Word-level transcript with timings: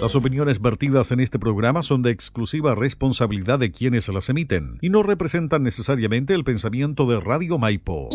Las 0.00 0.16
opiniones 0.16 0.60
vertidas 0.62 1.12
en 1.12 1.20
este 1.20 1.38
programa 1.38 1.82
son 1.82 2.00
de 2.00 2.10
exclusiva 2.10 2.74
responsabilidad 2.74 3.58
de 3.58 3.70
quienes 3.70 4.08
las 4.08 4.30
emiten 4.30 4.78
y 4.80 4.88
no 4.88 5.02
representan 5.02 5.62
necesariamente 5.62 6.32
el 6.32 6.42
pensamiento 6.42 7.04
de 7.04 7.20
Radio 7.20 7.58
Maipo. 7.58 8.08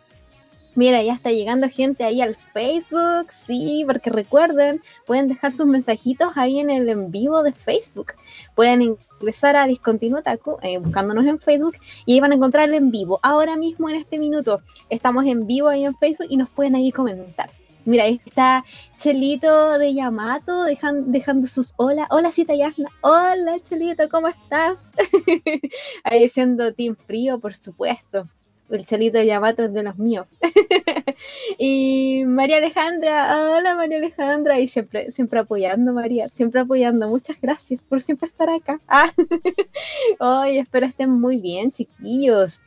Mira, 0.77 1.01
ya 1.01 1.13
está 1.13 1.31
llegando 1.31 1.67
gente 1.69 2.03
ahí 2.03 2.21
al 2.21 2.35
Facebook, 2.35 3.31
sí, 3.31 3.83
porque 3.87 4.11
recuerden, 4.11 4.79
pueden 5.07 5.27
dejar 5.27 5.51
sus 5.51 5.65
mensajitos 5.65 6.37
ahí 6.37 6.59
en 6.59 6.69
el 6.69 6.87
en 6.87 7.09
vivo 7.09 7.41
de 7.41 7.51
Facebook. 7.51 8.13
Pueden 8.53 8.83
ingresar 8.83 9.55
a 9.55 9.65
Discontinuo 9.65 10.21
Taco, 10.21 10.59
eh, 10.61 10.77
buscándonos 10.77 11.25
en 11.25 11.39
Facebook, 11.39 11.73
y 12.05 12.13
ahí 12.13 12.19
van 12.19 12.31
a 12.31 12.35
encontrar 12.35 12.69
el 12.69 12.75
en 12.75 12.91
vivo. 12.91 13.19
Ahora 13.23 13.57
mismo, 13.57 13.89
en 13.89 13.95
este 13.95 14.19
minuto, 14.19 14.61
estamos 14.87 15.25
en 15.25 15.47
vivo 15.47 15.67
ahí 15.67 15.83
en 15.83 15.95
Facebook 15.95 16.27
y 16.29 16.37
nos 16.37 16.49
pueden 16.49 16.75
ahí 16.75 16.91
comentar. 16.91 17.49
Mira, 17.85 18.03
ahí 18.03 18.21
está 18.23 18.63
Chelito 18.99 19.79
de 19.79 19.95
Yamato 19.95 20.65
dejando, 20.65 21.47
sus 21.47 21.73
hola. 21.77 22.05
Hola, 22.11 22.31
Cita 22.31 22.53
Yasna. 22.53 22.89
Hola, 23.01 23.59
Chelito, 23.67 24.07
¿cómo 24.09 24.27
estás? 24.27 24.87
ahí 26.03 26.29
siendo 26.29 26.71
Team 26.71 26.95
Frío, 26.95 27.39
por 27.39 27.55
supuesto 27.55 28.27
el 28.69 28.85
chelito 28.85 29.17
de 29.17 29.25
Yamato 29.25 29.67
de 29.67 29.83
los 29.83 29.97
míos. 29.97 30.27
y 31.57 32.23
María 32.25 32.57
Alejandra, 32.57 33.51
hola 33.55 33.75
María 33.75 33.97
Alejandra, 33.97 34.59
y 34.59 34.67
siempre, 34.67 35.11
siempre 35.11 35.39
apoyando, 35.39 35.93
María, 35.93 36.29
siempre 36.33 36.61
apoyando. 36.61 37.07
Muchas 37.07 37.39
gracias 37.41 37.81
por 37.81 38.01
siempre 38.01 38.27
estar 38.27 38.49
acá. 38.49 38.79
Hoy 40.19 40.57
espero 40.57 40.85
estén 40.85 41.09
muy 41.09 41.37
bien, 41.37 41.71
chiquillos. 41.71 42.61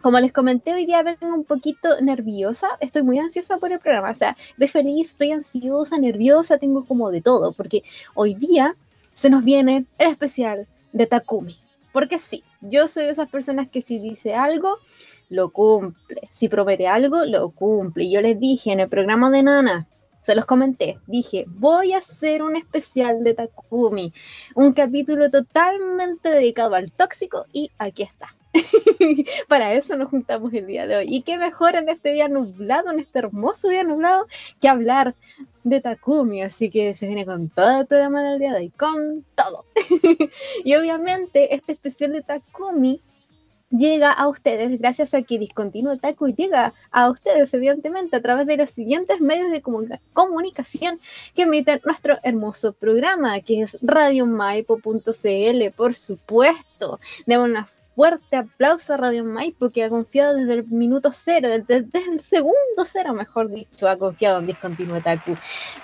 Como 0.00 0.20
les 0.20 0.32
comenté, 0.32 0.74
hoy 0.74 0.84
día 0.84 1.02
vengo 1.02 1.34
un 1.34 1.44
poquito 1.44 1.98
nerviosa, 2.02 2.68
estoy 2.80 3.02
muy 3.02 3.18
ansiosa 3.18 3.56
por 3.56 3.72
el 3.72 3.78
programa, 3.78 4.10
o 4.10 4.14
sea, 4.14 4.36
estoy 4.50 4.68
feliz, 4.68 5.12
estoy 5.12 5.32
ansiosa, 5.32 5.96
nerviosa, 5.96 6.58
tengo 6.58 6.84
como 6.84 7.10
de 7.10 7.22
todo, 7.22 7.54
porque 7.54 7.82
hoy 8.12 8.34
día 8.34 8.76
se 9.14 9.30
nos 9.30 9.46
viene 9.46 9.86
el 9.96 10.10
especial 10.10 10.66
de 10.92 11.06
Takumi. 11.06 11.56
Porque 11.90 12.18
sí, 12.18 12.44
yo 12.60 12.86
soy 12.88 13.04
de 13.04 13.12
esas 13.12 13.30
personas 13.30 13.68
que 13.70 13.80
si 13.80 13.98
dice 13.98 14.34
algo, 14.34 14.78
lo 15.28 15.50
cumple. 15.50 16.28
Si 16.30 16.48
promete 16.48 16.86
algo, 16.86 17.24
lo 17.24 17.50
cumple. 17.50 18.10
Yo 18.10 18.20
les 18.20 18.38
dije 18.38 18.72
en 18.72 18.80
el 18.80 18.88
programa 18.88 19.30
de 19.30 19.42
Nana, 19.42 19.88
se 20.24 20.34
los 20.34 20.46
comenté, 20.46 20.98
dije, 21.06 21.44
voy 21.46 21.92
a 21.92 21.98
hacer 21.98 22.42
un 22.42 22.56
especial 22.56 23.22
de 23.24 23.34
Takumi, 23.34 24.10
un 24.54 24.72
capítulo 24.72 25.30
totalmente 25.30 26.30
dedicado 26.30 26.74
al 26.76 26.92
tóxico 26.92 27.44
y 27.52 27.70
aquí 27.78 28.04
está. 28.04 28.28
Para 29.48 29.74
eso 29.74 29.98
nos 29.98 30.08
juntamos 30.08 30.54
el 30.54 30.66
día 30.66 30.86
de 30.86 30.96
hoy. 30.96 31.06
Y 31.14 31.22
qué 31.22 31.36
mejor 31.36 31.74
en 31.76 31.90
este 31.90 32.12
día 32.12 32.28
nublado, 32.28 32.90
en 32.90 33.00
este 33.00 33.18
hermoso 33.18 33.68
día 33.68 33.84
nublado, 33.84 34.26
que 34.62 34.68
hablar 34.68 35.14
de 35.62 35.80
Takumi. 35.80 36.42
Así 36.42 36.70
que 36.70 36.94
se 36.94 37.06
viene 37.06 37.26
con 37.26 37.50
todo 37.50 37.80
el 37.80 37.86
programa 37.86 38.22
del 38.22 38.38
día 38.38 38.52
de 38.52 38.60
hoy, 38.60 38.70
con 38.70 39.26
todo. 39.34 39.66
y 40.64 40.74
obviamente 40.74 41.54
este 41.54 41.72
especial 41.72 42.12
de 42.12 42.22
Takumi 42.22 43.00
llega 43.76 44.12
a 44.12 44.28
ustedes 44.28 44.78
gracias 44.78 45.14
a 45.14 45.22
que 45.22 45.38
Discontinuo 45.38 45.96
Taku 45.98 46.28
llega 46.28 46.72
a 46.90 47.10
ustedes, 47.10 47.52
evidentemente, 47.54 48.16
a 48.16 48.22
través 48.22 48.46
de 48.46 48.56
los 48.56 48.70
siguientes 48.70 49.20
medios 49.20 49.50
de 49.50 49.62
comunicación 50.12 51.00
que 51.34 51.42
emiten 51.42 51.80
nuestro 51.84 52.18
hermoso 52.22 52.72
programa, 52.72 53.40
que 53.40 53.62
es 53.62 53.78
radiomaipo.cl, 53.82 55.70
por 55.76 55.94
supuesto. 55.94 57.00
Demos 57.26 57.48
un 57.48 57.56
fuerte 57.94 58.36
aplauso 58.36 58.94
a 58.94 58.96
Radio 58.96 59.24
Maipo, 59.24 59.70
que 59.70 59.84
ha 59.84 59.88
confiado 59.88 60.34
desde 60.34 60.54
el 60.54 60.66
minuto 60.66 61.10
cero, 61.12 61.48
desde, 61.48 61.86
el 62.10 62.20
segundo 62.20 62.84
cero, 62.84 63.12
mejor 63.12 63.50
dicho, 63.50 63.88
ha 63.88 63.96
confiado 63.96 64.38
en 64.38 64.46
Discontinuo 64.46 65.00
Taku. 65.00 65.36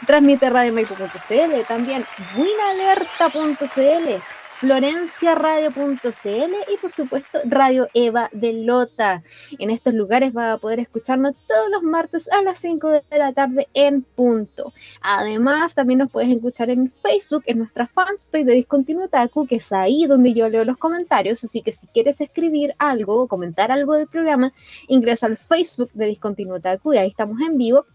Transmite 0.07 0.51
radiomaipo.cl, 0.51 1.67
también 1.69 2.05
winalerta.cl 2.37 4.23
florenciaradio.cl 4.61 6.55
y 6.71 6.77
por 6.83 6.93
supuesto 6.93 7.39
Radio 7.47 7.89
Eva 7.95 8.29
de 8.33 8.53
Lota. 8.53 9.23
En 9.59 9.71
estos 9.71 9.95
lugares 9.95 10.37
va 10.37 10.53
a 10.53 10.59
poder 10.59 10.81
escucharnos 10.81 11.35
todos 11.49 11.71
los 11.71 11.83
martes 11.83 12.31
a 12.31 12.43
las 12.43 12.59
5 12.59 12.89
de 12.91 13.03
la 13.13 13.33
tarde 13.33 13.69
en 13.73 14.03
punto. 14.03 14.75
Además, 15.01 15.75
también 15.75 16.01
nos 16.01 16.11
puedes 16.11 16.31
escuchar 16.31 16.69
en 16.69 16.93
Facebook, 17.03 17.43
en 17.47 17.57
nuestra 17.59 17.87
fanpage 17.87 18.45
de 18.45 18.53
Discontinuo 18.53 19.09
Taku, 19.09 19.47
que 19.47 19.57
es 19.57 19.73
ahí 19.73 20.05
donde 20.05 20.35
yo 20.35 20.47
leo 20.51 20.67
los 20.67 20.77
comentarios. 20.77 21.43
Así 21.43 21.63
que 21.63 21.73
si 21.73 21.87
quieres 21.87 22.21
escribir 22.21 22.75
algo 22.79 23.23
o 23.23 23.29
comentar 23.29 23.73
algo 23.73 23.95
del 23.95 24.09
programa, 24.09 24.53
ingresa 24.89 25.25
al 25.25 25.39
Facebook 25.39 25.91
de 25.95 26.05
Discontinuo 26.05 26.61
Taku 26.61 26.93
y 26.93 26.99
ahí 26.99 27.09
estamos 27.09 27.41
en 27.41 27.57
vivo 27.57 27.87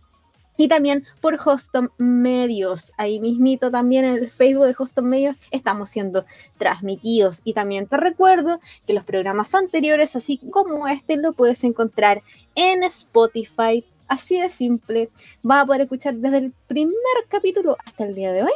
y 0.57 0.67
también 0.67 1.05
por 1.21 1.38
Hostom 1.43 1.89
Medios. 1.97 2.91
Ahí 2.97 3.19
mismito 3.19 3.71
también 3.71 4.05
en 4.05 4.16
el 4.16 4.29
Facebook 4.29 4.66
de 4.66 4.75
Hostom 4.77 5.05
Medios 5.05 5.35
estamos 5.51 5.89
siendo 5.89 6.25
transmitidos. 6.57 7.41
Y 7.43 7.53
también 7.53 7.88
te 7.88 7.97
recuerdo 7.97 8.59
que 8.85 8.94
los 8.94 9.03
programas 9.03 9.53
anteriores, 9.55 10.15
así 10.15 10.38
como 10.38 10.88
este, 10.88 11.17
lo 11.17 11.33
puedes 11.33 11.63
encontrar 11.63 12.21
en 12.55 12.83
Spotify. 12.83 13.83
Así 14.07 14.39
de 14.39 14.49
simple. 14.49 15.09
Vas 15.41 15.63
a 15.63 15.65
poder 15.65 15.81
escuchar 15.81 16.15
desde 16.15 16.38
el 16.38 16.53
primer 16.67 16.95
capítulo 17.27 17.75
hasta 17.85 18.05
el 18.05 18.13
día 18.15 18.31
de 18.31 18.44
hoy 18.44 18.51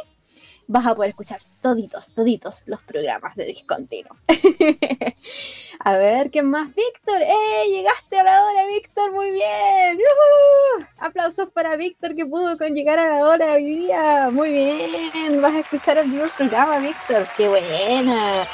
vas 0.70 0.86
a 0.86 0.94
poder 0.94 1.10
escuchar 1.10 1.40
toditos, 1.60 2.12
toditos 2.14 2.62
los 2.66 2.80
programas 2.82 3.34
de 3.34 3.44
Discontinuo. 3.44 4.16
a 5.80 5.96
ver, 5.96 6.30
¿qué 6.30 6.42
más? 6.42 6.68
Víctor, 6.68 7.20
¡eh! 7.22 7.66
Llegaste 7.68 8.20
a 8.20 8.22
la 8.22 8.44
hora, 8.44 8.66
Víctor, 8.66 9.10
muy 9.10 9.32
bien. 9.32 9.98
Aplausos 10.98 11.48
para 11.50 11.74
Víctor 11.74 12.14
que 12.14 12.24
pudo 12.24 12.56
con 12.56 12.72
llegar 12.72 13.00
a 13.00 13.16
la 13.16 13.26
hora 13.26 13.54
hoy 13.54 13.64
día. 13.64 14.30
Muy 14.30 14.50
bien, 14.50 15.42
vas 15.42 15.54
a 15.54 15.58
escuchar 15.58 15.98
el 15.98 16.08
vivo 16.08 16.26
programa, 16.36 16.78
Víctor. 16.78 17.26
¡Qué 17.36 17.48
buena! 17.48 18.46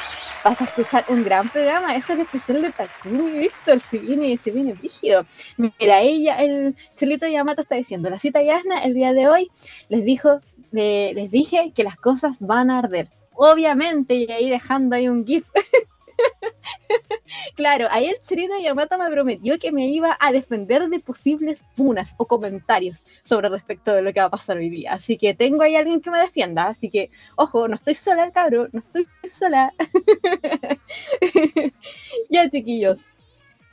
Vas 0.49 0.61
a 0.61 0.65
escuchar 0.65 1.05
un 1.09 1.25
gran 1.25 1.49
programa. 1.49 1.97
Es 1.97 2.09
el 2.09 2.21
especial 2.21 2.63
de 2.63 2.71
Takumi, 2.71 3.39
Víctor. 3.39 3.81
Se 3.81 3.99
viene, 3.99 4.39
se 4.39 4.53
viene 4.53 4.75
rígido. 4.75 5.25
Mira, 5.57 6.01
ella, 6.01 6.37
el 6.37 6.77
Chelito 6.95 7.27
Yamato 7.27 7.63
está 7.63 7.75
diciendo, 7.75 8.09
la 8.09 8.19
cita 8.19 8.41
Yasna 8.43 8.85
el 8.85 8.95
día 8.95 9.13
de 9.13 9.29
hoy 9.29 9.51
les 9.89 10.05
dijo 10.05 10.41
les 10.71 11.31
dije 11.31 11.73
que 11.75 11.85
las 11.85 11.97
cosas 11.97 12.37
van 12.39 12.71
a 12.71 12.79
arder. 12.79 13.09
Obviamente, 13.33 14.15
y 14.15 14.31
ahí 14.31 14.49
dejando 14.49 14.95
ahí 14.95 15.09
un 15.09 15.27
GIF. 15.27 15.45
claro, 17.57 17.89
ayer 17.91 18.21
Chirito 18.21 18.59
Yamato 18.59 18.99
me 18.99 19.11
prometió 19.11 19.59
que 19.59 19.73
me 19.73 19.89
iba 19.89 20.17
a 20.21 20.33
defender 20.33 20.89
de 20.89 21.01
posibles 21.01 21.65
funas 21.75 22.15
o 22.19 22.27
comentarios 22.27 23.07
sobre 23.23 23.49
respecto 23.49 23.93
de 23.93 24.03
lo 24.03 24.13
que 24.13 24.21
va 24.21 24.27
a 24.27 24.31
pasar 24.31 24.57
hoy 24.57 24.71
día. 24.71 24.93
Así 24.93 25.17
que 25.17 25.35
tengo 25.35 25.63
ahí 25.63 25.77
alguien 25.77 26.01
que 26.01 26.11
me 26.11 26.19
defienda. 26.19 26.69
Así 26.69 26.91
que, 26.91 27.11
ojo, 27.37 27.69
no 27.69 27.77
estoy 27.77 27.95
sola, 27.95 28.31
cabrón, 28.31 28.71
no 28.73 28.81
estoy 28.81 29.07
sola. 29.29 29.73
chiquillos, 32.51 33.05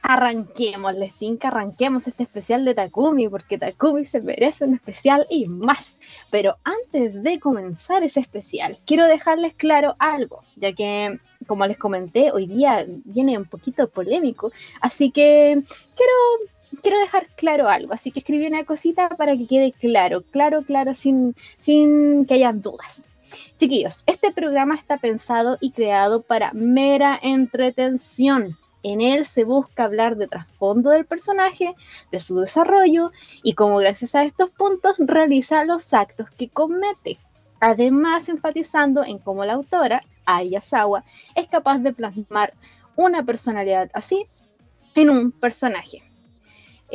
arranquemos, 0.04 0.94
les 0.96 1.14
tinca, 1.14 1.48
arranquemos 1.48 2.08
este 2.08 2.24
especial 2.24 2.66
de 2.66 2.76
Takumi, 2.76 3.30
porque 3.30 3.58
Takumi 3.58 4.06
se 4.06 4.22
merece 4.22 4.66
un 4.66 4.76
especial 4.76 5.26
y 5.30 5.48
más. 5.48 5.98
Pero 6.30 6.58
antes 6.66 7.24
de 7.24 7.40
comenzar 7.40 8.04
ese 8.04 8.20
especial, 8.20 8.78
quiero 8.86 9.08
dejarles 9.08 9.56
claro 9.56 9.96
algo, 10.00 10.44
ya 10.58 10.74
que, 10.74 11.18
como 11.48 11.66
les 11.66 11.78
comenté, 11.78 12.32
hoy 12.32 12.48
día 12.48 12.86
viene 13.06 13.38
un 13.38 13.46
poquito 13.46 13.90
polémico, 13.90 14.52
así 14.82 15.10
que 15.10 15.64
quiero, 15.96 16.82
quiero 16.82 17.00
dejar 17.00 17.28
claro 17.38 17.70
algo, 17.70 17.94
así 17.94 18.12
que 18.12 18.20
escribí 18.20 18.46
una 18.46 18.66
cosita 18.66 19.08
para 19.10 19.38
que 19.38 19.48
quede 19.48 19.72
claro, 19.72 20.22
claro, 20.32 20.64
claro, 20.64 20.94
sin, 20.94 21.34
sin 21.58 22.26
que 22.26 22.34
haya 22.34 22.52
dudas. 22.52 23.06
Chiquillos, 23.58 24.04
este 24.06 24.34
programa 24.34 24.76
está 24.76 24.98
pensado 24.98 25.58
y 25.62 25.72
creado 25.72 26.22
para 26.24 26.52
mera 26.54 27.18
entretención 27.24 28.58
en 28.84 29.02
él 29.02 29.26
se 29.26 29.46
busca 29.46 29.86
hablar 29.86 30.18
de 30.18 30.28
trasfondo 30.28 30.92
del 30.92 31.06
personaje, 31.06 31.74
de 32.12 32.20
su 32.20 32.38
desarrollo 32.38 33.12
y 33.42 33.54
cómo 33.54 33.78
gracias 33.78 34.14
a 34.16 34.24
estos 34.24 34.52
puntos 34.52 34.96
realiza 35.00 35.64
los 35.64 35.94
actos 35.94 36.30
que 36.32 36.50
comete. 36.50 37.18
Además, 37.60 38.28
enfatizando 38.30 39.04
en 39.04 39.20
cómo 39.20 39.46
la 39.46 39.54
autora, 39.54 40.04
Ayasawa, 40.26 41.06
es 41.34 41.48
capaz 41.48 41.80
de 41.80 41.94
plasmar 41.94 42.54
una 42.96 43.24
personalidad 43.24 43.90
así 43.94 44.26
en 44.96 45.10
un 45.10 45.32
personaje. 45.32 46.04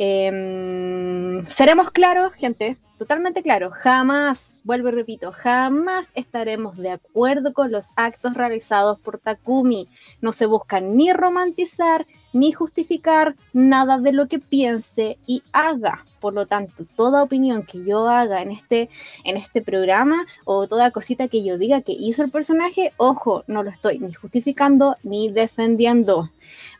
Em, 0.01 1.43
seremos 1.47 1.91
claros, 1.91 2.33
gente, 2.33 2.77
totalmente 2.97 3.41
claros. 3.41 3.73
Jamás, 3.73 4.55
vuelvo 4.63 4.87
y 4.87 4.91
repito, 4.91 5.33
jamás 5.33 6.13
estaremos 6.15 6.77
de 6.77 6.91
acuerdo 6.91 7.51
con 7.51 7.69
los 7.69 7.87
actos 7.97 8.33
realizados 8.33 9.01
por 9.01 9.19
Takumi. 9.19 9.89
No 10.21 10.31
se 10.31 10.45
busca 10.45 10.79
ni 10.79 11.11
romantizar 11.11 12.07
ni 12.33 12.51
justificar 12.51 13.35
nada 13.53 13.99
de 13.99 14.11
lo 14.11 14.27
que 14.27 14.39
piense 14.39 15.17
y 15.25 15.43
haga. 15.51 16.05
Por 16.19 16.33
lo 16.33 16.45
tanto, 16.45 16.85
toda 16.95 17.23
opinión 17.23 17.63
que 17.63 17.83
yo 17.85 18.07
haga 18.07 18.41
en 18.41 18.51
este, 18.51 18.89
en 19.23 19.37
este 19.37 19.61
programa 19.61 20.25
o 20.43 20.67
toda 20.67 20.91
cosita 20.91 21.27
que 21.27 21.43
yo 21.43 21.57
diga 21.57 21.81
que 21.81 21.93
hizo 21.93 22.23
el 22.23 22.31
personaje, 22.31 22.93
ojo, 22.97 23.43
no 23.47 23.63
lo 23.63 23.69
estoy 23.69 23.99
ni 23.99 24.13
justificando 24.13 24.97
ni 25.03 25.31
defendiendo. 25.31 26.29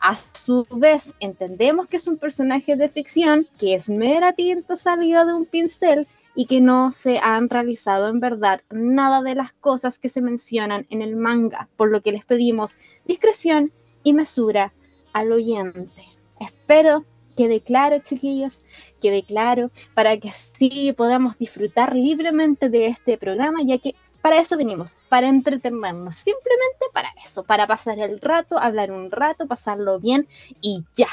A 0.01 0.17
su 0.33 0.67
vez, 0.71 1.15
entendemos 1.19 1.87
que 1.87 1.97
es 1.97 2.07
un 2.07 2.17
personaje 2.17 2.75
de 2.75 2.89
ficción, 2.89 3.47
que 3.57 3.75
es 3.75 3.89
mera 3.89 4.33
tinta 4.33 4.75
salida 4.75 5.25
de 5.25 5.33
un 5.33 5.45
pincel 5.45 6.07
y 6.35 6.45
que 6.45 6.61
no 6.61 6.91
se 6.91 7.19
han 7.19 7.49
realizado 7.49 8.07
en 8.07 8.19
verdad 8.19 8.61
nada 8.69 9.21
de 9.21 9.35
las 9.35 9.51
cosas 9.53 9.99
que 9.99 10.09
se 10.09 10.21
mencionan 10.21 10.85
en 10.89 11.01
el 11.01 11.15
manga, 11.15 11.67
por 11.75 11.89
lo 11.89 12.01
que 12.01 12.11
les 12.11 12.25
pedimos 12.25 12.77
discreción 13.05 13.71
y 14.03 14.13
mesura 14.13 14.71
al 15.19 15.31
oyente. 15.31 16.03
Espero 16.39 17.05
quede 17.39 17.61
claro, 17.61 17.99
chiquillos, 17.99 18.65
quede 19.01 19.23
claro, 19.23 19.71
para 19.93 20.17
que 20.17 20.27
así 20.27 20.91
podamos 20.91 21.37
disfrutar 21.37 21.95
libremente 21.95 22.67
de 22.67 22.87
este 22.87 23.17
programa, 23.17 23.59
ya 23.63 23.77
que 23.77 23.95
para 24.21 24.41
eso 24.41 24.57
venimos, 24.57 24.97
para 25.07 25.29
entretenernos, 25.29 26.15
simplemente 26.15 26.85
para 26.93 27.13
eso, 27.23 27.43
para 27.43 27.65
pasar 27.65 27.97
el 27.99 28.19
rato, 28.19 28.59
hablar 28.59 28.91
un 28.91 29.09
rato, 29.09 29.47
pasarlo 29.47 30.01
bien 30.01 30.27
y 30.59 30.83
ya. 30.93 31.07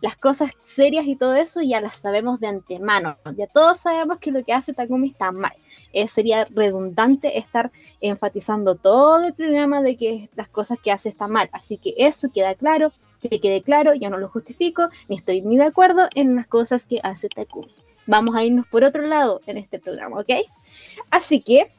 Las 0.00 0.16
cosas 0.16 0.50
serias 0.64 1.06
y 1.06 1.14
todo 1.14 1.36
eso 1.36 1.60
ya 1.62 1.80
las 1.80 1.94
sabemos 1.94 2.40
de 2.40 2.48
antemano. 2.48 3.16
Ya 3.36 3.46
todos 3.46 3.78
sabemos 3.78 4.18
que 4.18 4.32
lo 4.32 4.44
que 4.44 4.52
hace 4.52 4.72
Takumi 4.72 5.10
está 5.10 5.30
mal. 5.30 5.54
Eh, 5.92 6.08
sería 6.08 6.46
redundante 6.50 7.38
estar 7.38 7.70
enfatizando 8.00 8.74
todo 8.74 9.24
el 9.24 9.34
programa 9.34 9.80
de 9.80 9.96
que 9.96 10.28
las 10.34 10.48
cosas 10.48 10.80
que 10.80 10.90
hace 10.90 11.08
están 11.08 11.30
mal. 11.30 11.48
Así 11.52 11.78
que 11.78 11.94
eso 11.96 12.30
queda 12.32 12.56
claro, 12.56 12.92
que 13.20 13.40
quede 13.40 13.62
claro, 13.62 13.94
yo 13.94 14.10
no 14.10 14.18
lo 14.18 14.28
justifico, 14.28 14.88
ni 15.08 15.16
estoy 15.16 15.42
ni 15.42 15.56
de 15.56 15.64
acuerdo 15.64 16.08
en 16.14 16.36
las 16.36 16.46
cosas 16.46 16.86
que 16.86 17.00
hace 17.02 17.28
Takumi. 17.28 17.72
Vamos 18.06 18.34
a 18.34 18.44
irnos 18.44 18.66
por 18.66 18.84
otro 18.84 19.02
lado 19.06 19.40
en 19.46 19.58
este 19.58 19.78
programa, 19.78 20.20
¿ok? 20.20 20.30
Así 21.10 21.40
que 21.40 21.70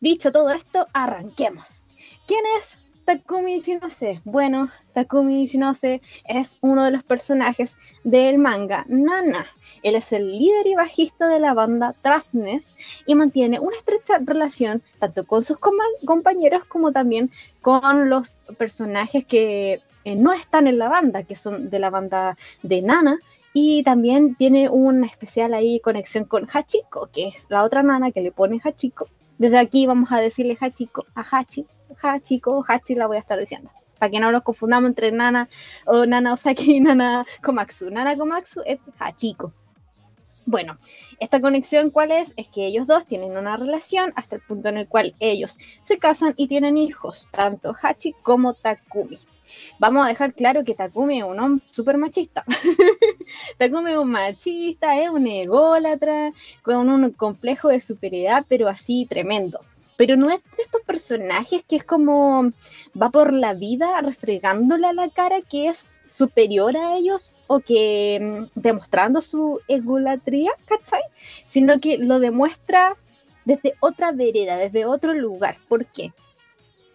Dicho 0.00 0.30
todo 0.30 0.50
esto, 0.52 0.86
arranquemos. 0.92 1.84
¿Quién 2.28 2.44
es 2.56 2.78
Takumi 3.04 3.56
Ishinose? 3.56 4.20
Bueno, 4.24 4.70
Takumi 4.92 5.42
Ishinose 5.42 6.00
es 6.24 6.56
uno 6.60 6.84
de 6.84 6.92
los 6.92 7.02
personajes 7.02 7.76
del 8.04 8.38
manga 8.38 8.84
Nana. 8.86 9.46
Él 9.82 9.96
es 9.96 10.12
el 10.12 10.30
líder 10.30 10.68
y 10.68 10.76
bajista 10.76 11.26
de 11.26 11.40
la 11.40 11.52
banda 11.52 11.96
Trasnes 12.00 12.64
y 13.06 13.16
mantiene 13.16 13.58
una 13.58 13.76
estrecha 13.76 14.20
relación 14.20 14.82
tanto 15.00 15.26
con 15.26 15.42
sus 15.42 15.58
compañeros 15.58 16.64
como 16.66 16.92
también 16.92 17.32
con 17.60 18.08
los 18.08 18.36
personajes 18.56 19.24
que 19.26 19.80
eh, 20.12 20.16
no 20.16 20.32
están 20.32 20.66
en 20.66 20.78
la 20.78 20.88
banda, 20.88 21.22
que 21.22 21.36
son 21.36 21.70
de 21.70 21.78
la 21.78 21.90
banda 21.90 22.36
de 22.62 22.82
Nana. 22.82 23.18
Y 23.52 23.82
también 23.82 24.34
tiene 24.36 24.68
una 24.68 25.06
especial 25.06 25.54
ahí 25.54 25.80
conexión 25.80 26.24
con 26.24 26.46
Hachiko, 26.46 27.08
que 27.12 27.28
es 27.28 27.46
la 27.48 27.64
otra 27.64 27.82
nana 27.82 28.12
que 28.12 28.20
le 28.20 28.30
pone 28.30 28.60
Hachiko 28.62 29.08
desde 29.38 29.58
aquí 29.58 29.86
vamos 29.86 30.10
a 30.10 30.20
decirle 30.20 30.58
Hachiko, 30.60 31.06
a 31.14 31.22
Hachi, 31.22 31.64
Hachiko, 32.02 32.64
Hachi 32.66 32.96
la 32.96 33.06
voy 33.06 33.16
a 33.16 33.20
estar 33.20 33.38
diciendo. 33.38 33.70
Para 33.98 34.10
que 34.10 34.20
no 34.20 34.30
nos 34.30 34.42
confundamos 34.42 34.88
entre 34.88 35.10
Nana 35.12 35.48
o 35.86 36.06
Nana 36.06 36.32
Osaki 36.32 36.76
y 36.76 36.80
Nana 36.80 37.24
Komatsu. 37.42 37.90
Nana 37.90 38.16
Komatsu 38.16 38.62
es 38.66 38.80
Hachiko. 38.98 39.52
Bueno, 40.44 40.78
esta 41.20 41.40
conexión 41.40 41.90
cuál 41.90 42.10
es? 42.10 42.32
Es 42.36 42.48
que 42.48 42.66
ellos 42.66 42.86
dos 42.86 43.06
tienen 43.06 43.36
una 43.36 43.56
relación 43.56 44.12
hasta 44.16 44.36
el 44.36 44.42
punto 44.42 44.68
en 44.70 44.78
el 44.78 44.88
cual 44.88 45.14
ellos 45.20 45.58
se 45.82 45.98
casan 45.98 46.34
y 46.36 46.48
tienen 46.48 46.76
hijos, 46.78 47.28
tanto 47.30 47.74
Hachi 47.80 48.14
como 48.22 48.54
Takumi. 48.54 49.18
Vamos 49.78 50.04
a 50.04 50.08
dejar 50.08 50.34
claro 50.34 50.64
que 50.64 50.74
Takumi 50.74 51.18
es 51.18 51.24
un 51.24 51.38
hombre 51.38 51.64
súper 51.70 51.98
machista. 51.98 52.44
Takumi 53.58 53.92
es 53.92 53.98
un 53.98 54.10
machista, 54.10 55.00
es 55.00 55.08
un 55.08 55.26
ególatra, 55.26 56.32
con 56.62 56.88
un 56.88 57.10
complejo 57.12 57.68
de 57.68 57.80
superioridad, 57.80 58.44
pero 58.48 58.68
así 58.68 59.06
tremendo. 59.08 59.60
Pero 59.96 60.16
no 60.16 60.30
es 60.30 60.40
de 60.56 60.62
estos 60.62 60.82
personajes 60.82 61.64
que 61.68 61.76
es 61.76 61.84
como 61.84 62.52
va 63.00 63.10
por 63.10 63.32
la 63.32 63.54
vida 63.54 64.00
refregándole 64.00 64.86
a 64.86 64.92
la 64.92 65.08
cara 65.08 65.40
que 65.42 65.68
es 65.68 66.00
superior 66.06 66.76
a 66.76 66.96
ellos 66.96 67.34
o 67.48 67.58
que 67.58 68.18
mm, 68.54 68.60
demostrando 68.60 69.20
su 69.20 69.60
egolatría, 69.66 70.52
¿cachai? 70.66 71.02
Sino 71.46 71.80
que 71.80 71.98
lo 71.98 72.20
demuestra 72.20 72.96
desde 73.44 73.74
otra 73.80 74.12
vereda, 74.12 74.56
desde 74.56 74.84
otro 74.84 75.14
lugar. 75.14 75.56
¿Por 75.68 75.84
qué? 75.86 76.12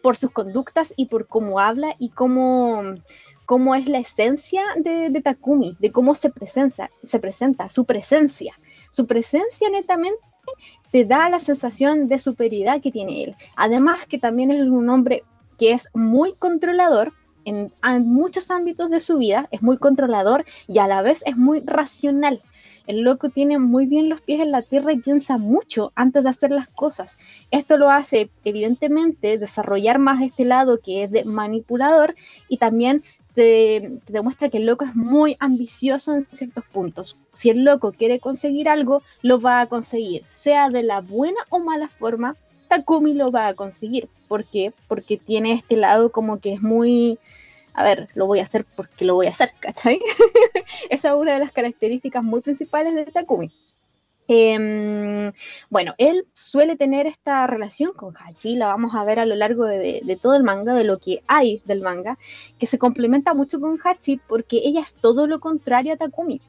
Por 0.04 0.18
sus 0.18 0.32
conductas 0.32 0.94
y 0.98 1.06
por 1.06 1.28
cómo 1.28 1.62
habla 1.62 1.96
y 1.98 2.10
cómo, 2.10 2.84
cómo 3.46 3.74
es 3.74 3.88
la 3.88 4.00
esencia 4.00 4.62
de, 4.76 5.22
Takumi, 5.22 5.78
de 5.80 5.94
cómo 5.94 6.14
se 6.14 6.30
presenta, 6.30 6.92
se 7.08 7.20
presenta, 7.20 7.70
su 7.70 7.86
presencia. 7.86 8.54
Su 8.92 9.08
presencia 9.08 9.70
netamente 9.70 10.20
te 10.92 11.06
da 11.06 11.30
la 11.30 11.40
sensación 11.40 12.10
de 12.10 12.20
superioridad 12.20 12.82
que 12.82 12.92
tiene 12.92 13.24
él. 13.24 13.36
Además 13.56 14.06
que 14.06 14.20
también 14.20 14.52
es 14.52 14.62
un 14.62 14.90
hombre 14.90 15.24
que 15.58 15.72
es 15.72 15.88
muy 15.94 16.34
controlador 16.34 17.14
en, 17.46 17.72
en, 17.82 18.06
muchos 18.06 18.52
ámbitos 18.52 18.90
de 18.90 19.00
su 19.00 19.18
vida, 19.18 19.48
es 19.52 19.62
muy 19.62 19.78
controlador 19.78 20.44
y 20.68 20.80
a 20.80 20.88
la 20.88 21.02
vez 21.02 21.24
es 21.26 21.38
muy 21.38 21.62
racional. 21.62 22.42
El 22.86 23.02
loco 23.02 23.30
tiene 23.30 23.60
muy 23.60 23.86
bien 23.86 24.10
los 24.10 24.22
pies 24.22 24.42
en 24.42 24.52
la 24.52 24.62
tierra 24.62 24.92
y 24.92 24.98
piensa 24.98 25.38
mucho 25.38 25.92
antes 25.96 26.24
de 26.24 26.30
hacer 26.30 26.52
las 26.52 26.68
cosas. 26.68 27.18
Esto 27.50 27.78
lo 27.78 27.90
hace, 27.90 28.30
evidentemente, 28.44 29.38
desarrollar 29.38 30.00
más 30.00 30.22
este 30.22 30.44
lado 30.44 30.80
que 30.80 31.04
es 31.04 31.12
de 31.12 31.24
manipulador 31.24 32.16
y 32.50 32.58
también 32.58 33.04
te, 33.34 34.00
demuestra 34.08 34.50
que 34.50 34.58
el 34.58 34.66
loco 34.66 34.86
es 34.86 34.96
muy 34.96 35.36
ambicioso 35.40 36.16
en 36.16 36.28
ciertos 36.32 36.66
puntos. 36.66 37.18
Si 37.32 37.50
el 37.50 37.64
loco 37.64 37.94
quiere 37.94 38.20
conseguir 38.20 38.70
algo, 38.70 39.02
lo 39.22 39.40
va 39.40 39.62
a 39.62 39.68
conseguir, 39.68 40.24
sea 40.28 40.70
de 40.70 40.84
la 40.84 41.02
buena 41.02 41.40
o 41.50 41.60
mala 41.60 41.88
forma. 41.88 42.36
Takumi 42.68 43.14
lo 43.14 43.32
va 43.32 43.48
a 43.48 43.54
conseguir. 43.54 44.08
¿Por 44.28 44.46
qué? 44.46 44.74
Porque 44.88 45.18
tiene 45.18 45.54
este 45.54 45.76
lado 45.76 46.12
como 46.12 46.40
que 46.40 46.54
es 46.54 46.62
muy 46.62 47.20
a 47.74 47.84
ver, 47.84 48.10
lo 48.14 48.28
voy 48.28 48.40
a 48.40 48.44
hacer 48.44 48.66
porque 48.66 49.06
lo 49.06 49.16
voy 49.16 49.28
a 49.28 49.32
hacer, 49.32 49.54
¿cachai? 49.60 50.00
Esa 50.90 51.10
es 51.10 51.16
una 51.16 51.34
de 51.34 51.40
las 51.40 51.52
características 51.52 52.24
muy 52.24 52.42
principales 52.42 52.94
de 52.94 53.06
Takumi. 53.06 53.52
Em, 54.28 55.34
bueno, 55.70 55.96
él 55.98 56.26
suele 56.34 56.78
tener 56.78 57.08
esta 57.08 57.46
relación 57.46 57.92
con 57.94 58.16
Hachi, 58.16 58.56
la 58.56 58.68
vamos 58.68 58.96
a 58.96 59.04
ver 59.04 59.20
a 59.20 59.26
lo 59.26 59.36
largo 59.36 59.66
de, 59.66 60.18
todo 60.22 60.36
el 60.36 60.44
manga, 60.44 60.74
de 60.74 60.86
lo 60.86 60.98
que 60.98 61.24
hay 61.28 61.62
del 61.66 61.82
manga, 61.82 62.18
que 62.58 62.66
se 62.66 62.80
complementa 62.80 63.34
mucho 63.34 63.60
con 63.60 63.78
Hachi 63.84 64.22
porque 64.28 64.62
ella 64.64 64.82
es 64.82 64.96
todo 64.96 65.28
lo 65.28 65.40
contrario 65.40 65.94
a 65.94 65.98
Takumi. 65.98 66.42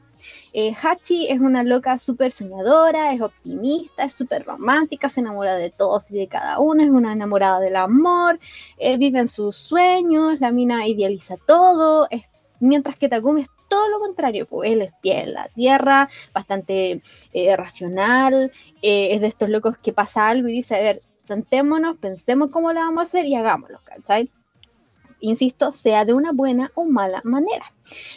Eh, 0.53 0.73
Hachi 0.73 1.27
es 1.27 1.39
una 1.39 1.63
loca 1.63 1.97
súper 1.97 2.31
soñadora, 2.31 3.13
es 3.13 3.21
optimista, 3.21 4.03
es 4.03 4.13
súper 4.13 4.45
romántica, 4.45 5.09
se 5.09 5.21
enamora 5.21 5.55
de 5.55 5.69
todos 5.69 6.11
y 6.11 6.17
de 6.17 6.27
cada 6.27 6.59
uno, 6.59 6.83
es 6.83 6.89
una 6.89 7.13
enamorada 7.13 7.59
del 7.59 7.75
amor, 7.75 8.39
eh, 8.77 8.97
vive 8.97 9.19
en 9.19 9.27
sus 9.27 9.55
sueños, 9.55 10.39
la 10.39 10.51
mina 10.51 10.87
idealiza 10.87 11.35
todo, 11.45 12.07
mientras 12.59 12.97
que 12.97 13.09
Takumi 13.09 13.41
es 13.41 13.49
todo 13.67 13.89
lo 13.89 13.99
contrario, 13.99 14.45
pues 14.45 14.71
él 14.71 14.81
es 14.81 14.93
pie 15.01 15.21
en 15.21 15.33
la 15.33 15.49
tierra, 15.49 16.09
bastante 16.33 17.01
eh, 17.33 17.57
racional, 17.57 18.51
es 18.81 19.21
de 19.21 19.27
estos 19.27 19.49
locos 19.49 19.77
que 19.79 19.91
pasa 19.91 20.29
algo 20.29 20.47
y 20.47 20.53
dice, 20.53 20.75
a 20.75 20.79
ver, 20.79 21.01
sentémonos, 21.17 21.97
pensemos 21.97 22.51
cómo 22.51 22.71
lo 22.71 22.79
vamos 22.79 22.99
a 22.99 23.03
hacer 23.03 23.25
y 23.25 23.35
hagámoslo, 23.35 23.79
¿cachai? 23.83 24.31
Insisto, 25.19 25.71
sea 25.71 26.05
de 26.05 26.13
una 26.13 26.31
buena 26.31 26.71
o 26.75 26.85
mala 26.85 27.21
manera. 27.23 27.73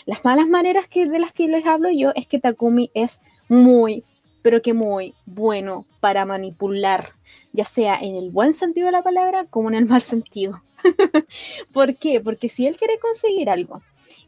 Las 0.06 0.24
malas 0.24 0.48
maneras 0.48 0.88
que, 0.88 1.06
de 1.06 1.18
las 1.18 1.32
que 1.32 1.48
les 1.48 1.66
hablo 1.66 1.90
yo 1.90 2.12
es 2.14 2.26
que 2.26 2.38
Takumi 2.38 2.90
es 2.94 3.20
muy, 3.48 4.04
pero 4.42 4.62
que 4.62 4.74
muy 4.74 5.14
bueno 5.26 5.86
para 6.00 6.24
manipular, 6.24 7.10
ya 7.52 7.64
sea 7.64 7.98
en 8.00 8.16
el 8.16 8.30
buen 8.30 8.54
sentido 8.54 8.86
de 8.86 8.92
la 8.92 9.02
palabra 9.02 9.44
como 9.44 9.68
en 9.68 9.74
el 9.74 9.86
mal 9.86 10.02
sentido. 10.02 10.62
¿Por 11.72 11.96
qué? 11.96 12.20
Porque 12.20 12.48
si 12.48 12.66
él 12.66 12.76
quiere 12.76 12.98
conseguir 12.98 13.50
algo 13.50 13.82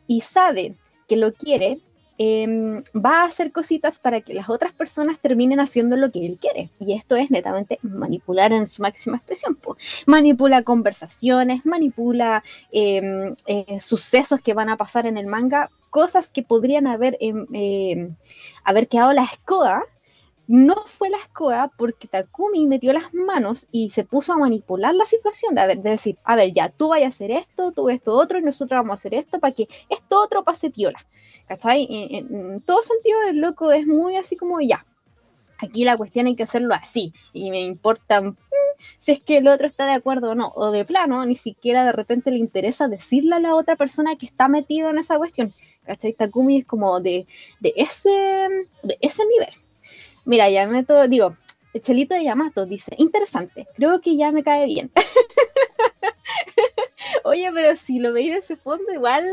y 0.07 0.21
sabe 0.21 0.75
que 1.09 1.17
lo 1.17 1.33
quiere, 1.33 1.81
Em, 2.23 2.83
va 2.95 3.23
a 3.23 3.25
hacer 3.25 3.51
cositas 3.51 3.99
para 3.99 4.21
que 4.21 4.35
las 4.35 4.51
otras 4.51 4.75
personas 4.75 5.19
terminen 5.21 5.59
haciendo 5.59 5.97
lo 5.97 6.11
que 6.11 6.27
él 6.27 6.37
quiere. 6.39 6.69
Y 6.79 6.93
esto 6.93 7.17
es 7.17 7.31
netamente 7.31 7.79
manipular 7.81 8.53
en 8.53 8.67
su 8.67 8.83
máxima 8.83 9.17
expresión. 9.17 9.57
Manipula 10.05 10.63
conversaciones, 10.63 11.65
manipula 11.65 12.45
em, 12.73 13.35
eh, 13.47 13.81
sucesos 13.81 14.39
que 14.43 14.53
van 14.53 14.69
a 14.69 14.77
pasar 14.77 15.07
en 15.07 15.17
el 15.17 15.29
manga, 15.29 15.71
cosas 15.89 16.31
que 16.31 16.43
podrían 16.43 16.87
haber, 16.87 17.17
em, 17.21 17.47
haber 18.65 18.89
quedado 18.89 19.15
la 19.15 19.25
escoba. 19.25 19.85
No 20.53 20.83
fue 20.87 21.11
la 21.11 21.19
escoba 21.19 21.71
porque 21.77 22.09
Takumi 22.09 22.67
metió 22.67 22.93
las 22.93 23.15
manos 23.15 23.69
y 23.71 23.91
se 23.91 24.05
puso 24.05 24.33
a 24.33 24.39
manipular 24.39 24.95
la 24.95 25.05
situación, 25.05 25.55
de, 25.55 25.77
de 25.77 25.91
decir, 25.91 26.19
a 26.25 26.35
ver, 26.35 26.53
ya, 26.53 26.71
tú 26.71 26.89
vayas 26.89 27.07
a 27.07 27.17
hacer 27.17 27.31
esto, 27.31 27.71
tú 27.71 27.89
esto 27.89 28.15
otro, 28.15 28.39
y 28.39 28.43
nosotros 28.43 28.79
vamos 28.79 28.91
a 28.91 28.95
hacer 28.95 29.15
esto 29.15 29.39
para 29.39 29.55
que 29.55 29.69
esto 29.89 30.21
otro 30.21 30.43
pase 30.43 30.71
piola. 30.71 30.99
¿cachai? 31.51 31.89
En, 31.91 32.61
todo 32.61 32.81
sentido, 32.81 33.23
el 33.29 33.39
loco 33.39 33.73
es 33.73 33.85
muy 33.85 34.15
así 34.15 34.37
como 34.37 34.61
ya. 34.61 34.87
Aquí 35.59 35.85
la 35.85 35.97
cuestión 35.97 36.27
hay 36.27 36.37
que 36.37 36.45
hacerlo 36.45 36.75
así. 36.75 37.13
Y 37.33 37.51
me 37.51 37.61
importa 37.61 38.23
mm, 38.23 38.37
si 38.99 39.13
es 39.13 39.21
que 39.21 39.39
el 39.39 39.49
otro 39.49 39.67
está 39.67 39.85
de 39.87 39.95
acuerdo 39.95 40.31
o 40.31 40.35
no. 40.37 40.53
O 40.55 40.71
de 40.71 40.85
plano, 40.85 41.27
ni 41.27 41.35
siquiera 41.35 41.85
de 41.85 41.91
repente 41.91 42.31
le 42.31 42.39
interesa 42.39 42.87
decirle 42.87 43.35
a 43.35 43.41
la 43.41 43.57
otra 43.57 43.75
persona 43.75 44.15
que 44.15 44.27
está 44.27 44.47
metida 44.47 44.91
en 44.91 44.99
esa 44.99 45.19
cuestión. 45.19 45.53
¿Cachai? 45.85 46.13
Takumi 46.13 46.61
es 46.61 46.67
como 46.67 47.01
de, 47.01 47.27
ese, 47.63 48.11
de 48.85 48.99
ese 49.01 49.27
nivel. 49.27 49.53
Mira, 50.25 50.51
ya 50.51 50.67
meto, 50.67 51.07
digo, 51.09 51.35
el 51.73 51.83
Chelito 51.83 52.15
de 52.15 52.25
Yamato 52.25 52.67
dice, 52.67 52.95
interesante, 52.99 53.67
creo 53.77 54.01
que 54.01 54.17
ya 54.17 54.33
me 54.33 54.43
cae 54.43 54.67
bien. 54.67 54.91
Oye, 57.25 57.51
pero 57.53 57.77
si 57.77 57.99
lo 57.99 58.13
veis 58.13 58.33
de 58.33 58.39
ese 58.39 58.57
fondo, 58.57 58.93
igual 58.93 59.25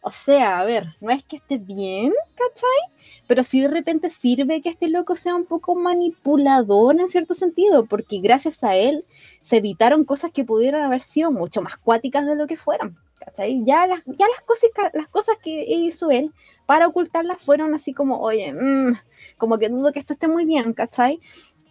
o 0.00 0.10
sea, 0.10 0.60
a 0.60 0.64
ver, 0.64 0.96
no 1.00 1.10
es 1.10 1.24
que 1.24 1.36
esté 1.36 1.58
bien, 1.58 2.12
¿cachai? 2.34 3.20
Pero 3.26 3.42
sí 3.42 3.60
de 3.60 3.68
repente 3.68 4.08
sirve 4.08 4.62
que 4.62 4.68
este 4.68 4.88
loco 4.88 5.16
sea 5.16 5.34
un 5.34 5.44
poco 5.44 5.74
manipulador 5.74 7.00
en 7.00 7.08
cierto 7.08 7.34
sentido, 7.34 7.84
porque 7.84 8.20
gracias 8.20 8.62
a 8.62 8.76
él 8.76 9.04
se 9.42 9.56
evitaron 9.56 10.04
cosas 10.04 10.30
que 10.32 10.44
pudieron 10.44 10.82
haber 10.82 11.02
sido 11.02 11.32
mucho 11.32 11.62
más 11.62 11.76
cuáticas 11.78 12.26
de 12.26 12.36
lo 12.36 12.46
que 12.46 12.56
fueran. 12.56 12.96
¿Cachai? 13.18 13.64
Ya 13.64 13.86
las, 13.86 14.02
cosas, 14.44 14.70
las 14.92 15.08
cosas 15.08 15.36
que 15.42 15.64
hizo 15.68 16.10
él 16.10 16.32
para 16.66 16.86
ocultarlas 16.86 17.42
fueron 17.42 17.74
así 17.74 17.92
como, 17.92 18.20
oye, 18.20 18.52
mm, 18.52 18.94
como 19.36 19.58
que 19.58 19.68
dudo 19.68 19.92
que 19.92 19.98
esto 19.98 20.12
esté 20.12 20.28
muy 20.28 20.44
bien, 20.44 20.72
¿cachai? 20.72 21.20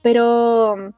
Pero 0.01 0.93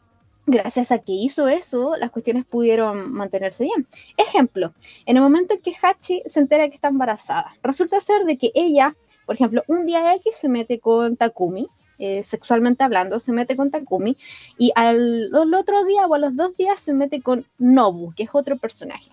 gracias 0.50 0.91
a 0.91 1.00
que 1.00 1.12
hizo 1.12 1.48
eso, 1.48 1.96
las 1.98 2.12
cuestiones 2.12 2.46
pudieron 2.46 3.13
mantenerse 3.13 3.63
bien. 3.63 3.88
Ejemplo, 4.18 4.74
en 5.06 5.18
el 5.18 5.24
momento 5.24 5.53
en 5.53 5.62
que 5.62 5.74
Hachi 5.82 6.24
se 6.25 6.39
entera 6.39 6.68
que 6.70 6.75
está 6.75 6.89
embarazada, 6.89 7.53
resulta 7.63 8.01
ser 8.01 8.25
de 8.25 8.38
que 8.38 8.51
ella, 8.53 8.96
por 9.25 9.36
ejemplo, 9.36 9.63
un 9.68 9.86
día 9.86 10.13
X 10.15 10.36
se 10.36 10.50
mete 10.50 10.79
con 10.79 11.15
Takumi, 11.18 11.68
eh, 12.00 12.24
sexualmente 12.24 12.84
hablando, 12.84 13.20
se 13.20 13.34
mete 13.34 13.56
con 13.56 13.72
Takumi, 13.72 14.18
y 14.58 14.72
al, 14.75 15.29
al, 15.34 15.53
otro 15.53 15.84
día 15.84 16.08
o 16.08 16.13
a 16.13 16.20
los 16.20 16.36
dos 16.36 16.56
días 16.58 16.79
se 16.79 16.94
mete 16.94 17.22
con 17.22 17.46
Nobu, 17.58 18.13
que 18.15 18.24
es 18.24 18.29
otro 18.34 18.58
personaje. 18.58 19.12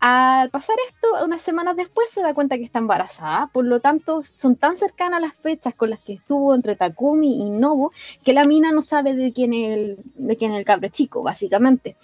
Al 0.00 0.50
pasar 0.50 0.76
esto, 0.86 1.08
unas 1.24 1.42
semanas 1.42 1.74
después 1.74 2.08
se 2.08 2.22
da 2.22 2.32
cuenta 2.32 2.56
que 2.56 2.62
está 2.62 2.78
embarazada, 2.78 3.48
por 3.52 3.64
lo 3.64 3.80
tanto 3.80 4.22
son 4.22 4.54
tan 4.54 4.76
cercanas 4.76 5.20
las 5.20 5.36
fechas 5.36 5.74
con 5.74 5.90
las 5.90 5.98
que 5.98 6.12
estuvo 6.12 6.54
entre 6.54 6.76
Takumi 6.76 7.44
y 7.44 7.50
Nobu 7.50 7.90
que 8.22 8.32
la 8.32 8.44
mina 8.44 8.70
no 8.70 8.80
sabe 8.80 9.14
de 9.14 9.32
quién 9.32 9.52
es 9.52 9.76
el, 9.76 9.98
de 10.14 10.36
quién 10.36 10.52
el 10.52 10.64
cabre 10.64 10.90
chico, 10.90 11.22
básicamente. 11.22 11.96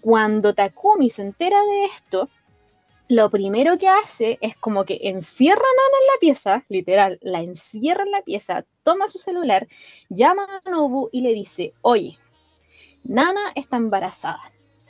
Cuando 0.00 0.54
Takumi 0.54 1.10
se 1.10 1.22
entera 1.22 1.60
de 1.64 1.86
esto, 1.86 2.28
lo 3.08 3.28
primero 3.30 3.78
que 3.78 3.88
hace 3.88 4.38
es 4.40 4.54
como 4.54 4.84
que 4.84 5.00
encierra 5.02 5.60
a 5.60 5.76
Nana 5.76 5.98
en 6.00 6.06
la 6.06 6.20
pieza, 6.20 6.64
literal, 6.68 7.18
la 7.20 7.40
encierra 7.40 8.04
en 8.04 8.12
la 8.12 8.22
pieza, 8.22 8.64
toma 8.84 9.08
su 9.08 9.18
celular, 9.18 9.66
llama 10.08 10.46
a 10.64 10.70
Nobu 10.70 11.08
y 11.10 11.22
le 11.22 11.34
dice, 11.34 11.74
oye, 11.82 12.16
Nana 13.02 13.50
está 13.56 13.76
embarazada 13.76 14.40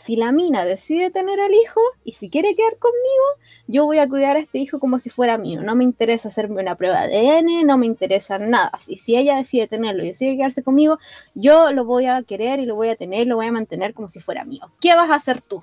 si 0.00 0.16
la 0.16 0.32
mina 0.32 0.64
decide 0.64 1.10
tener 1.10 1.38
el 1.38 1.52
hijo 1.52 1.80
y 2.04 2.12
si 2.12 2.30
quiere 2.30 2.54
quedar 2.56 2.78
conmigo, 2.78 3.24
yo 3.66 3.84
voy 3.84 3.98
a 3.98 4.08
cuidar 4.08 4.38
a 4.38 4.40
este 4.40 4.58
hijo 4.58 4.80
como 4.80 4.98
si 4.98 5.10
fuera 5.10 5.36
mío. 5.36 5.60
No 5.62 5.76
me 5.76 5.84
interesa 5.84 6.28
hacerme 6.28 6.62
una 6.62 6.74
prueba 6.74 7.06
de 7.06 7.18
ADN, 7.18 7.66
no 7.66 7.76
me 7.76 7.84
interesa 7.84 8.38
nada. 8.38 8.72
Si, 8.78 8.96
si 8.96 9.14
ella 9.14 9.36
decide 9.36 9.68
tenerlo 9.68 10.02
y 10.02 10.08
decide 10.08 10.38
quedarse 10.38 10.62
conmigo, 10.62 10.98
yo 11.34 11.70
lo 11.72 11.84
voy 11.84 12.06
a 12.06 12.22
querer 12.22 12.60
y 12.60 12.64
lo 12.64 12.76
voy 12.76 12.88
a 12.88 12.96
tener, 12.96 13.26
lo 13.26 13.36
voy 13.36 13.48
a 13.48 13.52
mantener 13.52 13.92
como 13.92 14.08
si 14.08 14.20
fuera 14.20 14.46
mío. 14.46 14.72
¿Qué 14.80 14.94
vas 14.94 15.10
a 15.10 15.16
hacer 15.16 15.42
tú? 15.42 15.62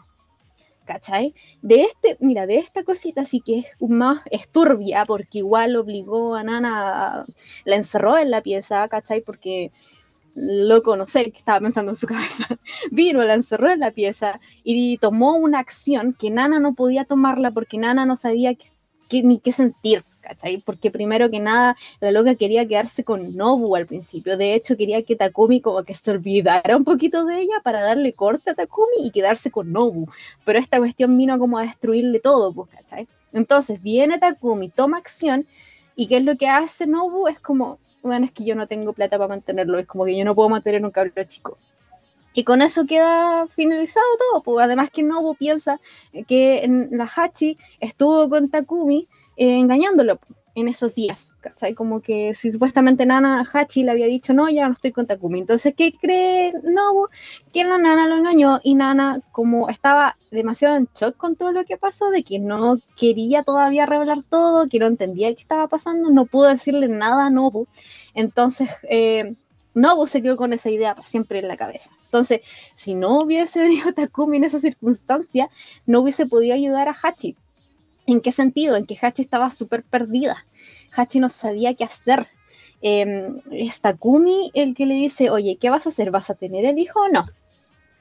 ¿Cachai? 0.85 1.33
De 1.63 1.81
este, 1.81 2.17
mira, 2.19 2.45
de 2.45 2.59
esta 2.59 2.83
cosita 2.83 3.25
sí 3.25 3.41
que 3.41 3.59
es 3.59 3.67
más 3.81 4.21
esturbia, 4.29 5.05
porque 5.07 5.39
igual 5.39 5.75
obligó 5.77 6.35
a 6.35 6.43
Nana, 6.43 7.25
la 7.65 7.75
encerró 7.75 8.19
en 8.19 8.29
la 8.29 8.43
pieza, 8.43 8.87
¿cachai? 8.87 9.21
Porque 9.21 9.71
loco, 10.37 10.95
no 10.95 11.07
sé 11.07 11.31
qué 11.31 11.39
estaba 11.39 11.59
pensando 11.59 11.91
en 11.91 11.95
su 11.95 12.07
cabeza, 12.07 12.47
vino, 12.91 13.23
la 13.23 13.33
encerró 13.33 13.71
en 13.71 13.79
la 13.79 13.91
pieza 13.91 14.39
y 14.63 14.97
tomó 14.99 15.35
una 15.35 15.59
acción 15.59 16.15
que 16.17 16.29
Nana 16.29 16.59
no 16.59 16.75
podía 16.75 17.05
tomarla 17.05 17.51
porque 17.51 17.77
Nana 17.77 18.05
no 18.05 18.15
sabía 18.15 18.55
ni 19.11 19.39
qué 19.39 19.51
sentir, 19.51 20.03
¿cachai? 20.21 20.61
Porque 20.63 20.91
primero 20.91 21.31
que 21.31 21.39
nada, 21.39 21.75
la 22.01 22.11
loca 22.11 22.35
quería 22.35 22.67
quedarse 22.67 23.03
con 23.03 23.35
Nobu 23.35 23.75
al 23.75 23.87
principio, 23.87 24.37
de 24.37 24.53
hecho 24.53 24.77
quería 24.77 25.01
que 25.01 25.15
Takumi 25.15 25.59
como 25.59 25.83
que 25.83 25.95
se 25.95 26.11
olvidara 26.11 26.77
un 26.77 26.83
poquito 26.83 27.25
de 27.25 27.39
ella 27.39 27.55
para 27.63 27.81
darle 27.81 28.13
corte 28.13 28.51
a 28.51 28.53
Takumi 28.55 29.05
y 29.05 29.11
quedarse 29.11 29.49
con 29.49 29.71
Nobu, 29.71 30.07
pero 30.45 30.59
esta 30.59 30.77
cuestión 30.77 31.17
vino 31.17 31.39
como 31.39 31.57
a 31.57 31.63
destruirle 31.63 32.19
todo, 32.19 32.53
pues, 32.53 32.69
¿cachai? 32.69 33.07
Entonces 33.33 33.81
viene 33.81 34.19
Takumi, 34.19 34.69
toma 34.69 34.97
acción 34.97 35.45
y 35.95 36.05
¿qué 36.07 36.17
es 36.17 36.23
lo 36.23 36.35
que 36.37 36.47
hace 36.47 36.85
Nobu? 36.85 37.27
Es 37.27 37.39
como, 37.39 37.79
bueno, 38.07 38.25
es 38.25 38.31
que 38.31 38.45
yo 38.45 38.55
no 38.55 38.67
tengo 38.67 38.93
plata 38.93 39.17
para 39.17 39.29
mantenerlo, 39.29 39.79
es 39.79 39.85
como 39.85 40.05
que 40.05 40.17
yo 40.17 40.25
no 40.25 40.35
puedo 40.35 40.49
mantener 40.49 40.83
un 40.83 40.91
cabrón 40.91 41.13
chico. 41.27 41.57
Y 42.33 42.43
con 42.43 42.61
eso 42.61 42.85
queda 42.85 43.47
finalizado 43.47 44.05
todo, 44.19 44.43
pues 44.43 44.63
además 44.63 44.91
que 44.91 45.01
Nobu 45.01 45.35
piensa 45.35 45.79
que 46.27 46.67
la 46.91 47.05
Hachi 47.15 47.57
estuvo 47.79 48.29
con 48.29 48.49
Takumi 48.49 49.07
eh, 49.37 49.57
engañándolo 49.57 50.19
en 50.57 50.67
esos 50.67 50.95
días, 50.95 51.33
¿cachai? 51.39 51.75
Como 51.75 52.01
que 52.01 52.33
si 52.33 52.51
supuestamente 52.51 53.05
Nana 53.05 53.47
Hachi 53.53 53.83
le 53.83 53.91
había 53.91 54.07
dicho, 54.07 54.33
no, 54.33 54.49
ya 54.49 54.67
no 54.67 54.73
estoy 54.73 54.91
con 54.91 55.05
Takumi. 55.05 55.39
Entonces, 55.39 55.75
¿qué 55.77 55.93
cree 55.93 56.51
Nobu? 56.63 57.09
Que 57.53 57.63
la 57.63 57.77
Nana 57.77 58.07
lo 58.07 58.15
engañó 58.15 58.59
y 58.63 58.73
Nana, 58.73 59.21
como 59.31 59.69
estaba 59.69 60.17
demasiado 60.31 60.75
en 60.77 60.89
shock 60.95 61.15
con 61.15 61.35
todo 61.35 61.51
lo 61.51 61.63
que 61.63 61.77
pasó, 61.77 62.09
de 62.09 62.23
que 62.23 62.39
no 62.39 62.79
quería 62.95 63.43
todavía 63.43 63.85
revelar 63.85 64.23
todo, 64.23 64.67
que 64.67 64.79
no 64.79 64.87
entendía 64.87 65.33
qué 65.35 65.41
estaba 65.41 65.67
pasando, 65.67 66.09
no 66.09 66.25
pudo 66.25 66.47
decirle 66.47 66.87
nada 66.87 67.27
a 67.27 67.29
Nobu. 67.29 67.67
Entonces, 68.15 68.67
eh, 68.89 69.35
Nobu 69.75 70.07
se 70.07 70.23
quedó 70.23 70.37
con 70.37 70.53
esa 70.53 70.71
idea 70.71 70.95
para 70.95 71.07
siempre 71.07 71.37
en 71.37 71.49
la 71.49 71.57
cabeza. 71.57 71.91
Entonces, 72.05 72.41
si 72.73 72.95
no 72.95 73.19
hubiese 73.19 73.61
venido 73.61 73.93
Takumi 73.93 74.37
en 74.37 74.45
esa 74.45 74.59
circunstancia, 74.59 75.51
no 75.85 75.99
hubiese 75.99 76.25
podido 76.25 76.55
ayudar 76.55 76.89
a 76.89 76.95
Hachi 76.99 77.37
¿En 78.07 78.21
qué 78.21 78.31
sentido? 78.31 78.77
En 78.77 78.85
que 78.85 78.97
Hachi 78.99 79.21
estaba 79.21 79.51
súper 79.51 79.83
perdida. 79.83 80.45
Hachi 80.95 81.19
no 81.19 81.29
sabía 81.29 81.73
qué 81.75 81.83
hacer. 81.83 82.27
Eh, 82.81 83.27
es 83.51 83.81
Takumi 83.81 84.49
el 84.53 84.73
que 84.73 84.85
le 84.85 84.95
dice, 84.95 85.29
oye, 85.29 85.57
¿qué 85.59 85.69
vas 85.69 85.85
a 85.85 85.89
hacer? 85.89 86.09
¿Vas 86.09 86.29
a 86.29 86.35
tener 86.35 86.65
el 86.65 86.79
hijo 86.79 87.01
o 87.01 87.09
no? 87.09 87.25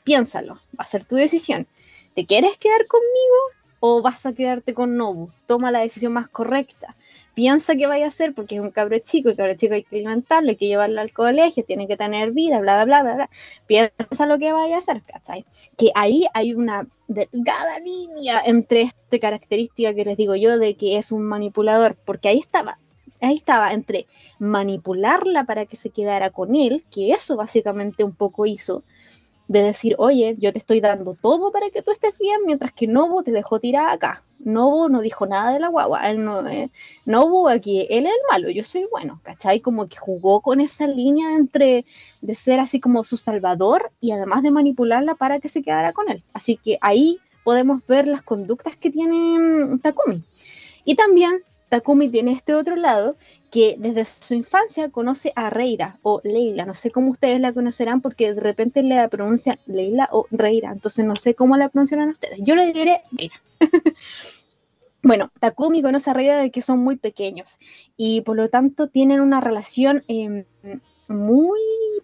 Piénsalo, 0.04 0.54
va 0.78 0.84
a 0.84 0.86
ser 0.86 1.04
tu 1.04 1.16
decisión. 1.16 1.66
¿Te 2.14 2.24
quieres 2.24 2.56
quedar 2.56 2.86
conmigo 2.86 3.36
o 3.80 4.00
vas 4.00 4.24
a 4.26 4.32
quedarte 4.32 4.74
con 4.74 4.96
Nobu? 4.96 5.30
Toma 5.46 5.72
la 5.72 5.80
decisión 5.80 6.12
más 6.12 6.28
correcta 6.28 6.94
piensa 7.36 7.76
que 7.76 7.86
vaya 7.86 8.06
a 8.06 8.08
hacer 8.08 8.32
porque 8.34 8.54
es 8.54 8.62
un 8.62 8.70
cabro 8.70 8.98
chico, 8.98 9.28
el 9.28 9.36
cabro 9.36 9.54
chico 9.56 9.74
hay 9.74 9.84
que 9.84 9.96
alimentarlo, 9.96 10.48
hay 10.48 10.56
que 10.56 10.68
llevarlo 10.68 11.02
al 11.02 11.12
colegio, 11.12 11.66
tiene 11.66 11.86
que 11.86 11.98
tener 11.98 12.32
vida, 12.32 12.60
bla, 12.60 12.82
bla, 12.82 13.02
bla, 13.02 13.14
bla, 13.14 13.30
Piensa 13.66 14.26
lo 14.26 14.38
que 14.38 14.52
vaya 14.52 14.76
a 14.76 14.78
hacer, 14.78 15.02
¿cachai? 15.02 15.44
Que 15.76 15.90
ahí 15.94 16.26
hay 16.32 16.54
una 16.54 16.86
delgada 17.08 17.78
línea 17.78 18.40
entre 18.42 18.82
esta 18.82 19.18
característica 19.18 19.92
que 19.92 20.06
les 20.06 20.16
digo 20.16 20.34
yo 20.34 20.58
de 20.58 20.76
que 20.76 20.96
es 20.96 21.12
un 21.12 21.24
manipulador, 21.24 21.94
porque 22.06 22.28
ahí 22.30 22.38
estaba, 22.38 22.78
ahí 23.20 23.36
estaba 23.36 23.74
entre 23.74 24.06
manipularla 24.38 25.44
para 25.44 25.66
que 25.66 25.76
se 25.76 25.90
quedara 25.90 26.30
con 26.30 26.56
él, 26.56 26.84
que 26.90 27.12
eso 27.12 27.36
básicamente 27.36 28.02
un 28.02 28.14
poco 28.14 28.46
hizo, 28.46 28.82
de 29.46 29.62
decir, 29.62 29.94
oye, 29.98 30.36
yo 30.38 30.54
te 30.54 30.58
estoy 30.58 30.80
dando 30.80 31.14
todo 31.14 31.52
para 31.52 31.68
que 31.68 31.82
tú 31.82 31.90
estés 31.90 32.16
bien, 32.18 32.40
mientras 32.46 32.72
que 32.72 32.86
Nobu 32.86 33.22
te 33.22 33.30
dejó 33.30 33.60
tirar 33.60 33.90
acá. 33.90 34.22
Nobu 34.40 34.88
no 34.88 35.00
dijo 35.00 35.26
nada 35.26 35.52
de 35.52 35.60
la 35.60 35.68
guagua. 35.68 36.08
Él 36.10 36.24
no, 36.24 36.46
eh, 36.48 36.70
Nobu 37.04 37.48
aquí, 37.48 37.86
él 37.90 38.06
es 38.06 38.12
el 38.12 38.20
malo, 38.30 38.50
yo 38.50 38.62
soy 38.62 38.86
bueno, 38.90 39.20
¿cachai? 39.22 39.60
Como 39.60 39.88
que 39.88 39.96
jugó 39.96 40.40
con 40.40 40.60
esa 40.60 40.86
línea 40.86 41.34
entre 41.34 41.84
de 42.20 42.34
ser 42.34 42.60
así 42.60 42.80
como 42.80 43.04
su 43.04 43.16
salvador 43.16 43.92
y 44.00 44.12
además 44.12 44.42
de 44.42 44.50
manipularla 44.50 45.14
para 45.14 45.40
que 45.40 45.48
se 45.48 45.62
quedara 45.62 45.92
con 45.92 46.10
él. 46.10 46.22
Así 46.32 46.56
que 46.56 46.78
ahí 46.80 47.18
podemos 47.44 47.86
ver 47.86 48.06
las 48.06 48.22
conductas 48.22 48.76
que 48.76 48.90
tiene 48.90 49.38
mm, 49.38 49.78
Takumi. 49.80 50.22
Y 50.84 50.94
también 50.94 51.42
Takumi 51.68 52.08
tiene 52.08 52.32
este 52.32 52.54
otro 52.54 52.76
lado 52.76 53.16
que 53.50 53.76
desde 53.78 54.04
su 54.04 54.34
infancia 54.34 54.90
conoce 54.90 55.32
a 55.34 55.50
Reira 55.50 55.98
o 56.02 56.20
Leila, 56.22 56.64
no 56.64 56.74
sé 56.74 56.90
cómo 56.90 57.10
ustedes 57.10 57.40
la 57.40 57.52
conocerán 57.52 58.00
porque 58.00 58.34
de 58.34 58.40
repente 58.40 58.82
le 58.82 59.08
pronuncian 59.08 59.58
Leila 59.66 60.08
o 60.12 60.26
Reira, 60.30 60.70
entonces 60.70 61.04
no 61.04 61.16
sé 61.16 61.34
cómo 61.34 61.56
la 61.56 61.68
pronunciarán 61.68 62.10
ustedes. 62.10 62.38
Yo 62.42 62.54
le 62.54 62.72
diré 62.72 63.02
Reira. 63.10 63.34
bueno, 65.02 65.30
Takumi 65.40 65.82
conoce 65.82 66.10
a 66.10 66.14
Reira 66.14 66.38
de 66.38 66.50
que 66.50 66.62
son 66.62 66.80
muy 66.80 66.96
pequeños 66.96 67.58
y 67.96 68.20
por 68.20 68.36
lo 68.36 68.48
tanto 68.48 68.88
tienen 68.88 69.20
una 69.20 69.40
relación 69.40 70.04
em, 70.06 70.44
muy 71.08 71.60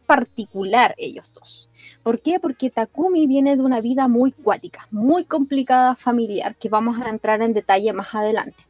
particular 0.07 0.95
ellos 0.99 1.31
dos. 1.35 1.71
¿Por 2.03 2.21
qué? 2.21 2.41
Porque 2.41 2.71
Takumi 2.71 3.29
viene 3.29 3.57
de 3.57 3.63
una 3.63 3.81
vida 3.81 4.09
muy 4.09 4.33
cuática, 4.33 4.89
muy 4.91 5.25
complicada 5.25 5.95
familiar, 5.95 6.57
que 6.57 6.69
vamos 6.69 7.01
a 7.01 7.09
entrar 7.09 7.43
en 7.43 7.53
detalle 7.53 7.93
más 7.93 8.13
adelante 8.13 8.65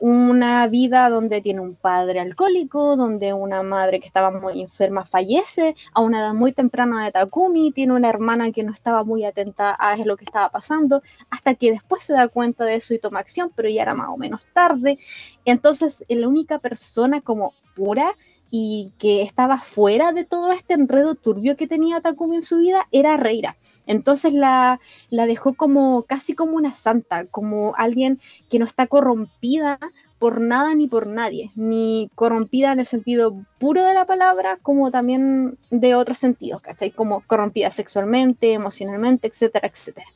una 0.00 0.66
vida 0.68 1.08
donde 1.08 1.40
tiene 1.40 1.60
un 1.60 1.74
padre 1.74 2.20
alcohólico, 2.20 2.96
donde 2.96 3.32
una 3.32 3.62
madre 3.62 4.00
que 4.00 4.06
estaba 4.06 4.30
muy 4.30 4.60
enferma 4.60 5.04
fallece 5.04 5.74
a 5.92 6.00
una 6.00 6.20
edad 6.20 6.34
muy 6.34 6.52
temprana 6.52 7.04
de 7.04 7.12
Takumi, 7.12 7.72
tiene 7.72 7.94
una 7.94 8.08
hermana 8.08 8.50
que 8.52 8.62
no 8.62 8.72
estaba 8.72 9.04
muy 9.04 9.24
atenta 9.24 9.72
a 9.72 9.96
lo 9.96 10.16
que 10.16 10.24
estaba 10.24 10.50
pasando, 10.50 11.02
hasta 11.30 11.54
que 11.54 11.70
después 11.70 12.04
se 12.04 12.12
da 12.12 12.28
cuenta 12.28 12.64
de 12.64 12.76
eso 12.76 12.94
y 12.94 12.98
toma 12.98 13.20
acción, 13.20 13.50
pero 13.54 13.68
ya 13.68 13.82
era 13.82 13.94
más 13.94 14.08
o 14.08 14.16
menos 14.16 14.44
tarde. 14.52 14.98
Entonces, 15.44 16.04
la 16.08 16.28
única 16.28 16.58
persona 16.58 17.20
como 17.20 17.54
pura 17.74 18.16
y 18.56 18.92
que 19.00 19.22
estaba 19.22 19.58
fuera 19.58 20.12
de 20.12 20.24
todo 20.24 20.52
este 20.52 20.74
enredo 20.74 21.16
turbio 21.16 21.56
que 21.56 21.66
tenía 21.66 22.00
Takumi 22.00 22.36
en 22.36 22.44
su 22.44 22.58
vida 22.58 22.86
era 22.92 23.16
Reira. 23.16 23.56
Entonces 23.84 24.32
la, 24.32 24.78
la 25.10 25.26
dejó 25.26 25.54
como 25.54 26.04
casi 26.04 26.36
como 26.36 26.54
una 26.54 26.72
santa, 26.72 27.26
como 27.26 27.74
alguien 27.74 28.20
que 28.48 28.60
no 28.60 28.64
está 28.64 28.86
corrompida 28.86 29.80
por 30.20 30.40
nada 30.40 30.72
ni 30.76 30.86
por 30.86 31.08
nadie, 31.08 31.50
ni 31.56 32.12
corrompida 32.14 32.70
en 32.70 32.78
el 32.78 32.86
sentido 32.86 33.34
puro 33.58 33.84
de 33.84 33.92
la 33.92 34.04
palabra, 34.04 34.60
como 34.62 34.92
también 34.92 35.58
de 35.70 35.96
otros 35.96 36.18
sentidos, 36.18 36.62
¿cachai? 36.62 36.92
Como 36.92 37.22
corrompida 37.26 37.72
sexualmente, 37.72 38.52
emocionalmente, 38.52 39.26
etcétera, 39.26 39.66
etcétera. 39.66 40.06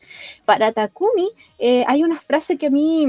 Para 0.45 0.71
Takumi 0.71 1.28
eh, 1.59 1.83
hay 1.88 2.04
una 2.04 2.21
frase 2.21 2.57
que 2.57 2.68
a 2.68 2.71
mí 2.71 3.04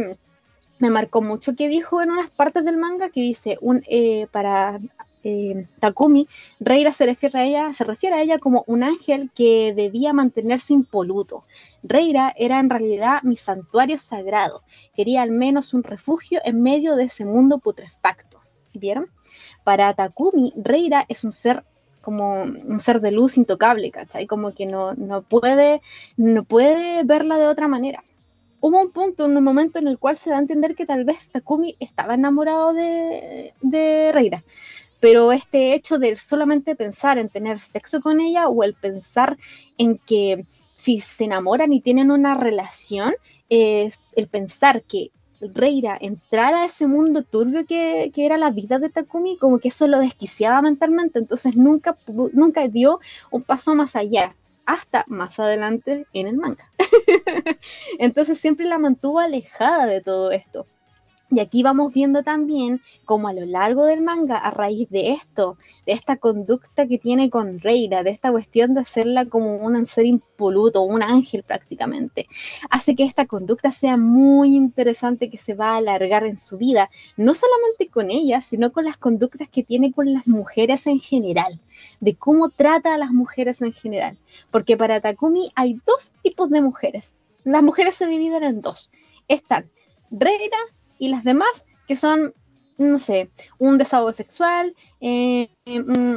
me 0.80 0.90
marcó 0.90 1.22
mucho 1.22 1.56
que 1.56 1.68
dijo 1.68 2.02
en 2.02 2.10
unas 2.10 2.32
partes 2.32 2.66
del 2.66 2.78
manga 2.78 3.10
que 3.10 3.22
dice, 3.22 3.60
un, 3.62 3.84
eh, 3.88 4.26
para 4.32 4.80
eh, 5.24 5.66
Takumi, 5.80 6.28
Reira 6.60 6.92
se 6.92 7.06
refiere, 7.06 7.40
a 7.40 8.22
ella, 8.22 8.40
como 8.40 8.64
un 8.68 8.84
ángel 8.84 9.30
que 9.34 9.74
debía 9.76 10.14
mantenerse 10.14 10.74
impoluto. 10.74 11.44
Reira 11.84 12.34
era 12.38 12.60
en 12.60 12.70
realidad 12.70 13.22
mi 13.24 13.36
santuario 13.36 13.98
sagrado, 13.98 14.64
quería 14.96 15.22
al 15.22 15.32
menos 15.32 15.74
un 15.74 15.84
refugio 15.84 16.40
en 16.44 16.62
medio 16.62 16.96
de 16.96 17.06
ese 17.06 17.26
mundo 17.26 17.60
putrefacto. 17.60 18.40
¿Vieron? 18.74 19.08
Para 19.64 19.94
Takumi, 19.94 20.54
Reira 20.56 21.06
es 21.10 21.24
un 21.24 21.34
ser 21.34 21.64
como 22.02 22.44
un 22.44 22.80
ser 22.80 23.02
de 23.02 23.12
luz 23.12 23.36
intocable, 23.36 23.92
¿cachai? 23.92 24.26
Como 24.26 24.54
que 24.54 24.66
no, 24.66 24.94
no, 24.94 25.22
puede, 25.22 25.82
no 26.16 26.44
puede 26.44 27.04
verla 27.04 27.38
de 27.38 27.48
otra 27.48 27.68
manera 27.68 28.04
hubo 28.62 28.82
un 28.82 28.92
punto, 28.92 29.26
un 29.26 29.42
momento 29.42 29.80
en 29.80 29.88
el 29.88 29.98
cual 29.98 30.18
se 30.18 30.30
da 30.30 30.38
a 30.38 30.42
entender 30.42 30.76
que 30.76 30.86
tal 30.86 31.06
vez 31.06 31.32
Takumi 31.32 31.76
estaba 31.80 32.16
enamorado 32.16 32.74
de, 32.74 33.54
de 33.62 34.12
Reira 34.12 34.44
pero 35.00 35.32
este 35.32 35.74
hecho 35.74 35.98
de 35.98 36.16
solamente 36.16 36.76
pensar 36.76 37.18
en 37.18 37.30
tener 37.30 37.60
sexo 37.60 38.02
con 38.02 38.20
ella 38.20 38.48
o 38.48 38.64
el 38.64 38.74
pensar 38.74 39.38
en 39.78 39.98
que 39.98 40.46
si 40.76 41.00
se 41.02 41.26
enamoran 41.26 41.74
y 41.74 41.82
tienen 41.82 42.12
una 42.12 42.36
relación, 42.36 43.14
el 43.50 44.28
pensar 44.30 44.82
que 44.84 45.12
Reira 45.42 45.98
entrara 46.00 46.64
a 46.64 46.66
ese 46.66 46.88
mundo 46.88 47.24
turbio 47.24 47.66
que, 47.66 48.12
era 48.16 48.38
la 48.38 48.52
vida 48.52 48.78
de 48.78 48.90
Takumi, 48.90 49.38
como 49.38 49.60
que 49.60 49.70
eso 49.70 49.88
lo 49.88 50.00
desquiciaba 50.00 50.62
mentalmente, 50.62 51.20
entonces 51.20 51.56
nunca, 51.56 51.98
nunca 52.34 52.68
dio 52.68 53.00
un 53.32 53.44
paso 53.44 53.74
más 53.74 53.96
allá, 53.96 54.36
hasta 54.66 55.06
más 55.08 55.40
adelante 55.40 56.06
en 56.14 56.28
el 56.28 56.38
manga. 56.38 56.70
entonces 58.00 58.40
siempre 58.40 58.66
la 58.66 58.78
mantuvo 58.78 59.20
alejada 59.20 59.86
de 59.86 60.02
todo 60.02 60.32
esto. 60.32 60.66
Y 61.32 61.42
aquí 61.42 61.62
vamos 61.62 61.94
viendo 61.94 62.24
también 62.24 62.82
cómo 63.06 63.28
a 63.28 63.34
lo 63.34 63.46
largo 63.46 63.86
del 63.86 64.02
manga, 64.02 64.38
a 64.38 64.50
raíz 64.50 64.90
de 64.90 65.12
esto, 65.12 65.58
de 65.86 65.94
esta 65.94 66.18
conducta 66.18 66.88
que 66.88 66.98
tiene 66.98 67.30
con 67.30 67.60
Reira, 67.60 68.02
de 68.02 68.10
esta 68.10 68.32
cuestión 68.32 68.74
de 68.74 68.82
hacerla 68.82 69.26
como 69.26 69.58
un 69.58 69.86
ser 69.86 70.06
impoluto, 70.06 70.82
un 70.82 71.04
ángel 71.04 71.44
prácticamente, 71.44 72.28
hace 72.72 72.96
que 72.96 73.04
esta 73.04 73.28
conducta 73.28 73.72
sea 73.72 73.96
muy 73.96 74.56
interesante 74.56 75.30
que 75.30 75.38
se 75.38 75.54
va 75.54 75.74
a 75.74 75.78
alargar 75.78 76.26
en 76.26 76.40
su 76.40 76.58
vida, 76.58 76.90
no 77.16 77.36
solamente 77.36 77.90
con 77.90 78.10
ella, 78.10 78.42
sino 78.42 78.72
con 78.72 78.86
las 78.86 78.98
conductas 78.98 79.50
que 79.50 79.64
tiene 79.64 79.94
con 79.94 80.12
las 80.12 80.26
mujeres 80.26 80.88
en 80.88 81.00
general, 81.00 81.60
de 82.00 82.16
cómo 82.16 82.50
trata 82.50 82.96
a 82.96 82.98
las 82.98 83.12
mujeres 83.12 83.62
en 83.62 83.72
general. 83.72 84.18
Porque 84.50 84.78
para 84.78 85.00
Takumi 85.00 85.52
hay 85.54 85.80
dos 85.86 86.14
tipos 86.24 86.50
de 86.50 86.62
mujeres. 86.62 87.18
Las 87.44 87.62
mujeres 87.62 87.96
se 87.96 88.08
dividen 88.08 88.44
en 88.44 88.62
dos. 88.62 88.92
Están 89.28 89.70
Reira 90.12 90.58
y 91.00 91.10
las 91.10 91.24
demás 91.24 91.66
que 91.88 91.96
son, 91.96 92.36
no 92.78 93.00
sé, 93.00 93.32
un 93.58 93.80
desahogo 93.80 94.14
sexual, 94.14 94.76
eh, 95.02 95.50
mm, 95.66 96.09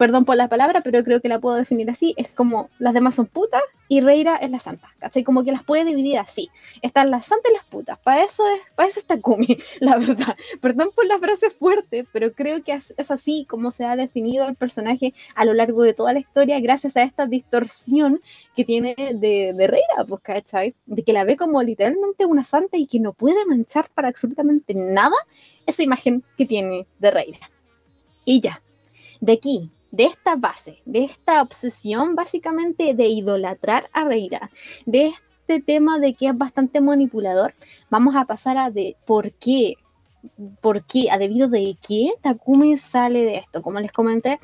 perdón 0.00 0.24
por 0.24 0.36
la 0.36 0.48
palabra, 0.48 0.80
pero 0.80 1.04
creo 1.04 1.20
que 1.20 1.28
la 1.28 1.40
puedo 1.40 1.56
definir 1.56 1.90
así, 1.90 2.14
es 2.16 2.30
como 2.30 2.70
las 2.78 2.94
demás 2.94 3.16
son 3.16 3.26
putas 3.26 3.60
y 3.86 4.00
Reira 4.00 4.36
es 4.36 4.50
la 4.50 4.58
santa, 4.58 4.88
¿cachai? 4.98 5.24
Como 5.24 5.44
que 5.44 5.52
las 5.52 5.62
puede 5.62 5.84
dividir 5.84 6.16
así, 6.16 6.48
están 6.80 7.10
las 7.10 7.26
santas 7.26 7.52
y 7.52 7.54
las 7.54 7.66
putas, 7.66 7.98
para 7.98 8.24
eso, 8.24 8.42
es, 8.48 8.62
para 8.74 8.88
eso 8.88 8.98
está 8.98 9.20
Kumi, 9.20 9.58
la 9.80 9.98
verdad. 9.98 10.38
Perdón 10.62 10.88
por 10.96 11.04
la 11.04 11.18
frase 11.18 11.50
fuerte, 11.50 12.06
pero 12.14 12.32
creo 12.32 12.64
que 12.64 12.72
es, 12.72 12.94
así 13.10 13.44
como 13.46 13.70
se 13.70 13.84
ha 13.84 13.94
definido 13.94 14.48
el 14.48 14.54
personaje 14.54 15.12
a 15.34 15.44
lo 15.44 15.52
largo 15.52 15.82
de 15.82 15.92
toda 15.92 16.14
la 16.14 16.20
historia, 16.20 16.58
gracias 16.60 16.96
a 16.96 17.02
esta 17.02 17.26
distorsión 17.26 18.22
que 18.56 18.64
tiene 18.64 18.94
de, 18.96 19.52
de 19.52 19.66
Reira, 19.66 20.06
pues, 20.08 20.22
¿cachai? 20.22 20.74
De 20.86 21.04
que 21.04 21.12
la 21.12 21.24
ve 21.24 21.36
como 21.36 21.62
literalmente 21.62 22.24
una 22.24 22.44
santa 22.44 22.78
y 22.78 22.86
que 22.86 23.00
no 23.00 23.12
puede 23.12 23.44
manchar 23.44 23.90
para 23.90 24.08
absolutamente 24.08 24.72
nada 24.72 25.16
esa 25.66 25.82
imagen 25.82 26.24
que 26.38 26.46
tiene 26.46 26.86
de 26.98 27.10
Reira. 27.10 27.50
Y 28.24 28.40
ya, 28.40 28.62
de 29.20 29.32
aquí, 29.34 29.70
de 29.90 30.04
esta 30.04 30.36
base, 30.36 30.82
de 30.84 31.04
esta 31.04 31.42
obsesión 31.42 32.14
básicamente 32.14 32.94
de 32.94 33.06
idolatrar 33.06 33.88
a 33.92 34.04
Reira, 34.04 34.50
de 34.86 35.08
este 35.08 35.60
tema 35.60 35.98
de 35.98 36.14
que 36.14 36.28
es 36.28 36.38
bastante 36.38 36.80
manipulador, 36.80 37.54
vamos 37.90 38.14
a 38.16 38.24
pasar 38.24 38.56
a 38.56 38.70
de 38.70 38.96
por 39.04 39.32
qué, 39.32 39.74
por 40.60 40.84
qué, 40.84 41.10
a 41.10 41.18
debido 41.18 41.48
de 41.48 41.76
qué 41.86 42.12
Takumi 42.20 42.76
sale 42.78 43.24
de 43.24 43.36
esto. 43.38 43.62
Como 43.62 43.80
les 43.80 43.92
comenté, 43.92 44.38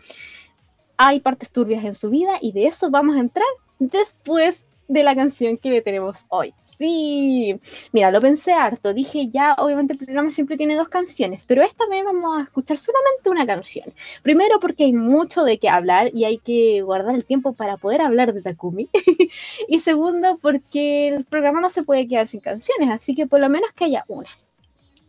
hay 0.96 1.20
partes 1.20 1.50
turbias 1.50 1.84
en 1.84 1.94
su 1.94 2.10
vida 2.10 2.38
y 2.40 2.52
de 2.52 2.66
eso 2.66 2.90
vamos 2.90 3.16
a 3.16 3.20
entrar 3.20 3.46
después 3.78 4.66
de 4.88 5.02
la 5.02 5.14
canción 5.14 5.56
que 5.56 5.70
le 5.70 5.82
tenemos 5.82 6.26
hoy. 6.28 6.54
Sí, 6.64 7.58
mira, 7.92 8.10
lo 8.10 8.20
pensé 8.20 8.52
harto. 8.52 8.92
Dije, 8.92 9.28
ya, 9.28 9.54
obviamente 9.58 9.94
el 9.94 9.98
programa 9.98 10.30
siempre 10.30 10.56
tiene 10.56 10.76
dos 10.76 10.88
canciones, 10.88 11.46
pero 11.46 11.62
esta 11.62 11.86
vez 11.88 12.04
vamos 12.04 12.38
a 12.38 12.42
escuchar 12.42 12.78
solamente 12.78 13.30
una 13.30 13.46
canción. 13.46 13.92
Primero 14.22 14.60
porque 14.60 14.84
hay 14.84 14.92
mucho 14.92 15.44
de 15.44 15.58
qué 15.58 15.68
hablar 15.68 16.10
y 16.12 16.24
hay 16.24 16.38
que 16.38 16.82
guardar 16.82 17.14
el 17.14 17.24
tiempo 17.24 17.54
para 17.54 17.76
poder 17.78 18.02
hablar 18.02 18.34
de 18.34 18.42
Takumi. 18.42 18.88
y 19.68 19.80
segundo 19.80 20.38
porque 20.40 21.08
el 21.08 21.24
programa 21.24 21.60
no 21.60 21.70
se 21.70 21.82
puede 21.82 22.06
quedar 22.06 22.28
sin 22.28 22.40
canciones, 22.40 22.90
así 22.90 23.14
que 23.14 23.26
por 23.26 23.40
lo 23.40 23.48
menos 23.48 23.70
que 23.72 23.86
haya 23.86 24.04
una 24.08 24.28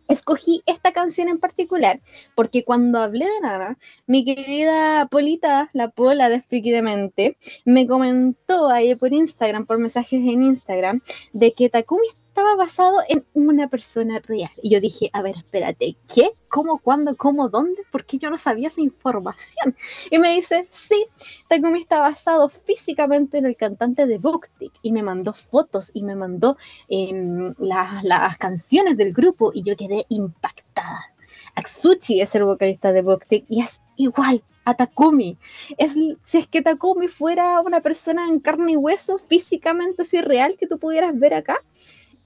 escogí 0.07 0.63
esta 0.65 0.91
canción 0.91 1.29
en 1.29 1.39
particular 1.39 1.99
porque 2.35 2.63
cuando 2.63 2.99
hablé 2.99 3.25
de 3.25 3.39
nada, 3.41 3.77
mi 4.05 4.23
querida 4.25 5.07
Polita, 5.07 5.69
la 5.73 5.89
Pola 5.89 6.29
de 6.29 6.41
Friki 6.41 6.71
me 7.65 7.87
comentó 7.87 8.69
ahí 8.69 8.95
por 8.95 9.13
Instagram, 9.13 9.65
por 9.65 9.79
mensajes 9.79 10.19
en 10.19 10.43
Instagram, 10.43 11.01
de 11.33 11.53
que 11.53 11.69
Takumi 11.69 12.07
estaba 12.37 12.55
basado 12.55 12.99
en 13.09 13.25
una 13.33 13.67
persona 13.67 14.19
real. 14.19 14.51
Y 14.61 14.69
yo 14.69 14.79
dije, 14.79 15.09
a 15.11 15.23
ver, 15.23 15.37
espérate, 15.37 15.97
¿qué? 16.13 16.29
¿Cómo? 16.49 16.77
¿Cuándo? 16.77 17.17
¿Cómo? 17.17 17.49
¿Dónde? 17.49 17.81
¿Por 17.91 18.05
qué 18.05 18.19
yo 18.19 18.29
no 18.29 18.37
sabía 18.37 18.67
esa 18.67 18.79
información? 18.79 19.75
Y 20.11 20.19
me 20.19 20.35
dice, 20.35 20.67
sí, 20.69 21.07
Takumi 21.47 21.81
está 21.81 21.97
basado 21.97 22.47
físicamente 22.49 23.39
en 23.39 23.47
el 23.47 23.57
cantante 23.57 24.05
de 24.05 24.19
Booktick. 24.19 24.71
Y 24.83 24.91
me 24.91 25.01
mandó 25.01 25.33
fotos 25.33 25.89
y 25.95 26.03
me 26.03 26.15
mandó 26.15 26.57
em, 26.87 27.55
las 27.57 28.37
canciones 28.37 28.97
del 28.97 29.13
grupo 29.13 29.51
y 29.51 29.63
yo 29.63 29.75
quedé 29.75 30.05
impactada. 30.09 31.11
Aksuchi 31.55 32.21
es 32.21 32.35
el 32.35 32.43
vocalista 32.43 32.93
de 32.93 33.01
Booktick 33.01 33.45
y 33.49 33.61
es 33.61 33.81
igual 33.95 34.43
a 34.63 34.75
Takumi. 34.75 35.37
Es, 35.79 35.93
si 36.21 36.37
es 36.37 36.45
que 36.45 36.61
Takumi 36.61 37.07
fuera 37.07 37.61
una 37.61 37.81
persona 37.81 38.27
en 38.27 38.39
carne 38.39 38.73
y 38.73 38.75
hueso, 38.75 39.17
físicamente 39.17 40.03
así 40.03 40.21
real 40.21 40.55
que 40.55 40.67
tú 40.67 40.77
pudieras 40.77 41.17
ver 41.17 41.33
acá, 41.33 41.59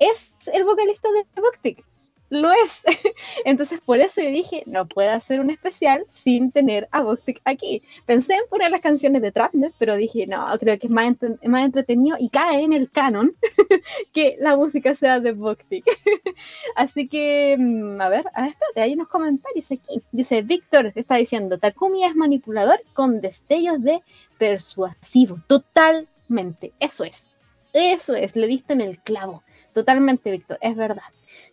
es 0.01 0.35
el 0.51 0.63
vocalista 0.63 1.07
de 1.11 1.41
Bactic. 1.41 1.85
lo 2.31 2.49
es. 2.51 2.83
Entonces 3.45 3.79
por 3.81 3.99
eso 3.99 4.21
yo 4.21 4.29
dije, 4.29 4.63
no 4.65 4.87
puedo 4.87 5.11
hacer 5.11 5.39
un 5.39 5.51
especial 5.51 6.05
sin 6.11 6.51
tener 6.51 6.87
a 6.91 7.03
Boktik 7.03 7.41
aquí. 7.45 7.83
Pensé 8.05 8.33
en 8.33 8.47
poner 8.49 8.71
las 8.71 8.81
canciones 8.81 9.21
de 9.21 9.31
Trapner, 9.31 9.71
pero 9.77 9.95
dije, 9.95 10.25
no, 10.25 10.47
creo 10.59 10.79
que 10.79 10.87
es 10.87 10.91
más, 10.91 11.15
más 11.43 11.65
entretenido 11.65 12.17
y 12.19 12.29
cae 12.29 12.63
en 12.63 12.73
el 12.73 12.89
canon 12.89 13.35
que 14.13 14.37
la 14.39 14.55
música 14.55 14.95
sea 14.95 15.19
de 15.19 15.33
Boktik. 15.33 15.85
Así 16.75 17.07
que, 17.07 17.57
mm, 17.59 18.01
a 18.01 18.09
ver, 18.09 18.25
a 18.33 18.41
ver, 18.43 18.51
espérate, 18.51 18.81
hay 18.81 18.93
unos 18.93 19.09
comentarios 19.09 19.71
aquí. 19.71 20.01
Dice, 20.11 20.41
Víctor 20.41 20.93
está 20.95 21.17
diciendo, 21.17 21.59
Takumi 21.59 22.05
es 22.05 22.15
manipulador 22.15 22.81
con 22.93 23.21
destellos 23.21 23.81
de 23.83 24.01
persuasivo. 24.39 25.37
Totalmente, 25.47 26.71
eso 26.79 27.03
es. 27.03 27.27
Eso 27.73 28.15
es, 28.15 28.35
le 28.35 28.47
diste 28.47 28.73
en 28.73 28.81
el 28.81 28.99
clavo. 28.99 29.43
Totalmente, 29.73 30.31
Víctor, 30.31 30.57
es 30.61 30.75
verdad. 30.75 31.03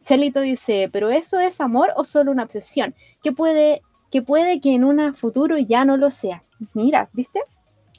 Chelito 0.02 0.40
dice, 0.40 0.88
pero 0.92 1.11
eso 1.11 1.38
es 1.40 1.61
amor 1.61 1.92
o 1.96 2.04
solo 2.04 2.31
una 2.31 2.44
obsesión, 2.44 2.94
que 3.22 3.33
puede 3.33 3.83
que 4.11 4.22
puede 4.22 4.61
que 4.61 4.72
en 4.72 4.85
un 4.85 5.14
futuro 5.14 5.59
ya 5.59 5.85
no 5.85 5.96
lo 5.96 6.11
sea. 6.11 6.42
Mira, 6.72 7.11
¿viste? 7.12 7.42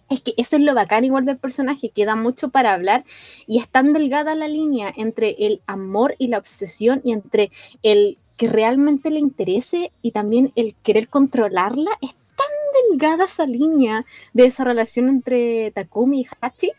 Es 0.10 0.22
que 0.22 0.34
eso 0.38 0.56
es 0.56 0.64
lo 0.64 0.74
bacán 0.74 1.06
igual 1.06 1.26
del 1.26 1.38
personaje, 1.38 1.90
que 1.90 2.06
da 2.06 2.16
mucho 2.16 2.50
para 2.50 2.74
hablar 2.74 3.04
y 3.46 3.60
es 3.60 3.70
tan 3.70 3.94
delgada 3.94 4.34
la 4.34 4.48
línea 4.48 4.92
entre 4.96 5.36
el 5.38 5.62
amor 5.68 6.16
y 6.18 6.28
la 6.28 6.40
obsesión 6.40 7.02
y 7.04 7.12
entre 7.12 7.52
el 7.84 8.18
que 8.38 8.48
realmente 8.48 9.12
le 9.12 9.20
interese 9.20 9.92
y 10.02 10.12
también 10.12 10.52
el 10.56 10.76
querer 10.82 11.10
controlarla. 11.10 11.92
Es 12.02 12.12
tan 12.12 12.48
delgada 12.90 13.26
esa 13.26 13.46
línea 13.46 14.04
de 14.34 14.46
esa 14.46 14.64
relación 14.64 15.10
entre 15.10 15.72
Takumi 15.72 16.22
y 16.22 16.28
Hachi 16.42 16.72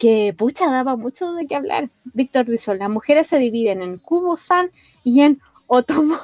que 0.00 0.34
pucha 0.36 0.70
daba 0.70 0.96
mucho 0.96 1.34
de 1.34 1.46
qué 1.46 1.54
hablar. 1.54 1.90
Víctor 2.14 2.46
dice, 2.46 2.74
las 2.74 2.88
mujeres 2.88 3.26
se 3.26 3.38
dividen 3.38 3.82
en 3.82 3.98
Kubo-san 3.98 4.72
y 5.04 5.20
en 5.20 5.40
Otomori. 5.66 6.18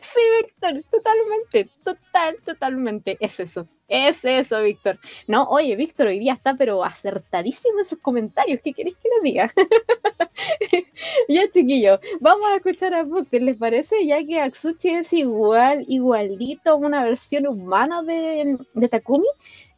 Sí, 0.00 0.20
Víctor, 0.42 0.82
totalmente, 0.90 1.68
total, 1.84 2.36
totalmente. 2.44 3.16
Es 3.20 3.40
eso, 3.40 3.68
es 3.88 4.24
eso, 4.24 4.62
Víctor. 4.62 4.98
No, 5.26 5.44
oye, 5.48 5.76
Víctor 5.76 6.08
hoy 6.08 6.18
día 6.18 6.34
está 6.34 6.54
pero 6.54 6.84
acertadísimo 6.84 7.78
en 7.78 7.84
sus 7.84 7.98
comentarios. 7.98 8.60
¿Qué 8.62 8.72
queréis 8.72 8.96
que 8.96 9.08
le 9.08 9.22
diga? 9.22 9.52
ya, 11.28 11.50
chiquillo, 11.50 12.00
vamos 12.20 12.50
a 12.50 12.56
escuchar 12.56 12.94
a 12.94 13.02
Víctor, 13.02 13.42
¿les 13.42 13.56
parece? 13.56 14.06
Ya 14.06 14.22
que 14.24 14.40
Aksuchi 14.40 14.90
es 14.90 15.12
igual, 15.12 15.84
igualito, 15.88 16.76
una 16.76 17.04
versión 17.04 17.46
humana 17.46 18.02
de, 18.02 18.58
Takumi. 18.90 19.26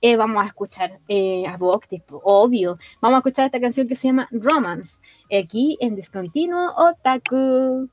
Eh, 0.03 0.17
vamos 0.17 0.43
a 0.43 0.47
escuchar 0.47 0.99
eh, 1.09 1.45
a 1.47 1.59
tipo 1.87 2.23
obvio. 2.25 2.79
Vamos 3.03 3.17
a 3.17 3.21
escuchar 3.21 3.47
esta 3.47 3.61
canción 3.61 3.87
que 3.87 3.97
se 3.97 4.09
llama 4.09 4.29
Romance, 4.31 5.01
aquí 5.31 5.77
en 5.81 5.95
Discontinuo 5.95 6.73
Otaku. 6.75 7.91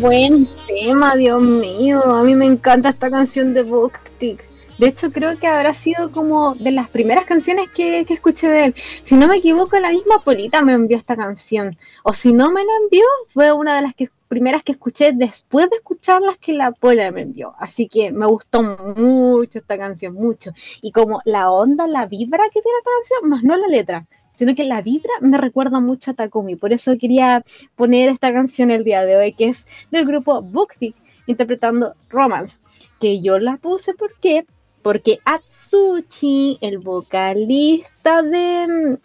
Buen 0.00 0.46
tema, 0.66 1.16
Dios 1.16 1.42
mío. 1.42 2.02
A 2.04 2.22
mí 2.22 2.34
me 2.34 2.46
encanta 2.46 2.90
esta 2.90 3.10
canción 3.10 3.54
de 3.54 3.62
Booktick. 3.62 4.44
De 4.78 4.86
hecho, 4.86 5.10
creo 5.10 5.36
que 5.36 5.48
habrá 5.48 5.74
sido 5.74 6.12
como 6.12 6.54
de 6.54 6.70
las 6.70 6.88
primeras 6.88 7.26
canciones 7.26 7.68
que, 7.70 8.00
escuché 8.08 8.48
de 8.48 8.66
él. 8.66 8.74
Si 8.76 9.16
no 9.16 9.26
me 9.26 9.38
equivoco, 9.38 9.78
la 9.80 9.90
misma 9.90 10.20
Polita 10.24 10.62
me 10.62 10.72
envió 10.72 10.96
esta 10.96 11.16
canción. 11.16 11.76
O 12.04 12.14
si 12.14 12.32
no 12.32 12.52
me 12.52 12.64
la 12.64 12.72
envió, 12.84 13.04
fue 13.32 13.52
una 13.52 13.76
de 13.76 13.82
las 13.82 13.94
que, 13.94 14.08
primeras 14.28 14.62
que 14.62 14.72
escuché 14.72 15.12
después 15.12 15.68
de 15.70 15.76
escucharlas 15.76 16.38
que 16.38 16.52
la 16.52 16.70
Pola 16.70 17.10
me 17.10 17.22
envió. 17.22 17.54
Así 17.58 17.88
que 17.88 18.12
me 18.12 18.26
gustó 18.26 18.62
mucho 18.62 19.58
esta 19.58 19.76
canción, 19.76 20.14
mucho. 20.14 20.52
Y 20.80 20.92
como 20.92 21.20
la 21.24 21.50
onda, 21.50 21.88
la 21.88 22.06
vibra 22.06 22.44
que 22.44 22.62
tiene 22.62 22.78
esta 22.78 22.90
canción, 22.98 23.30
más 23.30 23.42
no 23.42 23.56
la 23.56 23.66
letra 23.66 24.06
sino 24.38 24.54
que 24.54 24.62
la 24.62 24.82
vibra 24.82 25.10
me 25.20 25.36
recuerda 25.36 25.80
mucho 25.80 26.12
a 26.12 26.14
Takumi. 26.14 26.54
Por 26.54 26.72
eso 26.72 26.96
quería 26.96 27.42
poner 27.74 28.08
esta 28.08 28.32
canción 28.32 28.70
el 28.70 28.84
día 28.84 29.04
de 29.04 29.16
hoy, 29.16 29.32
que 29.32 29.48
es 29.48 29.66
del 29.90 30.06
grupo 30.06 30.42
Booktick, 30.42 30.94
interpretando 31.26 31.96
Romance, 32.08 32.60
que 33.00 33.20
yo 33.20 33.40
la 33.40 33.56
puse 33.56 33.94
porque 33.94 34.46
porque 34.80 35.18
Atsushi, 35.24 36.58
el 36.60 36.78
vocalista 36.78 38.22
de, 38.22 38.98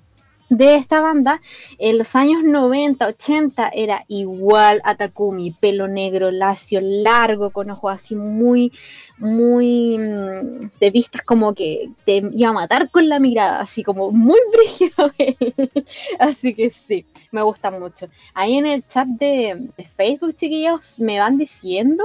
de 0.58 0.76
esta 0.76 1.02
banda, 1.02 1.42
en 1.78 1.98
los 1.98 2.16
años 2.16 2.44
90, 2.44 3.08
80 3.08 3.70
era 3.70 4.06
igual 4.08 4.82
a 4.84 4.96
Takumi, 4.96 5.52
pelo 5.52 5.88
negro, 5.88 6.32
lacio, 6.32 6.80
largo, 6.82 7.52
con 7.52 7.70
ojos 7.70 7.94
así 7.94 8.16
muy, 8.16 8.72
muy 9.18 9.98
mm, 9.98 10.70
de 10.80 10.92
vistas 10.92 11.22
como 11.24 11.54
que 11.54 11.90
te 12.06 12.24
iba 12.34 12.50
a 12.50 12.54
matar 12.54 12.90
con 12.90 13.10
la 13.10 13.20
mirada, 13.20 13.62
así 13.62 13.84
como 13.84 14.12
muy 14.12 14.40
brígido. 14.52 15.12
así 16.20 16.54
que 16.54 16.70
sí, 16.70 17.06
me 17.32 17.42
gusta 17.42 17.72
mucho. 17.72 18.08
Ahí 18.34 18.58
en 18.58 18.66
el 18.66 18.86
chat 18.88 19.08
de, 19.08 19.70
de 19.78 19.84
Facebook, 19.86 20.36
chiquillos, 20.36 21.00
me 21.00 21.20
van 21.20 21.38
diciendo 21.38 22.04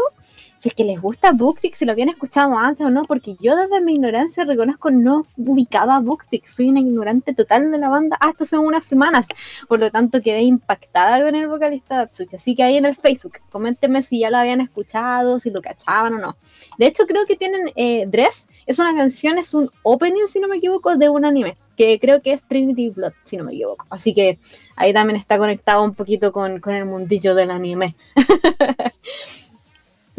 si 0.58 0.68
es 0.68 0.74
que 0.74 0.82
les 0.82 1.00
gusta 1.00 1.30
Booktick, 1.32 1.74
si 1.74 1.84
lo 1.84 1.92
habían 1.92 2.08
escuchado 2.08 2.58
antes 2.58 2.84
o 2.84 2.90
no, 2.90 3.04
porque 3.04 3.36
yo 3.40 3.54
desde 3.54 3.80
mi 3.80 3.92
ignorancia 3.94 4.44
reconozco 4.44 4.90
no 4.90 5.24
ubicaba 5.36 6.00
Booktick, 6.00 6.46
soy 6.46 6.68
una 6.68 6.80
ignorante 6.80 7.32
total 7.32 7.70
de 7.70 7.78
la 7.78 7.88
banda 7.88 8.16
hasta 8.20 8.42
hace 8.42 8.58
unas 8.58 8.84
semanas, 8.84 9.28
por 9.68 9.78
lo 9.78 9.90
tanto 9.92 10.20
quedé 10.20 10.42
impactada 10.42 11.24
con 11.24 11.36
el 11.36 11.46
vocalista 11.46 11.96
de 11.96 12.02
Atsuchi, 12.02 12.36
así 12.36 12.56
que 12.56 12.64
ahí 12.64 12.76
en 12.76 12.86
el 12.86 12.96
Facebook, 12.96 13.34
coméntenme 13.50 14.02
si 14.02 14.18
ya 14.18 14.30
lo 14.30 14.38
habían 14.38 14.60
escuchado, 14.60 15.38
si 15.38 15.50
lo 15.50 15.62
cachaban 15.62 16.14
o 16.14 16.18
no. 16.18 16.36
De 16.76 16.86
hecho 16.86 17.06
creo 17.06 17.24
que 17.24 17.36
tienen 17.36 17.70
eh, 17.76 18.06
Dress, 18.08 18.48
es 18.66 18.80
una 18.80 18.96
canción, 18.96 19.38
es 19.38 19.54
un 19.54 19.70
opening, 19.84 20.26
si 20.26 20.40
no 20.40 20.48
me 20.48 20.56
equivoco, 20.56 20.96
de 20.96 21.08
un 21.08 21.24
anime, 21.24 21.56
que 21.76 22.00
creo 22.00 22.20
que 22.20 22.32
es 22.32 22.42
Trinity 22.42 22.90
Blood, 22.90 23.12
si 23.22 23.36
no 23.36 23.44
me 23.44 23.52
equivoco, 23.52 23.86
así 23.90 24.12
que 24.12 24.40
ahí 24.74 24.92
también 24.92 25.20
está 25.20 25.38
conectado 25.38 25.84
un 25.84 25.94
poquito 25.94 26.32
con, 26.32 26.58
con 26.58 26.74
el 26.74 26.84
mundillo 26.84 27.36
del 27.36 27.52
anime. 27.52 27.94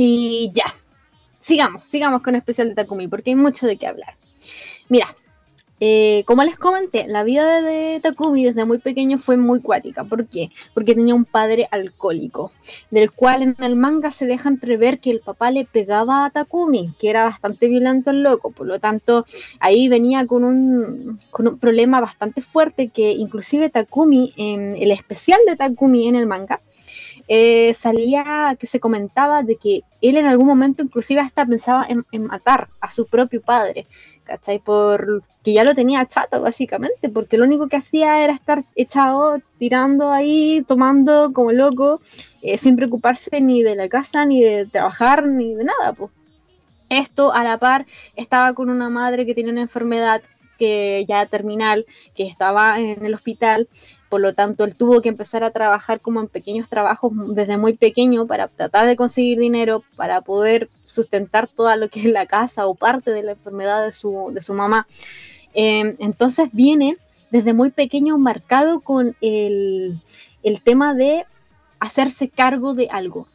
Y 0.01 0.49
ya, 0.53 0.63
sigamos, 1.39 1.83
sigamos 1.83 2.21
con 2.21 2.33
el 2.33 2.39
especial 2.39 2.69
de 2.69 2.75
Takumi, 2.75 3.09
porque 3.09 3.31
hay 3.31 3.35
mucho 3.35 3.67
de 3.67 3.75
qué 3.75 3.85
hablar. 3.85 4.13
Mira, 4.87 5.13
eh, 5.81 6.23
como 6.25 6.45
les 6.45 6.57
comenté, 6.57 7.05
la 7.09 7.23
vida 7.23 7.61
de 7.61 7.99
Takumi 8.01 8.45
desde 8.45 8.63
muy 8.63 8.77
pequeño 8.77 9.17
fue 9.17 9.35
muy 9.35 9.59
cuática. 9.59 10.05
¿Por 10.05 10.25
qué? 10.27 10.51
Porque 10.73 10.95
tenía 10.95 11.13
un 11.13 11.25
padre 11.25 11.67
alcohólico, 11.69 12.53
del 12.91 13.11
cual 13.11 13.41
en 13.41 13.55
el 13.59 13.75
manga 13.75 14.11
se 14.11 14.25
deja 14.25 14.47
entrever 14.47 14.99
que 14.99 15.11
el 15.11 15.19
papá 15.19 15.51
le 15.51 15.65
pegaba 15.65 16.23
a 16.23 16.29
Takumi, 16.29 16.93
que 16.97 17.09
era 17.09 17.25
bastante 17.25 17.67
violento 17.67 18.11
el 18.11 18.23
loco. 18.23 18.51
Por 18.51 18.67
lo 18.67 18.79
tanto, 18.79 19.25
ahí 19.59 19.89
venía 19.89 20.25
con 20.25 20.45
un, 20.45 21.19
con 21.29 21.45
un 21.45 21.59
problema 21.59 21.99
bastante 21.99 22.41
fuerte 22.41 22.87
que 22.87 23.11
inclusive 23.11 23.69
Takumi, 23.69 24.33
en 24.37 24.77
el 24.77 24.91
especial 24.91 25.41
de 25.45 25.57
Takumi 25.57 26.07
en 26.07 26.15
el 26.15 26.25
manga, 26.25 26.61
eh, 27.31 27.75
salía 27.75 28.57
que 28.59 28.65
se 28.65 28.79
comentaba 28.79 29.43
de 29.43 29.55
que 29.55 29.83
él 30.01 30.17
en 30.17 30.25
algún 30.25 30.47
momento 30.47 30.81
inclusive 30.81 31.21
hasta 31.21 31.45
pensaba 31.45 31.85
en, 31.87 32.23
matar 32.25 32.69
a 32.81 32.89
su 32.89 33.05
propio 33.05 33.39
padre, 33.39 33.85
¿cachai? 34.23 34.57
Por 34.57 35.23
que 35.43 35.53
ya 35.53 35.63
lo 35.63 35.75
tenía 35.75 36.07
chato 36.07 36.41
básicamente, 36.41 37.07
porque 37.07 37.37
lo 37.37 37.45
único 37.45 37.67
que 37.67 37.77
hacía 37.77 38.23
era 38.23 38.33
estar 38.33 38.65
echado, 38.75 39.37
tirando 39.59 40.11
ahí, 40.11 40.65
tomando 40.67 41.31
como 41.31 41.51
loco, 41.51 42.01
eh, 42.41 42.57
sin 42.57 42.75
preocuparse 42.75 43.39
ni 43.41 43.61
de 43.61 43.75
la 43.75 43.87
casa, 43.89 44.25
ni 44.25 44.41
de 44.41 44.65
trabajar, 44.65 45.27
ni 45.27 45.53
de 45.53 45.65
nada. 45.65 45.95
Esto 46.89 47.31
a 47.31 47.43
la 47.43 47.59
par 47.59 47.85
estaba 48.15 48.53
con 48.55 48.71
una 48.71 48.89
madre 48.89 49.27
que 49.27 49.35
tenía 49.35 49.51
una 49.51 49.61
enfermedad 49.61 50.23
que 50.57 51.05
ya 51.07 51.27
terminal, 51.27 51.85
que 52.15 52.25
estaba 52.25 52.79
en 52.79 53.05
el 53.05 53.13
hospital 53.13 53.69
por 54.09 54.21
lo 54.21 54.33
tanto, 54.33 54.63
él 54.63 54.75
tuvo 54.75 55.01
que 55.01 55.09
empezar 55.09 55.43
a 55.43 55.51
trabajar 55.51 56.01
como 56.01 56.19
en 56.19 56.27
pequeños 56.27 56.67
trabajos 56.67 57.13
desde 57.35 57.57
muy 57.57 57.73
pequeño 57.73 58.25
para 58.25 58.47
tratar 58.47 58.87
de 58.87 58.95
conseguir 58.95 59.39
dinero, 59.39 59.83
para 59.95 60.21
poder 60.21 60.69
sustentar 60.83 61.47
toda 61.47 61.75
lo 61.75 61.89
que 61.89 61.99
es 61.99 62.05
la 62.07 62.25
casa 62.25 62.65
o 62.65 62.73
parte 62.73 63.11
de 63.11 63.23
la 63.23 63.31
enfermedad 63.33 63.85
de 63.85 63.93
su, 63.93 64.31
de 64.33 64.41
su 64.41 64.55
mamá. 64.55 64.87
Em, 65.53 65.95
entonces 65.99 66.49
viene 66.51 66.97
desde 67.29 67.53
muy 67.53 67.69
pequeño 67.69 68.17
marcado 68.17 68.81
con 68.81 69.15
el, 69.21 69.99
el 70.41 70.61
tema 70.61 70.95
de 70.95 71.25
hacerse 71.79 72.29
cargo 72.29 72.73
de 72.73 72.87
algo, 72.89 73.27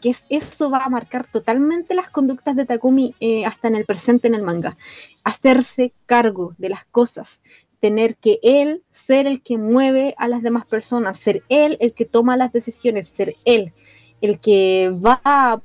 que 0.00 0.10
es, 0.10 0.26
eso 0.28 0.70
va 0.70 0.84
a 0.84 0.88
marcar 0.88 1.26
totalmente 1.30 1.94
las 1.94 2.10
conductas 2.10 2.56
de 2.56 2.66
Takumi 2.66 3.14
eh, 3.20 3.46
hasta 3.46 3.68
en 3.68 3.76
el 3.76 3.84
presente 3.84 4.26
en 4.26 4.34
el 4.34 4.42
manga. 4.42 4.76
Hacerse 5.22 5.92
cargo 6.06 6.54
de 6.58 6.70
las 6.70 6.84
cosas, 6.86 7.40
tener 7.80 8.16
que 8.16 8.38
él 8.42 8.82
ser 8.90 9.26
el 9.26 9.42
que 9.42 9.58
mueve 9.58 10.14
a 10.18 10.28
las 10.28 10.42
demás 10.42 10.66
personas, 10.66 11.18
ser 11.18 11.42
él 11.48 11.76
el 11.80 11.94
que 11.94 12.04
toma 12.04 12.36
las 12.36 12.52
decisiones, 12.52 13.08
ser 13.08 13.34
él 13.44 13.72
el 14.20 14.38
que 14.38 14.90
va 14.90 15.20
a, 15.24 15.60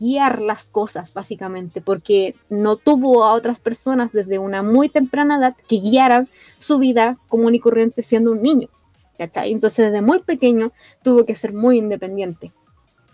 guiar 0.00 0.40
las 0.40 0.68
cosas, 0.68 1.14
básicamente, 1.14 1.80
porque 1.80 2.34
no 2.48 2.74
tuvo 2.74 3.24
a 3.24 3.34
otras 3.34 3.60
personas 3.60 4.10
desde 4.10 4.40
una 4.40 4.64
muy 4.64 4.88
temprana 4.88 5.36
edad 5.36 5.54
que 5.68 5.76
guiaran 5.76 6.28
su 6.58 6.80
vida 6.80 7.18
común 7.28 7.54
y 7.54 7.60
corriente 7.60 8.02
siendo 8.02 8.32
un 8.32 8.42
niño. 8.42 8.68
¿cachai? 9.16 9.52
Entonces, 9.52 9.92
desde 9.92 10.02
muy 10.02 10.20
pequeño 10.20 10.72
tuvo 11.02 11.24
que 11.24 11.36
ser 11.36 11.52
muy 11.52 11.78
independiente. 11.78 12.52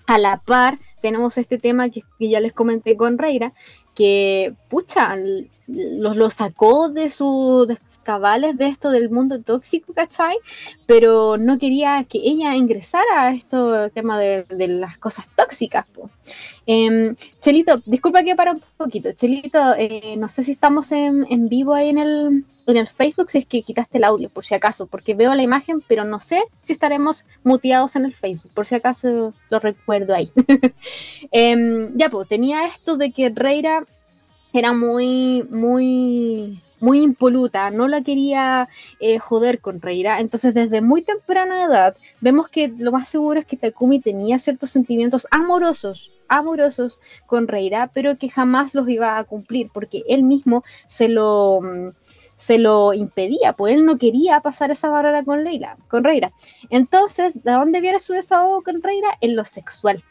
A 0.07 0.17
la 0.19 0.39
par, 0.39 0.79
tenemos 1.03 1.37
este 1.37 1.59
tema 1.59 1.91
que, 1.91 2.05
ya 2.21 2.41
les 2.41 2.53
comenté 2.53 2.97
con 2.97 3.19
Reira, 3.19 3.53
que, 3.95 4.55
pucha, 4.71 5.15
los 5.69 6.17
lo 6.17 6.31
sacó 6.31 6.89
de 6.89 7.11
sus 7.11 7.69
cabales 8.03 8.57
de 8.57 8.69
esto 8.69 8.91
del 8.91 9.11
mundo 9.11 9.41
tóxico, 9.43 9.93
¿cachai? 9.93 10.37
Pero 10.87 11.37
no 11.37 11.59
quería 11.59 12.05
que 12.05 12.19
ella 12.19 12.55
ingresara 12.55 13.23
a 13.23 13.33
esto, 13.33 13.91
tema 13.91 14.19
de, 14.19 14.45
las 14.69 14.97
cosas 14.99 15.27
tóxicas. 15.35 15.91
Em, 16.67 17.17
Chelito, 17.41 17.81
disculpa 17.87 18.23
que 18.23 18.37
para 18.37 18.53
un 18.53 18.63
poquito. 18.77 19.13
Chelito, 19.13 19.75
eh, 19.77 20.15
no 20.17 20.29
sé 20.29 20.45
si 20.45 20.53
estamos 20.53 20.93
en, 20.93 21.27
en, 21.31 21.49
vivo 21.49 21.75
ahí 21.75 21.89
en 21.89 21.99
el, 21.99 22.45
en 22.67 22.77
el 22.77 22.89
Facebook, 22.89 23.31
si 23.31 23.39
es 23.39 23.47
que 23.47 23.63
quitaste 23.63 23.99
el 23.99 24.05
audio, 24.05 24.29
por 24.29 24.45
si 24.45 24.55
acaso, 24.55 24.87
porque 24.87 25.15
veo 25.15 25.35
la 25.35 25.43
imagen, 25.43 25.83
pero 25.87 26.05
no 26.05 26.21
sé 26.21 26.43
si 26.63 26.73
estaremos 26.73 27.25
muteados 27.45 27.97
en 27.97 28.05
el 28.05 28.15
Facebook, 28.15 28.53
por 28.55 28.67
si 28.67 28.75
acaso 28.75 29.33
lo 29.51 29.59
recuerdo 29.59 30.15
ahí. 30.15 30.31
Em, 31.33 31.97
ya, 31.97 32.09
pues, 32.09 32.29
tenía 32.29 32.67
esto 32.67 32.97
de 32.97 33.11
que 33.11 33.31
Reira 33.31 33.85
era 34.57 34.73
muy, 34.73 35.45
muy, 35.51 36.63
muy 36.81 37.03
impoluta, 37.03 37.71
no 37.71 37.89
la 37.89 38.03
quería 38.03 38.69
eh, 39.01 39.19
joder 39.19 39.61
con 39.61 39.81
Reira. 39.81 40.21
Entonces, 40.21 40.55
desde 40.55 40.81
muy 40.81 41.03
temprana 41.03 41.65
edad, 41.65 41.97
vemos 42.21 42.49
que 42.49 42.69
lo 42.69 42.93
más 42.93 43.09
seguro 43.09 43.41
es 43.41 43.47
que 43.47 43.57
Takumi 43.57 44.01
tenía 44.01 44.39
ciertos 44.39 44.71
sentimientos 44.71 45.27
amorosos, 45.31 46.13
amorosos 46.29 46.99
con 47.27 47.49
Reira, 47.49 47.91
pero 47.93 48.17
que 48.17 48.31
jamás 48.31 48.75
los 48.75 48.89
iba 48.89 49.19
a 49.19 49.25
cumplir, 49.25 49.71
porque 49.73 50.03
él 50.09 50.23
mismo 50.23 50.65
se 50.87 51.09
lo 51.09 51.61
mm, 51.63 51.91
se 52.37 52.59
lo 52.59 52.93
impedía, 52.93 53.55
pues 53.55 53.75
él 53.75 53.87
no 53.87 53.97
quería 53.97 54.41
pasar 54.41 54.71
esa 54.71 54.91
barrera 54.91 55.25
con 55.25 55.43
Leila, 55.43 55.79
con 55.89 56.05
Reira. 56.05 56.33
Entonces, 56.69 57.43
¿de 57.43 57.53
dónde 57.53 57.81
viene 57.81 57.99
su 57.99 58.13
desahogo 58.13 58.63
con 58.63 58.83
Reira? 58.83 59.09
En 59.23 59.37
lo 59.37 59.45
sexual. 59.47 60.03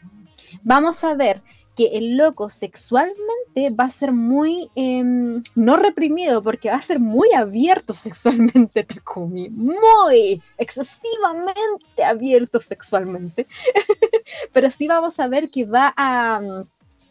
Vamos 0.62 1.04
a 1.04 1.14
ver 1.14 1.42
que 1.76 1.98
el 1.98 2.16
loco 2.16 2.48
sexualmente 2.48 3.70
va 3.70 3.84
a 3.84 3.90
ser 3.90 4.10
muy, 4.12 4.70
em, 4.74 5.42
no 5.54 5.76
reprimido, 5.76 6.42
porque 6.42 6.70
va 6.70 6.76
a 6.76 6.82
ser 6.82 6.98
muy 6.98 7.32
abierto 7.34 7.92
sexualmente 7.92 8.82
Takumi, 8.84 9.50
muy 9.50 10.42
excesivamente 10.56 12.02
abierto 12.04 12.60
sexualmente, 12.60 13.46
pero 14.52 14.70
sí 14.70 14.88
vamos 14.88 15.20
a 15.20 15.28
ver 15.28 15.50
que 15.50 15.64
va 15.66 15.92
a, 15.96 16.40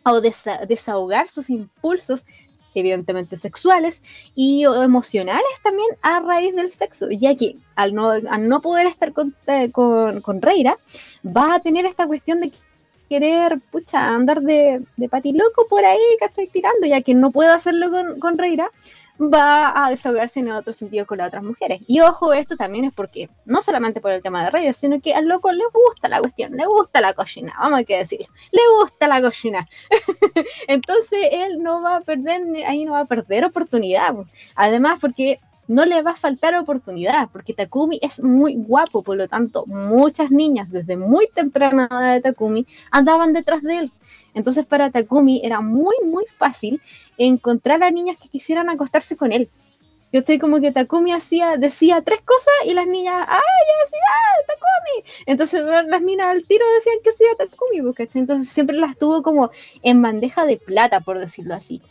a 0.04 0.22
desahogar 0.68 1.30
sus 1.30 1.50
impulsos 1.50 2.26
evidentemente 2.74 3.38
sexuales 3.38 4.04
y 4.36 4.64
emocionales 4.66 5.62
también 5.64 5.88
a 6.02 6.20
raíz 6.20 6.54
del 6.56 6.72
sexo, 6.72 7.08
ya 7.10 7.36
que 7.36 7.56
al 7.76 7.94
no, 7.94 8.10
al 8.10 8.50
no 8.50 8.62
poder 8.62 8.88
estar 8.88 9.14
con, 9.14 9.34
eh, 9.48 9.72
con, 9.72 10.20
con 10.22 10.42
Reira, 10.42 10.78
va 11.26 11.56
a 11.56 11.60
tener 11.60 11.86
esta 11.86 12.06
cuestión 12.06 12.42
de 12.42 12.52
querer, 13.10 13.60
pucha, 13.72 14.10
andar 14.14 14.42
de, 14.42 14.82
de 14.98 15.10
patiloco 15.10 15.68
por 15.68 15.84
ahí, 15.86 16.00
¿cachai? 16.20 16.48
Tirando, 16.48 16.88
ya 16.88 17.02
que 17.02 17.14
no 17.14 17.32
puedo 17.32 17.54
hacerlo 17.54 17.90
con, 17.92 18.20
con 18.20 18.38
Reira, 18.38 18.70
va 19.20 19.86
a 19.86 19.90
desahogarse 19.90 20.40
en 20.40 20.52
otro 20.52 20.74
sentido 20.74 21.06
con 21.06 21.18
las 21.18 21.28
otras 21.28 21.44
mujeres. 21.44 21.82
Y 21.88 22.02
ojo, 22.02 22.34
esto 22.34 22.56
también 22.56 22.86
es 22.86 22.94
porque, 22.94 23.30
no 23.46 23.62
solamente 23.62 24.02
por 24.02 24.12
el 24.12 24.22
tema 24.22 24.44
de 24.44 24.52
redes, 24.52 24.78
sino 24.78 25.00
que 25.02 25.14
al 25.14 25.28
loco 25.28 25.52
le 25.52 25.64
gusta 25.74 26.10
la 26.10 26.20
cuestión, 26.20 26.54
le 26.54 26.66
gusta 26.66 27.02
la 27.02 27.14
cocina, 27.14 27.54
vamos 27.60 27.80
a 27.80 27.84
que 27.84 28.04
le 28.52 28.62
gusta 28.80 29.08
la 29.08 29.22
cocina. 29.22 29.68
Entonces 30.68 31.20
él 31.32 31.62
no 31.62 31.82
va 31.82 31.98
a 31.98 32.02
perder, 32.02 32.42
ahí 32.66 32.86
no 32.86 32.94
va 32.94 33.02
a 33.02 33.06
perder 33.06 33.46
oportunidad. 33.46 34.16
Además, 34.56 35.00
porque 35.00 35.40
no 35.68 35.86
le 35.86 36.02
va 36.02 36.12
a 36.12 36.16
faltar 36.16 36.56
oportunidad, 36.56 37.30
porque 37.32 37.54
Takumi 37.54 38.00
es 38.02 38.22
muy 38.22 38.56
guapo, 38.56 39.02
por 39.02 39.18
lo 39.18 39.28
tanto, 39.28 39.66
muchas 39.66 40.32
niñas 40.32 40.70
desde 40.72 40.98
muy 40.98 41.28
temprana 41.34 41.88
edad 41.90 42.14
de 42.14 42.22
Takumi 42.22 42.68
andaban 42.92 43.34
detrás 43.34 43.62
de 43.64 43.78
él. 43.80 43.92
Entonces 44.34 44.66
para 44.66 44.92
Takumi 44.92 45.42
era 45.44 45.62
muy, 45.62 45.96
muy 46.04 46.26
fácil 46.38 46.82
encontrar 47.18 47.84
a 47.84 47.92
niñas 47.92 48.18
que 48.22 48.30
quisieran 48.30 48.70
acostarse 48.70 49.16
con 49.16 49.32
él. 49.32 49.50
Yo 50.12 50.22
sé 50.22 50.40
como 50.40 50.62
que 50.62 50.72
Takumi 50.72 51.12
hacía, 51.12 51.58
decía 51.58 52.02
tres 52.02 52.22
cosas 52.22 52.54
y 52.66 52.74
las 52.74 52.88
niñas, 52.88 53.26
¡ay, 53.28 53.42
ya 53.42 53.84
decía, 53.84 54.00
¡ah, 54.08 54.44
Takumi! 54.48 55.24
Entonces 55.26 55.62
las 55.90 56.02
niñas 56.02 56.28
al 56.28 56.44
tiro 56.44 56.66
decían 56.76 56.98
que 57.04 57.12
sea 57.12 57.28
Takumi, 57.38 57.82
pues, 57.92 58.16
Entonces 58.16 58.48
siempre 58.48 58.78
las 58.78 58.98
tuvo 58.98 59.24
como 59.24 59.52
en 59.84 60.02
bandeja 60.02 60.46
de 60.46 60.58
plata, 60.58 61.02
por 61.02 61.20
decirlo 61.20 61.56
así. 61.56 61.82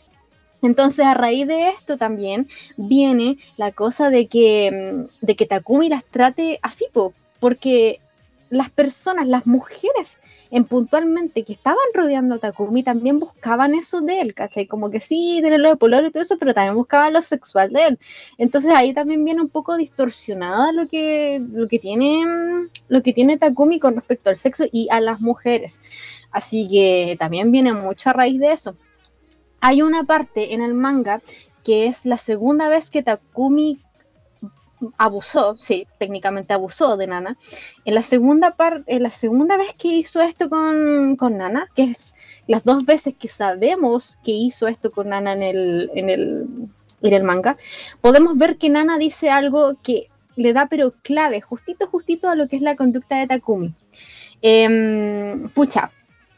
Entonces, 0.65 1.05
a 1.05 1.13
raíz 1.13 1.47
de 1.47 1.69
esto 1.69 1.97
también 1.97 2.47
viene 2.77 3.37
la 3.57 3.71
cosa 3.71 4.09
de 4.09 4.27
que, 4.27 4.71
mm, 4.71 5.25
de 5.25 5.35
que 5.35 5.45
Takumi 5.45 5.89
las 5.89 6.03
trate 6.05 6.59
así, 6.61 6.85
porque 7.39 7.99
las 8.49 8.69
personas, 8.69 9.27
las 9.27 9.47
mujeres 9.47 10.19
en 10.51 10.65
puntualmente 10.65 11.43
que 11.43 11.53
estaban 11.53 11.77
rodeando 11.93 12.35
a 12.35 12.37
Takumi 12.39 12.83
también 12.83 13.19
buscaban 13.19 13.73
eso 13.73 14.01
de 14.01 14.21
él, 14.21 14.33
¿cachai? 14.33 14.67
Como 14.67 14.89
que 14.91 14.99
sí, 14.99 15.39
tenerlo 15.43 15.69
de 15.69 15.75
polor 15.75 16.05
y 16.05 16.11
todo 16.11 16.23
eso, 16.23 16.37
pero 16.37 16.53
también 16.53 16.75
buscaban 16.75 17.13
lo 17.13 17.21
sexual 17.21 17.71
de 17.73 17.87
él. 17.87 17.99
Entonces 18.37 18.71
ahí 18.73 18.93
también 18.93 19.25
viene 19.25 19.41
un 19.41 19.49
poco 19.49 19.75
distorsionada 19.75 20.71
lo 20.71 20.87
que, 20.87 21.41
lo 21.51 21.67
que 21.67 21.79
tiene 21.79 22.25
mm, 22.25 22.69
lo 22.87 23.01
que 23.03 23.13
tiene 23.13 23.37
Takumi 23.37 23.79
con 23.79 23.95
respecto 23.95 24.29
al 24.29 24.37
sexo 24.37 24.65
y 24.71 24.87
a 24.91 25.01
las 25.01 25.19
mujeres. 25.19 25.81
Así 26.31 26.67
que 26.69 27.17
también 27.19 27.51
viene 27.51 27.73
mucho 27.73 28.09
a 28.09 28.13
raíz 28.13 28.39
de 28.39 28.51
eso. 28.51 28.75
Hay 29.67 29.81
una 29.81 30.03
parte 30.03 30.53
en 30.53 30.61
el 30.61 30.75
manga 30.75 31.23
que 31.63 31.87
es 31.87 32.05
la 32.05 32.19
segunda 32.19 32.69
vez 32.69 32.91
que 32.91 33.01
Takumi 33.01 33.79
abusó, 34.95 35.57
sí, 35.57 35.87
técnicamente 35.97 36.53
abusó 36.53 36.97
de 36.97 37.07
Nana. 37.07 37.35
En 37.83 37.95
la 37.95 38.03
segunda 38.03 38.51
parte, 38.51 38.99
la 38.99 39.09
segunda 39.09 39.57
vez 39.57 39.73
que 39.73 39.87
hizo 39.87 40.21
esto 40.21 40.51
con, 40.51 41.17
Nana, 41.17 41.67
que 41.75 41.85
es 41.85 42.13
las 42.45 42.63
dos 42.63 42.85
veces 42.85 43.15
que 43.17 43.27
sabemos 43.27 44.19
que 44.23 44.33
hizo 44.33 44.67
esto 44.67 44.91
con 44.91 45.09
Nana 45.09 45.33
en 45.33 45.41
el, 45.41 45.89
en 45.95 46.11
el, 46.11 46.47
en 47.01 47.13
el 47.13 47.23
manga, 47.23 47.57
podemos 48.01 48.37
ver 48.37 48.57
que 48.57 48.69
Nana 48.69 48.99
dice 48.99 49.31
algo 49.31 49.81
que 49.81 50.09
le 50.35 50.53
da 50.53 50.67
pero 50.69 50.93
clave, 51.01 51.41
justito, 51.41 51.87
justito 51.87 52.29
a 52.29 52.35
lo 52.35 52.47
que 52.47 52.57
es 52.57 52.61
la 52.61 52.75
conducta 52.75 53.17
de 53.17 53.25
Takumi. 53.25 53.73
Em, 54.43 55.49
pucha, 55.49 55.89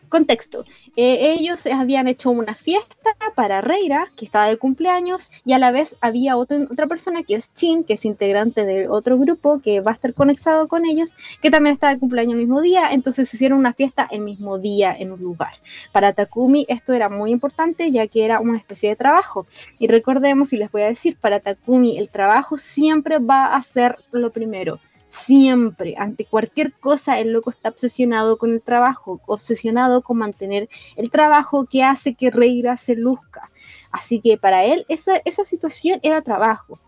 Contexto. 0.10 0.66
Eh, 0.96 1.36
ellos 1.38 1.66
habían 1.68 2.08
hecho 2.08 2.30
una 2.30 2.56
fiesta 2.56 3.12
para 3.36 3.62
Reira, 3.62 4.08
que 4.16 4.26
estaba 4.26 4.48
de 4.48 4.58
cumpleaños, 4.58 5.30
y 5.46 5.54
a 5.54 5.60
la 5.60 5.72
vez 5.72 5.96
había 6.02 6.38
otra, 6.38 6.88
persona 6.88 7.24
que 7.24 7.36
es 7.36 7.54
Chin, 7.54 7.84
que 7.84 7.94
es 7.94 8.06
integrante 8.06 8.66
de 8.66 8.88
otro 8.88 9.18
grupo 9.18 9.62
que 9.62 9.82
va 9.82 9.92
a 9.92 9.96
estar 9.96 10.14
conectado 10.14 10.68
con 10.68 10.86
ellos, 10.86 11.18
que 11.42 11.52
también 11.52 11.74
está 11.74 11.90
de 11.90 12.00
cumpleaños 12.00 12.34
el 12.34 12.40
mismo 12.40 12.62
día, 12.62 12.92
entonces 12.92 13.34
hicieron 13.34 13.60
una 13.60 13.74
fiesta 13.74 14.08
el 14.10 14.22
mismo 14.22 14.58
día 14.58 14.96
en 14.98 15.12
un 15.12 15.20
lugar. 15.20 15.54
Para 15.92 16.14
Takumi 16.14 16.66
esto 16.70 16.94
era 16.94 17.10
muy 17.10 17.32
importante 17.32 17.92
ya 17.92 18.08
que 18.08 18.26
era 18.26 18.40
una 18.40 18.58
especie 18.58 18.90
de 18.90 18.96
trabajo. 18.96 19.46
Y 19.80 19.88
recordemos, 19.88 20.54
y 20.54 20.58
les 20.58 20.72
voy 20.72 20.84
a 20.84 20.88
decir, 20.88 21.18
para 21.18 21.40
Takumi 21.40 21.98
el 21.98 22.10
trabajo 22.10 22.58
siempre 22.58 23.20
va 23.20 23.56
a 23.56 23.62
ser 23.62 23.98
lo 24.12 24.32
primero 24.32 24.80
Siempre, 25.26 25.96
ante 25.98 26.26
cualquier 26.26 26.72
cosa, 26.74 27.20
el 27.20 27.34
loco 27.34 27.50
está 27.50 27.70
obsesionado 27.70 28.38
con 28.38 28.54
el 28.54 28.62
trabajo, 28.62 29.20
obsesionado 29.26 30.02
con 30.02 30.18
mantener 30.18 30.70
el 30.96 31.12
trabajo 31.12 31.66
que 31.66 31.84
hace 31.84 32.16
que 32.16 32.32
Reira 32.32 32.78
se 32.78 32.96
luzca. 32.96 33.50
Así 33.92 34.22
que 34.22 34.38
para 34.38 34.64
él 34.64 34.86
esa, 34.90 35.18
esa 35.26 35.44
situación 35.44 36.00
era 36.04 36.22
trabajo. 36.22 36.80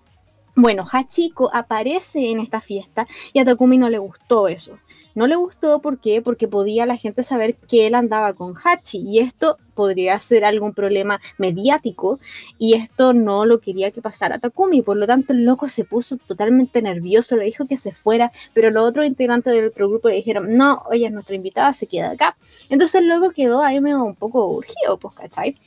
Bueno, 0.55 0.85
Hachiko 0.91 1.49
aparece 1.53 2.31
en 2.31 2.39
esta 2.39 2.59
fiesta 2.59 3.07
y 3.33 3.39
a 3.39 3.45
Takumi 3.45 3.77
no 3.77 3.89
le 3.89 3.97
gustó 3.97 4.47
eso. 4.47 4.77
No 5.19 5.27
le 5.27 5.35
gustó 5.35 5.81
¿por 5.81 5.99
qué? 5.99 6.21
porque 6.21 6.47
podía 6.47 6.85
la 6.85 6.95
gente 6.95 7.25
saber 7.25 7.57
que 7.57 7.87
él 7.87 7.95
andaba 7.95 8.31
con 8.31 8.55
Hachi 8.55 8.99
y 8.99 9.19
esto 9.19 9.57
podría 9.73 10.17
ser 10.21 10.45
algún 10.45 10.73
problema 10.73 11.19
mediático 11.37 12.21
y 12.57 12.75
esto 12.75 13.11
no 13.11 13.45
lo 13.45 13.59
quería 13.59 13.91
que 13.91 14.01
pasara 14.01 14.39
Takumi, 14.39 14.81
por 14.81 14.95
lo 14.95 15.05
tanto 15.07 15.33
el 15.33 15.43
loco 15.43 15.67
se 15.67 15.83
puso 15.83 16.15
totalmente 16.15 16.81
nervioso, 16.81 17.35
le 17.35 17.43
dijo 17.43 17.67
que 17.67 17.75
se 17.75 17.91
fuera, 17.91 18.31
pero 18.53 18.71
los 18.71 18.87
otros 18.87 19.05
integrantes 19.05 19.53
del 19.53 19.65
otro 19.65 19.89
grupo 19.89 20.07
le 20.07 20.15
dijeron, 20.15 20.55
no, 20.55 20.83
ella 20.89 21.07
es 21.07 21.13
nuestra 21.13 21.35
invitada, 21.35 21.73
se 21.73 21.87
queda 21.87 22.11
acá. 22.11 22.37
Entonces 22.69 23.01
el 23.01 23.09
loco 23.09 23.31
quedó 23.31 23.61
ahí 23.61 23.81
medio 23.81 24.01
un 24.01 24.15
poco 24.15 24.47
urgido, 24.47 24.97
pues, 24.99 25.15
¿cachai? 25.15 25.57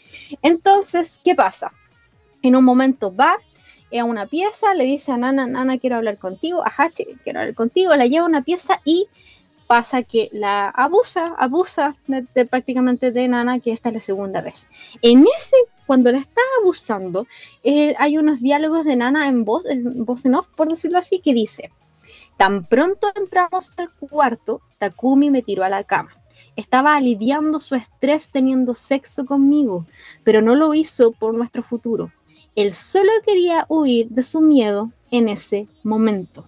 Entonces, 0.40 1.20
¿qué 1.22 1.34
pasa? 1.34 1.74
En 2.40 2.56
un 2.56 2.64
momento 2.64 3.14
va 3.14 3.36
a 4.00 4.04
una 4.04 4.26
pieza, 4.26 4.72
le 4.72 4.84
dice 4.84 5.12
a 5.12 5.18
Nana, 5.18 5.46
Nana, 5.46 5.76
quiero 5.76 5.96
hablar 5.96 6.16
contigo, 6.16 6.62
a 6.64 6.72
Hachi, 6.74 7.04
quiero 7.22 7.40
hablar 7.40 7.54
contigo, 7.54 7.94
la 7.94 8.06
lleva 8.06 8.24
a 8.24 8.28
una 8.28 8.42
pieza 8.42 8.80
y 8.84 9.08
pasa 9.72 10.02
que 10.02 10.28
la 10.32 10.68
abusa, 10.68 11.34
abusa 11.38 11.96
de, 12.06 12.44
prácticamente 12.44 13.10
de 13.10 13.26
Nana, 13.26 13.58
que 13.58 13.72
esta 13.72 13.88
es 13.88 13.94
la 13.94 14.02
segunda 14.02 14.42
vez. 14.42 14.68
En 15.00 15.22
ese, 15.22 15.56
cuando 15.86 16.12
la 16.12 16.18
está 16.18 16.42
abusando, 16.60 17.26
eh, 17.64 17.94
hay 17.98 18.18
unos 18.18 18.42
diálogos 18.42 18.84
de 18.84 18.96
Nana 18.96 19.28
en 19.28 19.46
voz, 19.46 19.64
en 19.64 20.04
voz 20.04 20.26
en 20.26 20.34
off, 20.34 20.46
por 20.48 20.68
decirlo 20.68 20.98
así, 20.98 21.20
que 21.20 21.32
dice, 21.32 21.70
tan 22.36 22.66
pronto 22.66 23.10
entramos 23.14 23.78
al 23.78 23.88
cuarto, 23.94 24.60
Takumi 24.76 25.30
me 25.30 25.40
tiró 25.40 25.64
a 25.64 25.70
la 25.70 25.84
cama. 25.84 26.14
Estaba 26.54 26.94
aliviando 26.94 27.58
su 27.58 27.74
estrés 27.74 28.28
teniendo 28.30 28.74
sexo 28.74 29.24
conmigo, 29.24 29.86
pero 30.22 30.42
no 30.42 30.54
lo 30.54 30.74
hizo 30.74 31.12
por 31.12 31.32
nuestro 31.32 31.62
futuro. 31.62 32.12
Él 32.56 32.74
solo 32.74 33.10
quería 33.24 33.64
huir 33.70 34.10
de 34.10 34.22
su 34.22 34.42
miedo 34.42 34.92
en 35.10 35.30
ese 35.30 35.66
momento. 35.82 36.44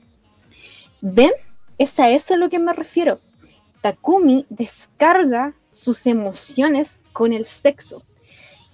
¿Ven? 1.00 1.32
Es 1.78 1.98
a 1.98 2.10
eso 2.10 2.34
a 2.34 2.36
lo 2.36 2.48
que 2.48 2.58
me 2.58 2.72
refiero. 2.72 3.18
Takumi 3.80 4.46
descarga 4.48 5.54
sus 5.70 6.06
emociones 6.06 7.00
con 7.12 7.32
el 7.32 7.46
sexo. 7.46 8.02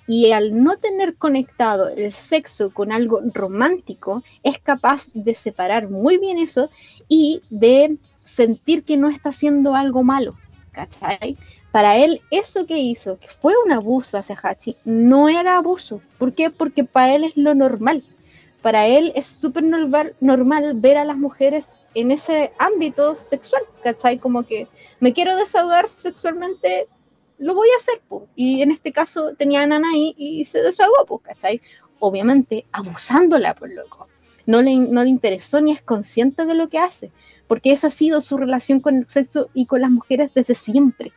Y 0.06 0.32
al 0.32 0.62
no 0.62 0.76
tener 0.76 1.16
conectado 1.16 1.88
el 1.88 2.12
sexo 2.12 2.70
con 2.74 2.92
algo 2.92 3.20
romántico, 3.32 4.22
es 4.42 4.59
capaz 4.59 5.07
de 5.14 5.34
separar 5.34 5.88
muy 5.88 6.18
bien 6.18 6.38
eso 6.38 6.68
y 7.09 7.42
de 7.48 7.96
sentir 8.24 8.84
que 8.84 8.96
no 8.96 9.09
está 9.09 9.30
haciendo 9.30 9.74
algo 9.74 10.03
malo. 10.03 10.34
¿Cachai? 10.72 11.36
Para 11.72 11.96
él, 11.96 12.20
eso 12.30 12.66
que 12.66 12.78
hizo, 12.78 13.18
que 13.18 13.28
fue 13.28 13.55
un 13.64 13.72
abuso 13.72 14.18
hacia 14.18 14.38
Hachi, 14.40 14.76
no 14.84 15.28
era 15.28 15.57
abuso. 15.57 16.01
¿Por 16.18 16.32
qué? 16.34 16.51
Porque 16.51 16.84
para 16.84 17.14
él 17.14 17.24
es 17.24 17.36
lo 17.36 17.55
normal. 17.55 18.05
Para 18.62 18.86
él 18.86 19.12
es 19.14 19.26
súper 19.26 19.64
normal, 19.64 20.14
normal 20.20 20.72
ver 20.76 20.98
a 20.98 21.04
las 21.04 21.16
mujeres 21.16 21.72
en 21.94 22.11
ese 22.11 22.52
ámbito 22.58 23.16
sexual, 23.16 23.62
¿cachai? 23.82 24.18
Como 24.18 24.42
que 24.44 24.68
me 25.00 25.12
quiero 25.12 25.36
desahogar 25.36 25.88
sexualmente, 25.88 26.86
lo 27.38 27.54
voy 27.54 27.68
a 27.70 27.76
hacer, 27.76 28.02
pues. 28.08 28.24
Y 28.36 28.62
en 28.62 28.70
este 28.70 28.92
caso 28.92 29.34
tenía 29.34 29.62
a 29.62 29.66
Nana 29.66 29.88
ahí 29.90 30.14
y 30.18 30.44
se 30.44 30.61
desahogó, 30.61 31.06
pues, 31.06 31.22
¿cachai? 31.22 31.61
Obviamente 31.98 32.66
abusándola, 32.72 33.54
por 33.54 33.70
loco. 33.70 34.08
No 34.46 34.62
le, 34.62 34.76
no 34.76 35.04
le 35.04 35.11
interesó 35.11 35.61
ni 35.61 35.72
es 35.72 35.82
consciente 35.82 36.44
de 36.44 36.54
lo 36.54 36.68
que 36.68 36.78
hace, 36.78 37.11
porque 37.46 37.72
esa 37.72 37.88
ha 37.88 37.90
sido 37.90 38.20
su 38.20 38.36
relación 38.36 38.80
con 38.80 38.96
el 38.96 39.08
sexo 39.08 39.48
y 39.54 39.66
con 39.66 39.80
las 39.80 39.90
mujeres 39.90 40.32
desde 40.34 40.54
siempre. 40.54 41.12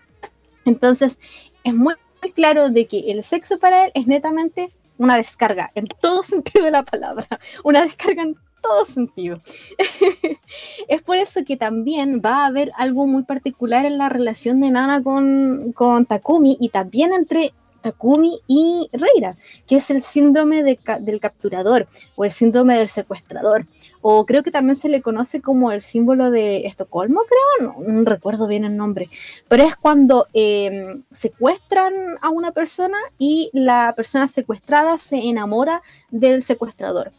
Entonces, 0.65 1.19
es 1.63 1.73
muy, 1.73 1.95
muy 2.21 2.31
claro 2.31 2.69
de 2.69 2.87
que 2.87 3.11
el 3.11 3.23
sexo 3.23 3.59
para 3.59 3.85
él 3.85 3.91
es 3.95 4.07
netamente 4.07 4.71
una 4.97 5.17
descarga, 5.17 5.71
en 5.75 5.87
todo 5.87 6.23
sentido 6.23 6.65
de 6.65 6.71
la 6.71 6.83
palabra, 6.83 7.27
una 7.63 7.81
descarga 7.81 8.23
en 8.23 8.35
todo 8.61 8.85
sentido. 8.85 9.39
es 10.87 11.01
por 11.01 11.17
eso 11.17 11.43
que 11.45 11.57
también 11.57 12.21
va 12.25 12.43
a 12.43 12.45
haber 12.45 12.71
algo 12.77 13.05
muy 13.05 13.23
particular 13.23 13.85
en 13.85 13.97
la 13.97 14.09
relación 14.09 14.61
de 14.61 14.71
Nana 14.71 15.03
con, 15.03 15.73
con 15.73 16.05
Takumi 16.05 16.57
y 16.59 16.69
también 16.69 17.13
entre 17.13 17.53
Takumi 17.84 18.41
y 18.47 18.89
Reira, 18.91 19.36
que 19.67 19.75
es 19.75 19.91
el 19.91 20.01
síndrome 20.01 20.63
del 20.63 21.19
capturador 21.19 21.88
o 22.15 22.25
el 22.25 22.31
síndrome 22.31 22.75
del 22.77 22.88
secuestrador. 22.88 23.67
O 24.01 24.25
creo 24.25 24.41
que 24.41 24.51
también 24.51 24.75
se 24.75 24.89
le 24.89 25.01
conoce 25.01 25.41
como 25.41 25.71
el 25.71 25.81
símbolo 25.81 26.31
de 26.31 26.65
Estocolmo, 26.65 27.21
creo, 27.21 27.73
no, 27.77 28.03
recuerdo 28.05 28.47
bien 28.47 28.65
el 28.65 28.75
nombre. 28.75 29.09
Pero 29.47 29.63
es 29.63 29.75
cuando 29.75 30.27
em, 30.34 31.03
secuestran 31.11 31.93
a 32.21 32.29
una 32.29 32.51
persona 32.51 32.97
y 33.19 33.49
la 33.53 33.93
persona 33.95 34.27
secuestrada 34.27 34.97
se 34.97 35.17
enamora 35.17 35.81
del 36.09 36.43
secuestrador 36.43 37.11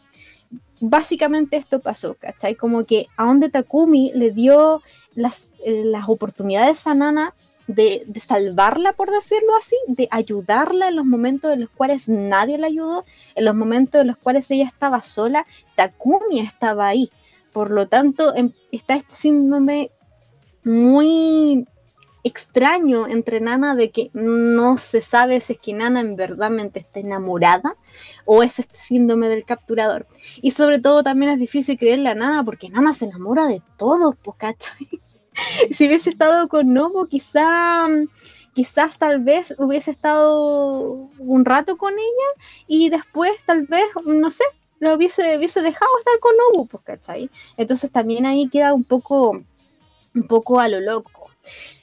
básicamente 0.81 1.55
esto 1.55 1.79
pasó, 1.79 2.15
¿cachai? 2.15 2.55
Como 2.55 2.85
que 2.85 3.07
a 3.17 3.25
donde 3.25 3.49
Takumi 3.49 4.11
le 4.13 4.31
dio 4.31 4.81
las, 5.13 5.53
eh, 5.65 5.83
las 5.85 6.09
oportunidades 6.09 6.85
a 6.85 6.93
Nana 6.93 7.33
de, 7.67 8.05
salvarla, 8.25 8.93
por 8.93 9.11
decirlo 9.11 9.55
así, 9.55 9.75
de 9.87 10.07
ayudarla 10.11 10.89
en 10.89 10.95
los 10.95 11.05
momentos 11.05 11.53
en 11.53 11.61
los 11.61 11.69
cuales 11.69 12.07
nadie 12.09 12.57
la 12.57 12.67
ayudó, 12.67 13.05
en 13.35 13.45
los 13.45 13.55
momentos 13.55 14.01
en 14.01 14.07
los 14.07 14.17
cuales 14.17 14.49
ella 14.51 14.65
estaba 14.65 15.01
sola, 15.01 15.45
Takumi 15.75 16.39
estaba 16.39 16.87
ahí. 16.87 17.09
Por 17.51 17.71
lo 17.71 17.87
tanto, 17.87 18.35
em, 18.35 18.51
está 18.71 18.95
este 18.95 19.13
síndrome 19.13 19.91
muy 20.63 21.65
extraño 22.23 23.07
entre 23.07 23.39
Nana 23.39 23.75
de 23.75 23.91
que 23.91 24.09
no 24.13 24.79
se 24.79 24.99
sabe 24.99 25.39
si 25.41 25.53
es 25.53 25.59
que 25.59 25.73
Nana 25.73 26.01
en 26.01 26.15
verdad 26.15 26.51
está 26.73 26.99
enamorada 26.99 27.77
o 28.25 28.41
es 28.41 28.57
este 28.57 28.79
síndrome 28.79 29.29
del 29.29 29.45
capturador. 29.45 30.07
Y 30.41 30.51
sobre 30.51 30.79
todo 30.79 31.03
también 31.03 31.31
es 31.31 31.39
difícil 31.39 31.77
creerle 31.77 32.09
a 32.09 32.15
Nana 32.15 32.43
porque 32.43 32.69
Nana 32.69 32.93
se 32.93 33.05
enamora 33.05 33.45
de 33.45 33.61
todo, 33.77 34.17
¿cachai? 34.37 34.87
si 35.71 35.87
hubiese 35.87 36.09
estado 36.09 36.47
con 36.47 36.73
Nobu, 36.73 37.07
quizá, 37.07 37.87
quizás 38.53 38.97
tal 38.97 39.23
vez 39.23 39.55
hubiese 39.57 39.91
estado 39.91 41.09
un 41.17 41.45
rato 41.45 41.77
con 41.77 41.93
ella 41.93 42.45
y 42.67 42.89
después 42.89 43.31
tal 43.45 43.63
vez, 43.67 43.85
no 44.05 44.31
sé, 44.31 44.43
lo 44.79 44.95
hubiese, 44.95 45.37
hubiese 45.37 45.61
dejado 45.61 45.91
estar 45.99 46.19
con 46.19 46.33
Nobu, 46.37 46.67
¿cachai? 46.83 47.29
Entonces 47.57 47.91
también 47.91 48.25
ahí 48.25 48.49
queda 48.49 48.73
un 48.73 48.83
poco, 48.83 49.41
un 50.13 50.23
poco 50.27 50.59
a 50.59 50.67
lo 50.67 50.79
loco 50.79 51.25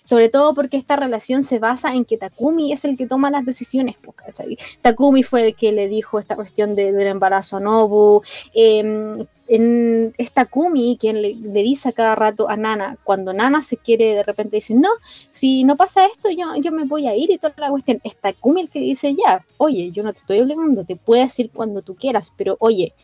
sobre 0.03 0.28
todo 0.28 0.55
porque 0.55 0.76
esta 0.76 0.96
relación 0.96 1.44
se 1.44 1.59
basa 1.59 1.94
en 1.94 2.05
que 2.05 2.16
Takumi 2.16 2.72
es 2.72 2.84
el 2.84 2.96
que 2.96 3.07
toma 3.07 3.30
las 3.30 3.44
decisiones. 3.44 3.96
Takumi 4.80 5.22
fue 5.22 5.48
el 5.48 5.57
que 5.57 5.72
le 5.72 5.88
dijo 5.88 6.18
esta 6.18 6.36
cuestión 6.36 6.74
del 6.74 7.00
embarazo 7.00 7.59
a 7.59 7.61
Nobu. 7.61 8.22
Eh, 8.55 9.24
es 9.48 10.32
Takumi 10.32 10.96
quien 10.98 11.20
le, 11.20 11.34
dice 11.34 11.90
a 11.90 11.92
cada 11.92 12.14
rato 12.14 12.48
a 12.48 12.57
Nana, 12.57 12.96
cuando 13.05 13.34
Nana 13.34 13.62
se 13.62 13.76
quiere 13.76 14.14
de 14.14 14.22
repente 14.22 14.57
dice, 14.57 14.74
no, 14.74 14.88
si 15.30 15.64
no 15.64 15.76
pasa 15.76 16.07
esto, 16.07 16.30
yo, 16.30 16.55
yo 16.57 16.72
me 16.72 16.84
voy 16.84 17.07
a 17.07 17.14
ir 17.14 17.30
y 17.30 17.38
toda 17.38 17.53
la 17.59 17.70
cuestión. 17.70 18.00
Es 18.03 18.16
Takumi 18.16 18.62
el 18.62 18.70
que 18.70 18.80
dice, 18.80 19.14
ya, 19.14 19.44
oye, 19.59 19.90
yo 19.90 20.03
no 20.03 20.12
te 20.12 20.20
estoy 20.20 20.40
obligando, 20.40 20.84
te 20.84 20.96
puedes 20.96 21.38
ir 21.38 21.50
cuando 21.50 21.82
tú 21.82 21.94
quieras, 21.96 22.32
pero 22.36 22.57
oye, 22.61 22.94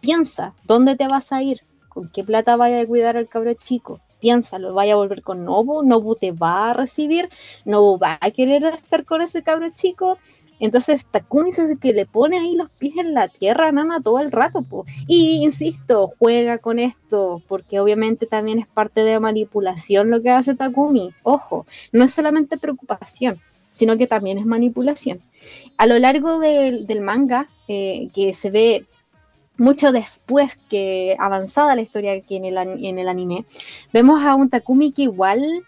piensa, 0.00 0.54
¿dónde 0.64 0.96
te 0.96 1.06
vas 1.06 1.32
a 1.32 1.42
ir? 1.42 1.60
¿Con 1.88 2.08
qué 2.08 2.24
plata 2.24 2.56
vaya 2.56 2.80
a 2.80 2.86
cuidar 2.86 3.16
al 3.16 3.28
cabro 3.28 3.52
chico? 3.54 4.00
Piénsalo, 4.22 4.72
vaya 4.72 4.94
a 4.94 4.96
volver 4.96 5.20
con 5.22 5.44
Nobu, 5.44 5.82
Nobu 5.82 6.14
te 6.14 6.30
va 6.30 6.70
a 6.70 6.74
recibir, 6.74 7.28
Nobu 7.64 7.98
va 7.98 8.18
a 8.20 8.30
querer 8.30 8.64
estar 8.66 9.04
con 9.04 9.20
ese 9.20 9.42
cabro 9.42 9.68
chico. 9.74 10.16
Entonces 10.60 11.04
Takumi 11.06 11.50
es 11.50 11.58
el 11.58 11.80
que 11.80 11.92
le 11.92 12.06
pone 12.06 12.38
ahí 12.38 12.54
los 12.54 12.70
pies 12.70 12.94
en 12.96 13.14
la 13.14 13.26
tierra 13.26 13.66
a 13.66 13.72
Nana 13.72 14.00
todo 14.00 14.20
el 14.20 14.30
rato. 14.30 14.64
Y 15.08 15.42
insisto, 15.42 16.12
juega 16.20 16.58
con 16.58 16.78
esto, 16.78 17.42
porque 17.48 17.80
obviamente 17.80 18.26
también 18.26 18.60
es 18.60 18.68
parte 18.68 19.02
de 19.02 19.18
manipulación 19.18 20.08
lo 20.08 20.22
que 20.22 20.30
hace 20.30 20.54
Takumi. 20.54 21.10
Ojo, 21.24 21.66
no 21.90 22.04
es 22.04 22.14
solamente 22.14 22.58
preocupación, 22.58 23.40
sino 23.72 23.98
que 23.98 24.06
también 24.06 24.38
es 24.38 24.46
manipulación. 24.46 25.20
A 25.78 25.86
lo 25.86 25.98
largo 25.98 26.38
del, 26.38 27.00
manga, 27.00 27.48
eh, 27.66 28.08
que 28.14 28.32
se 28.32 28.52
ve 28.52 28.86
mucho 29.62 29.92
después 29.92 30.56
que 30.68 31.16
avanzada 31.20 31.76
la 31.76 31.82
historia 31.82 32.12
aquí 32.12 32.36
en 32.36 32.44
el, 32.44 32.56
en 32.58 32.98
el 32.98 33.08
anime, 33.08 33.44
vemos 33.92 34.20
a 34.22 34.34
un 34.34 34.50
Takumi 34.50 34.90
que 34.90 35.02
igual 35.02 35.62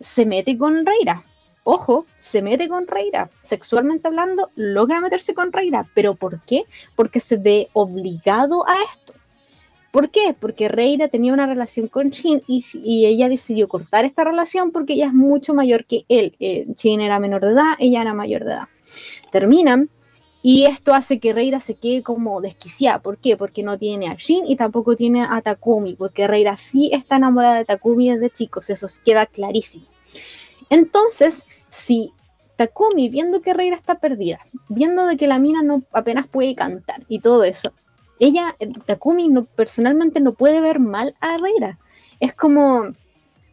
se 0.00 0.26
mete 0.26 0.58
con 0.58 0.84
Reira. 0.84 1.22
Ojo, 1.62 2.06
se 2.16 2.42
mete 2.42 2.68
con 2.68 2.88
Reira. 2.88 3.30
Sexualmente 3.42 4.08
hablando, 4.08 4.50
logra 4.56 5.00
meterse 5.00 5.32
con 5.32 5.52
Reira. 5.52 5.86
¿Pero 5.94 6.16
por 6.16 6.40
qué? 6.42 6.64
Porque 6.96 7.20
se 7.20 7.36
ve 7.36 7.68
obligado 7.72 8.68
a 8.68 8.74
esto. 8.92 9.14
¿Por 9.92 10.10
qué? 10.10 10.34
Porque 10.38 10.68
Reira 10.68 11.06
tenía 11.06 11.32
una 11.32 11.46
relación 11.46 11.86
con 11.86 12.10
Shin 12.10 12.42
y, 12.48 13.06
ella 13.06 13.28
decidió 13.28 13.68
cortar 13.68 14.04
esta 14.04 14.24
relación 14.24 14.72
porque 14.72 14.94
ella 14.94 15.06
es 15.06 15.14
mucho 15.14 15.54
mayor 15.54 15.86
que 15.86 16.04
él. 16.08 16.34
Eh, 16.40 16.66
Shin 16.76 17.00
era 17.00 17.20
menor 17.20 17.44
de 17.44 17.52
edad, 17.52 17.74
ella 17.78 18.02
era 18.02 18.12
mayor 18.12 18.44
de 18.44 18.52
edad. 18.54 18.68
Terminan 19.30 19.88
y 20.48 20.66
esto 20.66 20.94
hace 20.94 21.18
que 21.18 21.32
Reira 21.32 21.58
se 21.58 21.74
quede 21.74 22.04
como 22.04 22.40
desquiciada. 22.40 23.00
¿Por 23.00 23.18
qué? 23.18 23.36
Porque 23.36 23.64
no 23.64 23.76
tiene 23.76 24.06
a 24.06 24.14
Shin 24.14 24.46
y 24.46 24.54
tampoco 24.54 24.94
tiene 24.94 25.26
a 25.28 25.40
Takumi, 25.40 25.96
porque 25.96 26.28
Reira 26.28 26.56
sí 26.56 26.88
está 26.92 27.16
enamorada 27.16 27.56
de 27.56 27.64
Takumi 27.64 28.12
desde 28.12 28.30
chicos, 28.30 28.70
eso 28.70 28.86
queda 29.04 29.26
clarísimo. 29.26 29.86
Entonces, 30.70 31.44
si 31.68 32.12
Takumi, 32.54 33.08
viendo 33.08 33.42
que 33.42 33.54
Reira 33.54 33.74
está 33.74 33.96
perdida, 33.96 34.38
viendo 34.68 35.06
de 35.06 35.16
que 35.16 35.26
la 35.26 35.40
mina 35.40 35.64
no 35.64 35.82
apenas 35.90 36.28
puede 36.28 36.54
cantar 36.54 37.02
y 37.08 37.18
todo 37.18 37.42
eso, 37.42 37.72
ella, 38.20 38.54
Takumi, 38.84 39.26
no, 39.26 39.46
personalmente 39.46 40.20
no 40.20 40.34
puede 40.34 40.60
ver 40.60 40.78
mal 40.78 41.16
a 41.18 41.38
Reira. 41.38 41.80
Es 42.20 42.34
como, 42.34 42.84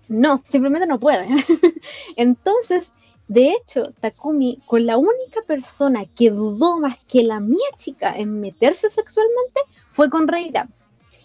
no, 0.10 0.44
simplemente 0.46 0.86
no 0.86 1.00
puede. 1.00 1.26
Entonces, 2.18 2.94
de 3.28 3.52
hecho, 3.52 3.94
Takumi, 4.00 4.60
con 4.66 4.86
la 4.86 4.98
única 4.98 5.42
persona 5.48 6.06
que 6.06 6.30
dudó 6.30 6.78
más 6.78 6.98
que 7.08 7.24
la 7.24 7.40
mía 7.40 7.68
chica 7.78 8.14
en 8.16 8.42
meterse 8.42 8.90
sexualmente, 8.90 9.62
fue 9.92 10.10
con 10.10 10.28
Reira. 10.28 10.68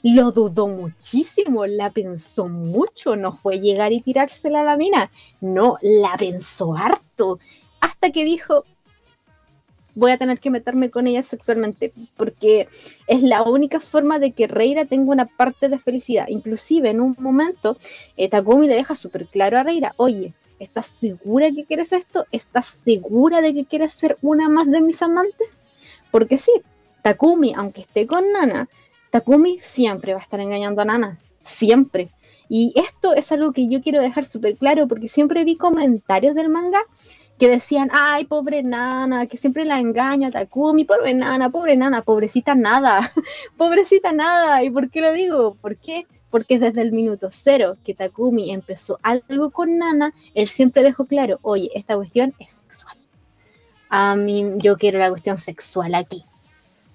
Lo 0.03 0.31
dudó 0.31 0.69
muchísimo, 0.69 1.67
la 1.67 1.91
pensó 1.91 2.49
mucho, 2.49 3.17
no 3.17 3.33
fue 3.33 3.61
llegar 3.61 3.93
y 3.93 4.01
tirársela 4.01 4.61
a 4.61 4.65
la 4.65 4.77
mina, 4.77 5.11
no, 5.41 5.77
la 5.83 6.17
pensó 6.17 6.77
harto, 6.77 7.41
hasta 7.81 8.13
que 8.13 8.25
dijo, 8.25 8.65
voy 9.97 10.13
a 10.13 10.19
tener 10.19 10.39
que 10.39 10.51
meterme 10.51 10.91
con 10.91 11.09
ella 11.09 11.25
sexualmente, 11.25 11.93
porque 12.17 12.69
es 13.09 13.23
la 13.23 13.43
única 13.43 13.81
forma 13.81 14.21
de 14.21 14.31
que 14.31 14.47
Reira 14.47 14.85
tenga 14.85 15.11
una 15.11 15.27
parte 15.27 15.69
de 15.69 15.79
felicidad. 15.81 16.27
Inclusive 16.29 16.91
en 16.91 17.01
un 17.01 17.17
momento, 17.19 17.77
eh, 18.17 18.29
Takumi 18.29 18.69
le 18.69 18.77
deja 18.77 18.95
súper 18.95 19.27
claro 19.27 19.59
a 19.59 19.65
Reira, 19.65 19.95
oye, 19.97 20.33
¿Estás 20.59 20.87
segura 20.87 21.51
que 21.51 21.65
quieres 21.65 21.93
esto? 21.93 22.27
¿Estás 22.33 22.67
segura 22.67 23.41
de 23.41 23.55
que 23.55 23.65
quieres 23.65 23.93
ser 23.93 24.17
una 24.23 24.49
más 24.49 24.71
de 24.71 24.81
mis 24.81 25.01
amantes? 25.03 25.61
Porque 26.11 26.39
sí, 26.39 26.53
Takumi, 27.03 27.55
aunque 27.55 27.83
esté 27.83 28.07
con 28.07 28.33
Nana, 28.33 28.69
Takumi 29.11 29.61
siempre 29.61 30.13
va 30.15 30.21
a 30.21 30.23
estar 30.23 30.41
engañando 30.41 30.83
a 30.83 30.85
Nana. 30.85 31.19
Siempre. 31.45 32.11
Y 32.49 32.73
esto 32.77 33.15
es 33.15 33.31
algo 33.31 33.53
que 33.53 33.69
yo 33.69 33.83
quiero 33.83 34.01
dejar 34.01 34.25
súper 34.25 34.57
claro 34.57 34.89
porque 34.89 35.09
siempre 35.09 35.45
vi 35.45 35.57
comentarios 35.57 36.35
del 36.35 36.49
manga 36.49 36.81
que 37.39 37.49
decían, 37.49 37.89
ay, 37.93 38.25
pobre 38.25 38.63
nana, 38.63 39.27
que 39.27 39.37
siempre 39.37 39.65
la 39.65 39.79
engaña 39.79 40.31
Takumi, 40.31 40.85
pobre 40.85 41.15
nana, 41.15 41.51
pobre 41.51 41.77
nana, 41.77 42.03
pobrecita 42.03 42.55
nada, 42.55 43.13
pobrecita 43.57 44.13
nada. 44.13 44.63
¿Y 44.65 44.71
por 44.71 44.91
qué 44.91 45.01
lo 45.01 45.13
digo? 45.13 45.55
¿Por 45.55 45.77
qué? 45.77 46.07
Porque 46.31 46.59
desde 46.59 46.83
el 46.83 46.93
minuto 46.93 47.29
cero 47.31 47.77
que 47.85 47.95
Takumi 47.95 48.53
empezó 48.53 48.99
algo 49.03 49.51
con 49.51 49.79
Nana, 49.79 50.15
él 50.35 50.49
siempre 50.49 50.83
dejó 50.83 51.05
claro, 51.07 51.39
oye, 51.43 51.71
esta 51.75 51.97
cuestión 51.97 52.35
es 52.39 52.53
sexual. 52.55 52.97
A 53.89 54.17
mí 54.17 54.45
yo 54.57 54.77
quiero 54.77 54.99
la 54.99 55.09
cuestión 55.09 55.39
sexual 55.39 55.95
aquí. 55.95 56.25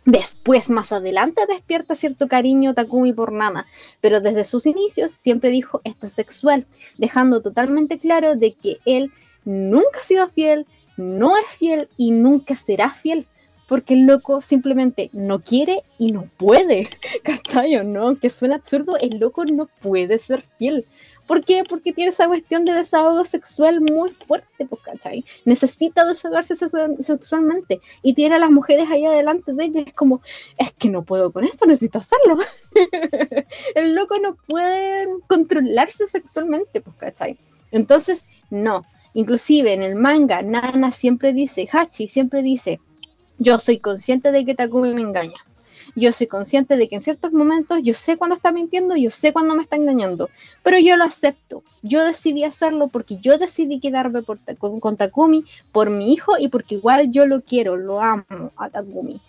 Después, 0.05 0.69
más 0.69 0.91
adelante, 0.91 1.43
despierta 1.47 1.95
cierto 1.95 2.27
cariño 2.27 2.73
Takumi 2.73 3.13
por 3.13 3.31
Nana, 3.31 3.65
pero 4.01 4.19
desde 4.19 4.43
sus 4.43 4.65
inicios 4.65 5.11
siempre 5.11 5.49
dijo 5.49 5.79
esto 5.85 6.07
es 6.07 6.13
sexual, 6.13 6.65
dejando 6.97 7.41
totalmente 7.41 7.97
claro 7.97 8.35
de 8.35 8.51
que 8.51 8.79
él 8.85 9.11
nunca 9.45 10.01
ha 10.01 10.03
sido 10.03 10.27
fiel, 10.29 10.67
no 10.97 11.37
es 11.37 11.47
fiel 11.47 11.87
y 11.97 12.11
nunca 12.11 12.55
será 12.55 12.89
fiel 12.89 13.25
porque 13.73 13.95
el 13.95 14.05
loco 14.05 14.39
simplemente 14.43 15.09
no 15.13 15.39
quiere 15.39 15.81
y 15.97 16.11
no 16.11 16.27
puede, 16.37 16.87
¿cachai? 17.23 17.83
¿no? 17.83 18.15
Que 18.19 18.29
suena 18.29 18.57
absurdo, 18.57 18.97
el 18.97 19.17
loco 19.17 19.45
no 19.45 19.67
puede 19.81 20.19
ser 20.19 20.43
fiel. 20.59 20.85
¿Por 21.25 21.43
qué? 21.43 21.63
Porque 21.67 21.91
tiene 21.91 22.11
esa 22.11 22.27
cuestión 22.27 22.65
de 22.65 22.73
desahogo 22.73 23.25
sexual 23.25 23.81
muy 23.81 24.11
fuerte, 24.11 24.67
pues, 24.69 24.79
¿cachai? 24.83 25.25
Necesita 25.45 26.05
desahogarse 26.05 26.55
sexualmente 26.55 27.81
y 28.03 28.13
tiene 28.13 28.35
a 28.35 28.37
las 28.37 28.51
mujeres 28.51 28.91
ahí 28.91 29.07
adelante 29.07 29.53
de 29.53 29.65
ella. 29.65 29.83
Es 29.87 29.93
como, 29.95 30.21
es 30.59 30.71
que 30.73 30.89
no 30.89 31.01
puedo 31.01 31.31
con 31.31 31.43
esto, 31.43 31.65
necesito 31.65 31.97
hacerlo. 31.97 32.37
el 33.73 33.95
loco 33.95 34.19
no 34.19 34.37
puede 34.47 35.07
controlarse 35.25 36.05
sexualmente, 36.05 36.79
pues, 36.79 36.95
¿cachai? 36.97 37.39
Entonces, 37.71 38.27
no. 38.51 38.85
Inclusive 39.15 39.73
en 39.73 39.81
el 39.81 39.95
manga, 39.95 40.43
Nana 40.43 40.91
siempre 40.91 41.33
dice, 41.33 41.67
Hachi 41.71 42.07
siempre 42.07 42.43
dice, 42.43 42.79
yo 43.37 43.59
soy 43.59 43.79
consciente 43.79 44.31
de 44.31 44.45
que 44.45 44.55
Takumi 44.55 44.93
me 44.93 45.01
engaña. 45.01 45.37
Yo 45.95 46.11
soy 46.11 46.27
consciente 46.27 46.75
de 46.75 46.87
que 46.87 46.95
en 46.95 47.01
ciertos 47.01 47.33
momentos 47.33 47.79
yo 47.83 47.93
sé 47.93 48.17
cuándo 48.17 48.35
está 48.35 48.51
mintiendo, 48.51 48.95
yo 48.95 49.11
sé 49.11 49.31
cuándo 49.31 49.53
me 49.53 49.61
está 49.61 49.75
engañando, 49.75 50.29
pero 50.63 50.79
yo 50.79 50.97
lo 50.97 51.03
acepto. 51.03 51.63
Yo 51.81 52.03
decidí 52.03 52.43
hacerlo 52.43 52.87
porque 52.87 53.17
yo 53.17 53.37
decidí 53.37 53.79
quedarme 53.79 54.23
por, 54.23 54.39
con, 54.57 54.79
con, 54.79 54.97
Takumi 54.97 55.45
por 55.71 55.89
mi 55.89 56.13
hijo 56.13 56.37
y 56.39 56.47
porque 56.47 56.75
igual 56.75 57.11
yo 57.11 57.25
lo 57.25 57.41
quiero, 57.41 57.77
lo 57.77 58.01
amo 58.01 58.51
a 58.55 58.69
Takumi 58.69 59.19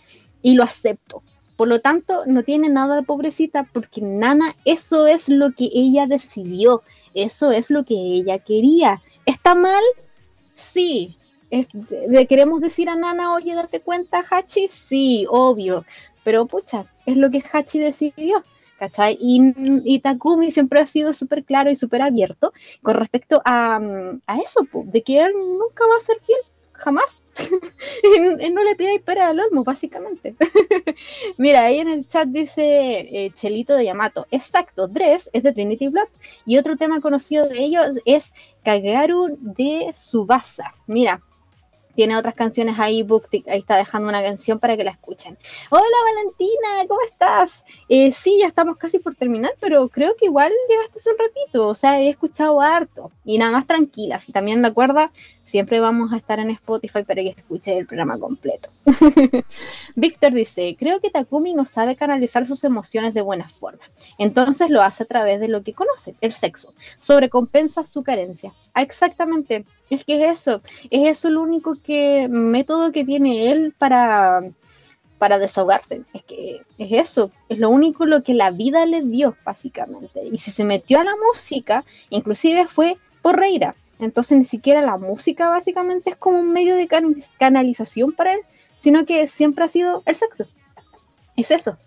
y 0.43 0.55
lo 0.55 0.63
acepto. 0.63 1.23
Por 1.57 1.69
lo 1.69 1.81
tanto, 1.81 2.25
no 2.27 2.43
tiene 2.43 2.69
nada 2.69 2.97
de 2.97 3.03
pobrecita 3.03 3.69
porque 3.73 4.01
Nana, 4.01 4.57
eso 4.65 5.07
es 5.07 5.29
lo 5.29 5.53
que 5.53 5.69
ella 5.73 6.07
decidió, 6.07 6.83
eso 7.15 7.53
es 7.53 7.71
lo 7.71 7.85
que 7.85 7.95
ella 7.95 8.39
quería. 8.39 9.03
¿Está 9.27 9.55
mal? 9.55 9.83
Sí, 10.55 11.17
¿Le 11.51 12.27
queremos 12.27 12.61
decir 12.61 12.89
a 12.89 12.97
Nana, 12.97 13.35
oye, 13.35 13.55
date 13.55 13.81
cuenta, 13.81 14.23
Hachi? 14.29 14.69
Sí, 14.69 15.27
obvio. 15.29 15.85
Pero 16.25 16.47
pucha, 16.47 16.87
es 17.07 17.17
lo 17.17 17.31
que 17.31 17.43
Hachi 17.53 17.79
decidió. 17.79 18.43
¿cachai? 18.79 19.17
Y, 19.21 20.01
Takumi 20.01 20.51
siempre 20.51 20.81
ha 20.81 20.87
sido 20.87 21.13
súper 21.13 21.45
claro 21.45 21.71
y 21.71 21.77
súper 21.77 22.03
abierto 22.03 22.53
con 22.83 22.97
respecto 22.97 23.41
a, 23.45 23.77
a 24.27 24.39
eso, 24.39 24.67
de 24.73 25.03
que 25.03 25.21
él 25.21 25.33
nunca 25.33 25.87
va 25.87 25.97
a 25.97 26.01
ser 26.01 26.19
fiel 26.27 26.41
jamás. 26.75 27.23
no 28.53 28.63
le 28.63 28.77
pidáis 28.77 29.01
para 29.03 29.31
el 29.31 29.41
olmo, 29.41 29.65
básicamente. 29.65 30.37
Mira, 31.39 31.65
ahí 31.65 31.79
en 31.79 31.89
el 31.89 32.07
chat 32.07 32.29
dice 32.29 32.63
eh, 32.63 33.31
Chelito 33.35 33.75
de 33.75 33.87
Yamato. 33.87 34.27
Exacto, 34.31 34.87
Dress 34.87 35.31
es 35.33 35.43
de 35.43 35.53
Trinity 35.53 35.89
Blood. 35.89 36.09
Y 36.45 36.59
otro 36.59 36.77
tema 36.77 37.01
conocido 37.01 37.49
de 37.49 37.65
ellos 37.65 37.87
es 38.05 38.33
Kagaru 38.65 39.37
de 39.41 39.93
Subasa. 39.95 40.75
Mira, 40.87 41.23
tiene 41.95 42.17
otras 42.17 42.35
canciones 42.35 42.79
ahí, 42.79 43.03
Booktick, 43.03 43.49
ahí 43.49 43.61
está 43.61 43.77
dejando 43.77 44.09
una 44.09 44.23
canción 44.23 44.59
para 44.59 44.77
que 44.77 44.85
la 44.85 44.91
escuchen. 44.91 45.39
Hola 45.71 45.97
Valentina, 46.05 46.87
¿cómo 46.89 47.01
estás? 47.07 47.65
Eh, 47.89 48.13
sí, 48.13 48.39
ya 48.41 48.47
estamos 48.47 48.77
casi 48.77 48.99
por 48.99 49.15
terminar, 49.15 49.53
pero 49.61 49.89
creo 49.89 50.17
que 50.17 50.27
igual 50.27 50.53
llegaste 50.69 50.99
hace 50.99 51.11
un 51.11 51.19
ratito, 51.19 51.69
o 51.69 51.75
sea, 51.75 52.01
he 52.01 52.09
escuchado 52.09 52.61
harto 52.61 53.11
y 53.25 53.39
nada 53.39 53.53
más 53.53 53.67
tranquila. 53.67 54.19
Si 54.19 54.33
también 54.33 54.63
recuerda, 54.63 55.11
siempre 55.45 55.81
vamos 55.81 56.13
a 56.13 56.17
estar 56.17 56.41
en 56.41 56.51
Spotify 56.51 57.05
para 57.05 57.23
que 57.23 57.35
escuche 57.37 57.77
el 57.77 57.87
programa 57.87 58.19
completo. 58.19 58.71
Víctor 59.97 60.33
dice, 60.33 60.77
creo 60.79 61.01
que 61.01 61.11
Takumi 61.11 61.55
no 61.55 61.65
sabe 61.67 61.97
canalizar 61.97 62.47
sus 62.47 62.65
emociones 62.65 63.15
de 63.15 63.23
buena 63.23 63.49
forma, 63.49 63.85
entonces 64.19 64.71
lo 64.71 64.83
hace 64.83 65.05
a 65.05 65.07
través 65.07 65.41
de 65.41 65.49
lo 65.49 65.63
que 65.63 65.73
conoce, 65.73 66.15
el 66.21 66.33
sexo, 66.33 66.75
sobrecompensa 66.99 67.85
su 67.85 68.03
carencia. 68.03 68.53
Ah, 68.73 68.83
exactamente, 68.83 69.65
es 69.91 70.05
que 70.05 70.24
es 70.24 70.41
eso, 70.41 70.61
es 70.91 71.11
eso 71.11 71.28
el 71.28 71.37
único 71.37 71.76
que, 71.85 72.28
método 72.28 72.93
que 72.93 73.05
tiene 73.05 73.51
él 73.53 73.74
para, 73.76 74.43
para 75.18 75.39
desahogarse. 75.39 76.03
Es 76.12 76.22
que 76.22 76.62
es 76.78 76.93
eso, 76.93 77.30
es 77.49 77.59
lo 77.59 77.70
único 77.70 78.07
lo 78.07 78.22
que 78.22 78.35
la 78.35 78.51
vida 78.51 78.87
le 78.87 79.03
dio, 79.03 79.37
básicamente. 79.45 80.24
Y 80.30 80.39
si 80.39 80.51
se 80.51 80.64
metió 80.64 81.01
a 81.01 81.05
la 81.05 81.14
música, 81.16 81.85
inclusive 82.11 82.66
fue 82.66 82.97
por 83.22 83.39
reira. 83.39 83.74
Entonces 83.99 84.37
ni 84.37 84.45
siquiera 84.45 84.82
la 84.82 84.97
música 84.97 85.49
básicamente 85.49 86.11
es 86.11 86.16
como 86.16 86.41
un 86.41 86.53
medio 86.53 86.76
de 86.76 86.89
canalización 87.39 88.12
para 88.12 88.35
él, 88.35 88.41
sino 88.76 89.07
que 89.07 89.28
siempre 89.28 89.64
ha 89.64 89.68
sido 89.68 90.03
el 90.07 90.16
sexo. 90.16 90.47
Es 91.37 91.51
eso. 91.51 91.78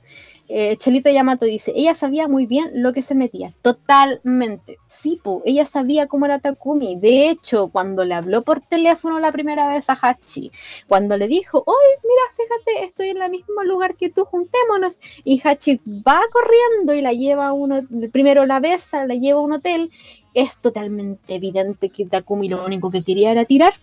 Eh, 0.49 0.77
Chelito 0.77 1.09
Yamato 1.09 1.45
dice, 1.45 1.73
ella 1.75 1.93
sabía 1.93 2.29
muy 2.29 2.45
bien 2.45 2.71
lo 2.75 2.93
que 2.93 3.01
se 3.01 3.15
metía, 3.15 3.53
totalmente. 3.61 4.77
Sí, 4.87 5.19
ella 5.43 5.65
sabía 5.65 6.07
cómo 6.07 6.25
era 6.25 6.39
Takumi. 6.39 6.95
De 6.95 7.29
hecho, 7.29 7.67
cuando 7.67 8.05
le 8.05 8.13
habló 8.13 8.43
por 8.43 8.61
teléfono 8.61 9.19
la 9.19 9.33
primera 9.33 9.69
vez 9.69 9.89
a 9.89 9.97
Hachi, 10.01 10.51
cuando 10.87 11.17
le 11.17 11.27
dijo, 11.27 11.63
oye, 11.65 11.99
mira, 12.03 12.21
fíjate, 12.35 12.85
estoy 12.85 13.09
en 13.09 13.21
el 13.21 13.29
mismo 13.29 13.61
lugar 13.63 13.95
que 13.95 14.09
tú, 14.09 14.23
juntémonos. 14.23 15.01
Y 15.25 15.41
Hachi 15.43 15.81
va 15.85 16.21
corriendo 16.31 16.93
y 16.93 17.01
la 17.01 17.11
lleva 17.11 17.47
a 17.47 17.53
uno, 17.53 17.85
primero 18.11 18.45
la 18.45 18.61
besa, 18.61 19.05
la 19.05 19.15
lleva 19.15 19.39
a 19.39 19.43
un 19.43 19.53
hotel. 19.53 19.91
Es 20.33 20.57
totalmente 20.59 21.35
evidente 21.35 21.89
que 21.89 22.05
Takumi 22.05 22.47
lo 22.47 22.63
único 22.63 22.89
que 22.89 23.03
quería 23.03 23.31
era 23.31 23.43
tirar. 23.43 23.73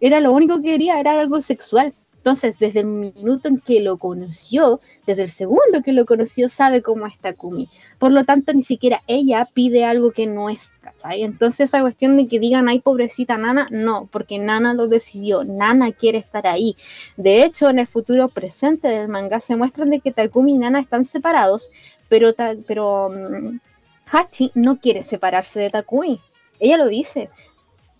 Era 0.00 0.20
lo 0.20 0.32
único 0.32 0.56
que 0.58 0.70
quería, 0.70 1.00
era 1.00 1.18
algo 1.18 1.40
sexual. 1.40 1.92
Entonces, 2.18 2.58
desde 2.58 2.80
el 2.80 2.86
minuto 2.86 3.48
en 3.48 3.58
que 3.58 3.80
lo 3.80 3.96
conoció, 3.96 4.80
desde 5.06 5.22
el 5.22 5.30
segundo 5.30 5.82
que 5.82 5.92
lo 5.92 6.04
conoció, 6.04 6.48
sabe 6.48 6.82
cómo 6.82 7.06
es 7.06 7.16
Takumi. 7.18 7.68
Por 7.98 8.12
lo 8.12 8.24
tanto, 8.24 8.52
ni 8.52 8.62
siquiera 8.62 9.02
ella 9.06 9.48
pide 9.54 9.84
algo 9.84 10.10
que 10.10 10.26
no 10.26 10.50
es, 10.50 10.76
¿cachai? 10.82 11.22
Entonces, 11.22 11.70
esa 11.70 11.80
cuestión 11.80 12.16
de 12.16 12.26
que 12.26 12.38
digan, 12.38 12.68
ay, 12.68 12.80
pobrecita 12.80 13.38
Nana, 13.38 13.68
no, 13.70 14.08
porque 14.12 14.38
Nana 14.38 14.74
lo 14.74 14.88
decidió, 14.88 15.44
Nana 15.44 15.92
quiere 15.92 16.18
estar 16.18 16.46
ahí. 16.46 16.76
De 17.16 17.44
hecho, 17.44 17.70
en 17.70 17.78
el 17.78 17.86
futuro 17.86 18.28
presente 18.28 18.88
del 18.88 19.08
manga 19.08 19.40
se 19.40 19.56
muestran 19.56 19.90
de 19.90 20.00
que 20.00 20.12
Takumi 20.12 20.54
y 20.54 20.58
Nana 20.58 20.80
están 20.80 21.04
separados, 21.04 21.70
pero, 22.08 22.34
pero 22.66 23.10
mm, 23.10 23.58
Hachi 24.10 24.50
no 24.54 24.78
quiere 24.78 25.02
separarse 25.02 25.60
de 25.60 25.70
Takumi. 25.70 26.20
Ella 26.60 26.76
lo 26.76 26.88
dice, 26.88 27.30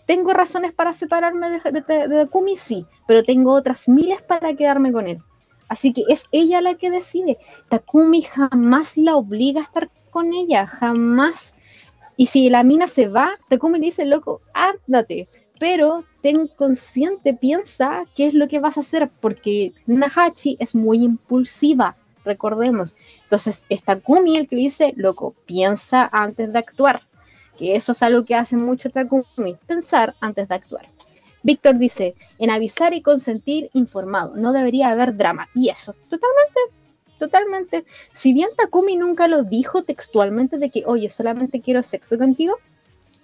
¿Tengo 0.08 0.32
razones 0.32 0.72
para 0.72 0.94
separarme 0.94 1.50
de, 1.50 1.82
Takumi? 1.82 2.56
Sí, 2.56 2.86
pero 3.06 3.22
tengo 3.22 3.52
otras 3.52 3.90
miles 3.90 4.22
para 4.22 4.54
quedarme 4.54 4.90
con 4.90 5.06
él. 5.06 5.18
Así 5.68 5.92
que 5.92 6.02
es 6.08 6.28
ella 6.32 6.62
la 6.62 6.76
que 6.76 6.90
decide. 6.90 7.36
Takumi 7.68 8.22
jamás 8.22 8.96
la 8.96 9.16
obliga 9.16 9.60
a 9.60 9.64
estar 9.64 9.90
con 10.10 10.32
ella, 10.32 10.66
jamás. 10.66 11.54
Y 12.16 12.28
si 12.28 12.48
la 12.48 12.62
mina 12.62 12.88
se 12.88 13.06
va, 13.06 13.32
Takumi 13.50 13.78
le 13.78 13.84
dice, 13.84 14.06
loco, 14.06 14.40
ándate. 14.54 15.28
Pero 15.60 16.04
ten 16.22 16.48
consciente, 16.48 17.34
piensa 17.34 18.04
qué 18.16 18.28
es 18.28 18.32
lo 18.32 18.48
que 18.48 18.60
vas 18.60 18.78
a 18.78 18.80
hacer, 18.80 19.10
porque 19.20 19.74
Nahachi 19.84 20.56
es 20.58 20.74
muy 20.74 21.04
impulsiva, 21.04 21.96
recordemos. 22.24 22.96
Entonces 23.24 23.66
es 23.68 23.82
Takumi 23.82 24.38
el 24.38 24.48
que 24.48 24.56
dice, 24.56 24.94
loco, 24.96 25.34
piensa 25.44 26.08
antes 26.10 26.50
de 26.50 26.60
actuar 26.60 27.02
que 27.58 27.74
eso 27.74 27.92
es 27.92 28.02
algo 28.02 28.24
que 28.24 28.36
hace 28.36 28.56
mucho 28.56 28.90
Takumi, 28.90 29.56
pensar 29.66 30.14
antes 30.20 30.48
de 30.48 30.54
actuar. 30.54 30.88
Víctor 31.42 31.78
dice, 31.78 32.14
en 32.38 32.50
avisar 32.50 32.94
y 32.94 33.02
consentir 33.02 33.70
informado, 33.72 34.36
no 34.36 34.52
debería 34.52 34.90
haber 34.90 35.16
drama. 35.16 35.48
Y 35.54 35.68
eso, 35.68 35.92
totalmente, 36.08 36.60
totalmente. 37.18 37.84
Si 38.12 38.32
bien 38.32 38.48
Takumi 38.56 38.96
nunca 38.96 39.28
lo 39.28 39.42
dijo 39.42 39.82
textualmente 39.82 40.58
de 40.58 40.70
que, 40.70 40.84
oye, 40.86 41.10
solamente 41.10 41.60
quiero 41.60 41.82
sexo 41.82 42.16
contigo, 42.16 42.54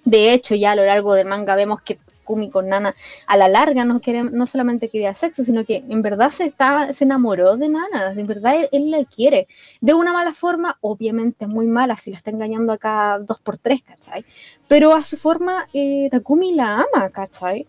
de 0.05 0.33
hecho 0.33 0.55
ya 0.55 0.73
a 0.73 0.77
lo 0.77 0.85
largo 0.85 1.15
del 1.15 1.27
manga 1.27 1.55
vemos 1.55 1.81
que 1.81 1.99
Kumi 2.25 2.51
con 2.51 2.69
Nana 2.69 2.95
a 3.27 3.37
la 3.37 3.49
larga 3.49 3.85
no, 3.85 4.01
quiere, 4.01 4.25
no 4.25 4.47
solamente 4.47 4.89
quería 4.89 5.15
sexo, 5.15 5.45
sino 5.45 5.65
que 5.65 5.85
en 5.89 6.03
verdad 6.03 6.31
se, 6.31 6.45
estaba, 6.45 6.93
se 6.93 7.05
enamoró 7.05 7.57
de 7.57 7.69
Nana, 7.69 8.13
en 8.13 8.27
verdad 8.27 8.55
él, 8.73 8.91
la 8.91 9.05
quiere. 9.05 9.47
De 9.81 9.95
una 9.95 10.13
mala 10.13 10.35
forma, 10.35 10.79
obviamente 10.81 11.47
muy 11.47 11.67
mala, 11.67 11.97
si 11.97 12.11
la 12.11 12.17
está 12.17 12.31
engañando 12.31 12.73
acá 12.73 13.19
dos 13.21 13.41
por 13.41 13.59
tres, 13.59 13.83
¿cachai? 13.83 14.25
Pero 14.69 14.95
a 14.95 15.05
su 15.05 15.17
forma, 15.17 15.69
eh, 15.73 16.09
Takumi 16.11 16.55
la 16.55 16.85
ama, 16.93 17.11
¿cachai? 17.11 17.67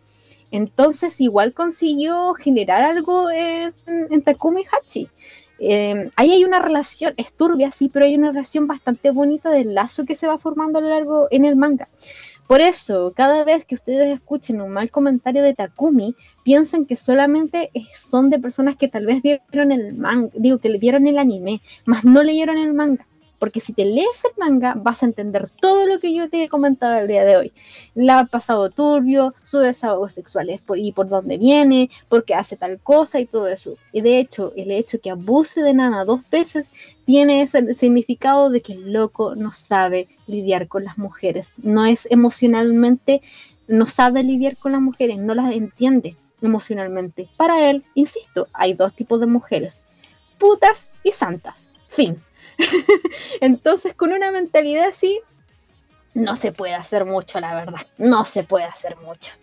Entonces 0.52 1.20
igual 1.20 1.54
consiguió 1.54 2.34
generar 2.34 2.84
algo 2.84 3.30
en, 3.30 3.74
Takumi 4.24 4.62
y 4.62 4.66
Hachi. 4.66 5.10
Em, 5.58 6.12
ahí 6.16 6.32
hay 6.32 6.44
una 6.44 6.60
relación, 6.60 7.14
es 7.18 7.34
turbia, 7.34 7.72
sí, 7.72 7.90
pero 7.90 8.06
hay 8.06 8.16
una 8.16 8.30
relación 8.30 8.68
bastante 8.68 9.12
bonita 9.12 9.50
del 9.50 9.74
lazo 9.74 10.06
que 10.06 10.16
se 10.16 10.28
va 10.28 10.38
formando 10.38 10.80
a 10.80 10.82
lo 10.82 10.90
largo 10.90 11.28
en 11.32 11.46
el 11.46 11.56
manga. 11.56 11.88
Por 12.48 12.62
eso, 12.62 13.14
cada 13.16 13.44
vez 13.44 13.66
que 13.66 13.76
ustedes 13.76 14.14
escuchen 14.14 14.62
un 14.62 14.72
mal 14.72 14.92
comentario 14.92 15.42
de 15.42 15.56
Takumi, 15.56 16.16
piensen 16.44 16.86
que 16.86 16.96
solamente 16.96 17.72
son 17.96 18.30
de 18.30 18.40
personas 18.40 18.76
que 18.76 18.88
tal 18.88 19.06
vez 19.06 19.24
vieron 19.24 19.72
el 19.72 19.94
manga, 19.96 20.30
digo, 20.36 20.60
que 20.60 20.70
le 20.70 20.78
vieron 20.78 21.08
el 21.08 21.18
anime, 21.18 21.62
más 21.86 22.06
no 22.06 22.22
leyeron 22.22 22.58
el 22.58 22.74
manga 22.74 23.06
porque 23.40 23.60
si 23.60 23.74
te 23.74 23.86
lees 23.86 24.26
el 24.26 24.32
manga 24.38 24.74
vas 24.76 25.04
a 25.04 25.06
entender 25.06 25.50
todo 25.50 25.88
lo 25.88 26.00
que 26.00 26.14
yo 26.14 26.30
te 26.30 26.44
he 26.44 26.50
comentado 26.50 26.98
el 26.98 27.08
día 27.08 27.26
de 27.26 27.38
hoy. 27.38 27.54
La 27.94 28.26
pasado 28.26 28.70
turbio, 28.70 29.34
su 29.44 29.60
desahogo 29.60 30.10
sexual 30.10 30.50
es 30.50 30.62
por, 30.62 30.80
y 30.80 30.92
por 30.92 31.10
dónde 31.10 31.38
viene, 31.38 31.90
porque 32.10 32.34
hace 32.34 32.56
tal 32.56 32.80
cosa 32.80 33.20
y 33.20 33.26
todo 33.26 33.48
eso. 33.48 33.76
Y 33.92 34.02
de 34.02 34.20
hecho, 34.20 34.54
el 34.56 34.72
hecho 34.72 35.00
que 35.00 35.12
abuse 35.12 35.62
de 35.62 35.74
Nana 35.74 36.06
dos 36.06 36.22
veces 36.30 36.72
tiene 37.06 37.42
ese 37.42 37.76
significado 37.76 38.50
de 38.50 38.62
que 38.62 38.74
el 38.74 38.94
loco 38.94 39.36
no 39.36 39.54
sabe 39.54 40.08
lidiar 40.28 40.68
con 40.68 40.84
las 40.84 40.98
mujeres, 40.98 41.56
no 41.64 41.86
es 41.86 42.08
emocionalmente, 42.10 43.22
no 43.68 43.86
sabe 43.86 44.24
lidiar 44.24 44.58
con 44.58 44.74
las 44.74 44.82
mujeres, 44.82 45.18
no 45.18 45.34
las 45.36 45.54
entiende 45.54 46.16
emocionalmente. 46.42 47.28
Para 47.38 47.70
él, 47.70 47.84
insisto, 47.96 48.48
hay 48.54 48.74
dos 48.74 48.94
tipos 48.94 49.20
de 49.20 49.28
mujeres, 49.28 49.82
putas 50.38 50.90
y 51.04 51.12
santas. 51.12 51.72
Fin. 51.88 52.22
Entonces, 53.42 53.94
con 53.94 54.12
una 54.12 54.32
mentalidad 54.32 54.86
así, 54.86 55.20
no 56.14 56.38
se 56.38 56.54
puede 56.54 56.74
hacer 56.74 57.06
mucho, 57.06 57.40
la 57.40 57.54
verdad. 57.54 57.86
No 57.98 58.24
se 58.24 58.44
puede 58.44 58.66
hacer 58.66 58.96
mucho. 58.98 59.34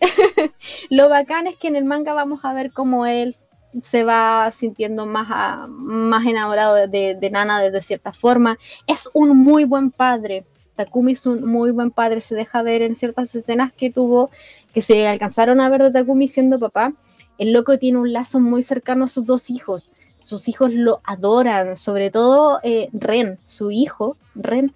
Lo 0.90 1.08
bacán 1.08 1.46
es 1.46 1.56
que 1.56 1.68
en 1.68 1.76
el 1.76 1.84
manga 1.84 2.14
vamos 2.14 2.44
a 2.44 2.54
ver 2.54 2.72
cómo 2.72 3.06
él 3.06 3.36
se 3.80 4.04
va 4.04 4.50
sintiendo 4.52 5.06
más, 5.06 5.68
más 5.68 6.26
enamorado 6.26 6.74
de, 6.74 7.28
Nana 7.30 7.60
de, 7.60 7.80
cierta 7.80 8.12
forma. 8.12 8.58
Es 8.86 9.08
un 9.12 9.36
muy 9.36 9.64
buen 9.64 9.90
padre. 9.90 10.44
Takumi 10.76 11.12
es 11.12 11.26
un 11.26 11.44
muy 11.44 11.70
buen 11.70 11.90
padre. 11.90 12.20
Se 12.20 12.34
deja 12.34 12.62
ver 12.62 12.82
en 12.82 12.96
ciertas 12.96 13.34
escenas 13.34 13.72
que 13.72 13.90
tuvo, 13.90 14.30
que 14.72 14.80
se 14.80 15.06
alcanzaron 15.06 15.60
a 15.60 15.68
ver 15.68 15.82
de 15.82 15.92
Takumi 15.92 16.28
siendo 16.28 16.58
papá. 16.58 16.92
El 17.38 17.52
loco 17.52 17.78
tiene 17.78 17.98
un 17.98 18.12
lazo 18.12 18.40
muy 18.40 18.62
cercano 18.62 19.04
a 19.04 19.08
sus 19.08 19.26
dos 19.26 19.50
hijos 19.50 19.88
sus 20.22 20.48
hijos 20.48 20.72
lo 20.72 21.00
adoran, 21.04 21.76
sobre 21.76 22.10
todo 22.10 22.60
eh, 22.62 22.88
Ren, 22.92 23.38
su 23.44 23.70
hijo, 23.70 24.16
Ren, 24.34 24.72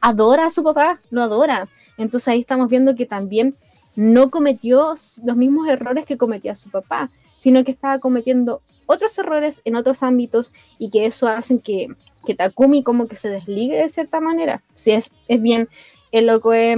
adora 0.00 0.46
a 0.46 0.50
su 0.50 0.62
papá, 0.62 1.00
lo 1.10 1.22
adora. 1.22 1.68
Entonces 1.96 2.28
ahí 2.28 2.40
estamos 2.40 2.68
viendo 2.68 2.94
que 2.94 3.06
también 3.06 3.54
no 3.96 4.30
cometió 4.30 4.94
los 5.24 5.36
mismos 5.36 5.68
errores 5.68 6.04
que 6.04 6.18
cometía 6.18 6.54
su 6.54 6.70
papá, 6.70 7.10
sino 7.38 7.64
que 7.64 7.70
estaba 7.70 7.98
cometiendo 7.98 8.60
otros 8.86 9.18
errores 9.18 9.60
en 9.64 9.76
otros 9.76 10.02
ámbitos 10.02 10.52
y 10.78 10.90
que 10.90 11.06
eso 11.06 11.28
hace 11.28 11.60
que, 11.60 11.88
que 12.26 12.34
Takumi 12.34 12.82
como 12.82 13.06
que 13.06 13.16
se 13.16 13.28
desligue 13.28 13.76
de 13.76 13.90
cierta 13.90 14.20
manera. 14.20 14.62
Si 14.74 14.92
es, 14.92 15.12
es 15.28 15.42
bien, 15.42 15.68
el 16.10 16.26
loco 16.26 16.54
es, 16.54 16.76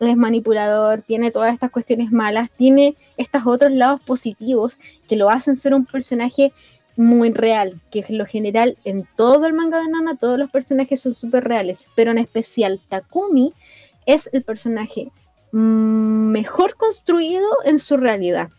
es, 0.00 0.16
manipulador, 0.16 1.02
tiene 1.02 1.30
todas 1.30 1.54
estas 1.54 1.70
cuestiones 1.70 2.12
malas, 2.12 2.50
tiene 2.50 2.94
estos 3.16 3.46
otros 3.46 3.72
lados 3.72 4.00
positivos 4.02 4.78
que 5.08 5.16
lo 5.16 5.30
hacen 5.30 5.56
ser 5.56 5.74
un 5.74 5.86
personaje 5.86 6.52
muy 6.96 7.32
real, 7.32 7.80
que 7.90 8.00
es 8.00 8.10
lo 8.10 8.26
general 8.26 8.76
en 8.84 9.06
todo 9.16 9.46
el 9.46 9.52
manga 9.52 9.80
de 9.80 9.88
Nana, 9.88 10.16
todos 10.16 10.38
los 10.38 10.50
personajes 10.50 11.00
son 11.00 11.14
súper 11.14 11.44
reales, 11.44 11.88
pero 11.94 12.10
en 12.10 12.18
especial 12.18 12.80
Takumi 12.88 13.52
es 14.06 14.30
el 14.32 14.42
personaje 14.42 15.10
mm, 15.52 16.30
mejor 16.30 16.76
construido 16.76 17.48
en 17.64 17.78
su 17.78 17.96
realidad. 17.96 18.50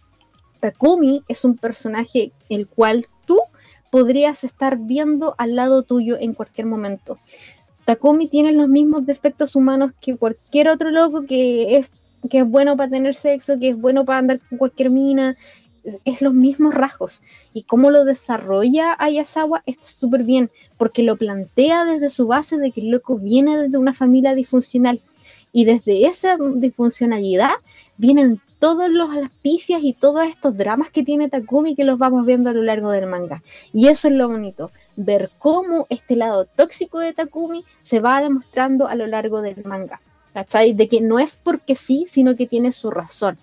Takumi 0.60 1.24
es 1.28 1.46
un 1.46 1.58
personaje 1.58 2.32
el 2.50 2.68
cual 2.68 3.08
tú 3.26 3.40
podrías 3.92 4.44
estar 4.44 4.78
viendo 4.78 5.36
al 5.38 5.56
lado 5.56 5.84
tuyo 5.84 6.18
en 6.20 6.34
cualquier 6.34 6.68
momento. 6.68 7.18
Takumi 7.86 8.28
tiene 8.28 8.52
los 8.52 8.68
mismos 8.68 9.06
defectos 9.06 9.56
humanos 9.56 9.92
que 10.02 10.18
cualquier 10.18 10.70
otro 10.70 10.92
loco 10.92 11.24
que 11.26 11.78
es, 11.78 11.90
que 12.30 12.40
es 12.40 12.48
bueno 12.48 12.76
para 12.76 12.90
tener 12.90 13.16
sexo, 13.16 13.58
que 13.60 13.70
es 13.70 13.80
bueno 13.80 14.04
para 14.04 14.20
andar 14.20 14.40
con 14.50 14.58
cualquier 14.58 14.90
mina, 14.90 15.38
es, 16.06 16.22
los 16.22 16.34
mismos 16.34 16.74
rasgos. 16.74 17.22
Y 17.54 17.64
cómo 17.64 17.90
lo 17.90 18.06
desarrolla 18.06 18.96
Ayasawa 19.00 19.64
está 19.66 19.86
súper 19.86 20.24
bien, 20.24 20.50
porque 20.78 21.04
lo 21.04 21.16
plantea 21.16 21.86
desde 21.86 22.10
su 22.10 22.28
base 22.28 22.58
de 22.58 22.72
que 22.72 22.82
el 22.82 22.90
loco 22.90 23.18
viene 23.18 23.58
desde 23.58 23.78
una 23.78 23.94
familia 23.94 24.36
disfuncional. 24.36 25.00
Y 25.58 25.66
desde 25.66 26.06
esa 26.06 26.38
disfuncionalidad 26.38 27.50
vienen 27.98 28.40
todos 28.60 28.92
los 28.92 29.10
aspicias 29.18 29.82
y 29.82 29.94
todos 29.94 30.28
estos 30.28 30.56
dramas 30.56 30.92
que 30.92 31.02
tiene 31.02 31.30
Takumi 31.30 31.76
que 31.76 31.84
los 31.84 31.98
vamos 31.98 32.28
viendo 32.28 32.52
a 32.52 32.54
lo 32.54 32.62
largo 32.62 32.92
del 32.92 33.08
manga. 33.08 33.42
Y 33.74 33.88
eso 33.88 34.08
es 34.08 34.14
lo 34.14 34.30
bonito, 34.30 34.70
ver 34.98 35.32
cómo 35.40 35.88
este 35.90 36.16
lado 36.16 36.46
tóxico 36.46 37.00
de 37.00 37.14
Takumi 37.14 37.66
se 37.82 38.00
va 38.00 38.22
demostrando 38.22 38.88
a 38.88 38.94
lo 38.94 39.08
largo 39.08 39.42
del 39.42 39.66
manga. 39.66 40.00
¿Cachai? 40.32 40.74
De 40.74 40.88
que 40.88 41.02
no 41.02 41.18
es 41.18 41.40
porque 41.44 41.76
sí, 41.76 42.06
sino 42.08 42.36
que 42.36 42.46
tiene 42.46 42.72
su 42.72 42.92
razón. 42.92 43.40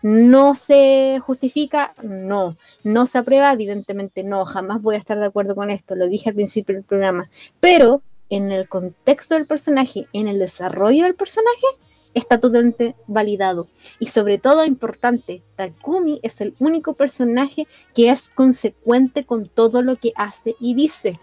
¿No 0.00 0.54
se 0.54 1.18
justifica? 1.20 1.92
No. 2.02 2.56
¿No 2.82 3.06
se 3.06 3.18
aprueba? 3.18 3.52
Evidentemente 3.52 4.22
no. 4.22 4.46
Jamás 4.46 4.80
voy 4.80 4.94
a 4.94 4.98
estar 5.00 5.18
de 5.18 5.26
acuerdo 5.26 5.54
con 5.54 5.68
esto. 5.68 5.94
Lo 5.96 6.08
dije 6.08 6.30
al 6.30 6.34
principio 6.36 6.74
del 6.76 6.84
programa. 6.84 7.28
Pero 7.60 8.00
en 8.30 8.52
el 8.52 8.68
contexto 8.68 9.34
del 9.34 9.46
personaje, 9.46 10.06
en 10.12 10.28
el 10.28 10.38
desarrollo 10.38 11.04
del 11.04 11.14
personaje, 11.14 11.66
está 12.14 12.38
totalmente 12.38 12.94
validado. 13.06 13.68
Y 13.98 14.06
sobre 14.06 14.38
todo 14.38 14.64
importante, 14.64 15.42
Takumi 15.56 16.20
es 16.22 16.40
el 16.40 16.54
único 16.58 16.94
personaje 16.94 17.66
que 17.94 18.10
es 18.10 18.28
consecuente 18.30 19.24
con 19.24 19.48
todo 19.48 19.82
lo 19.82 19.96
que 19.96 20.12
hace 20.16 20.56
y 20.60 20.74
dice. 20.74 21.18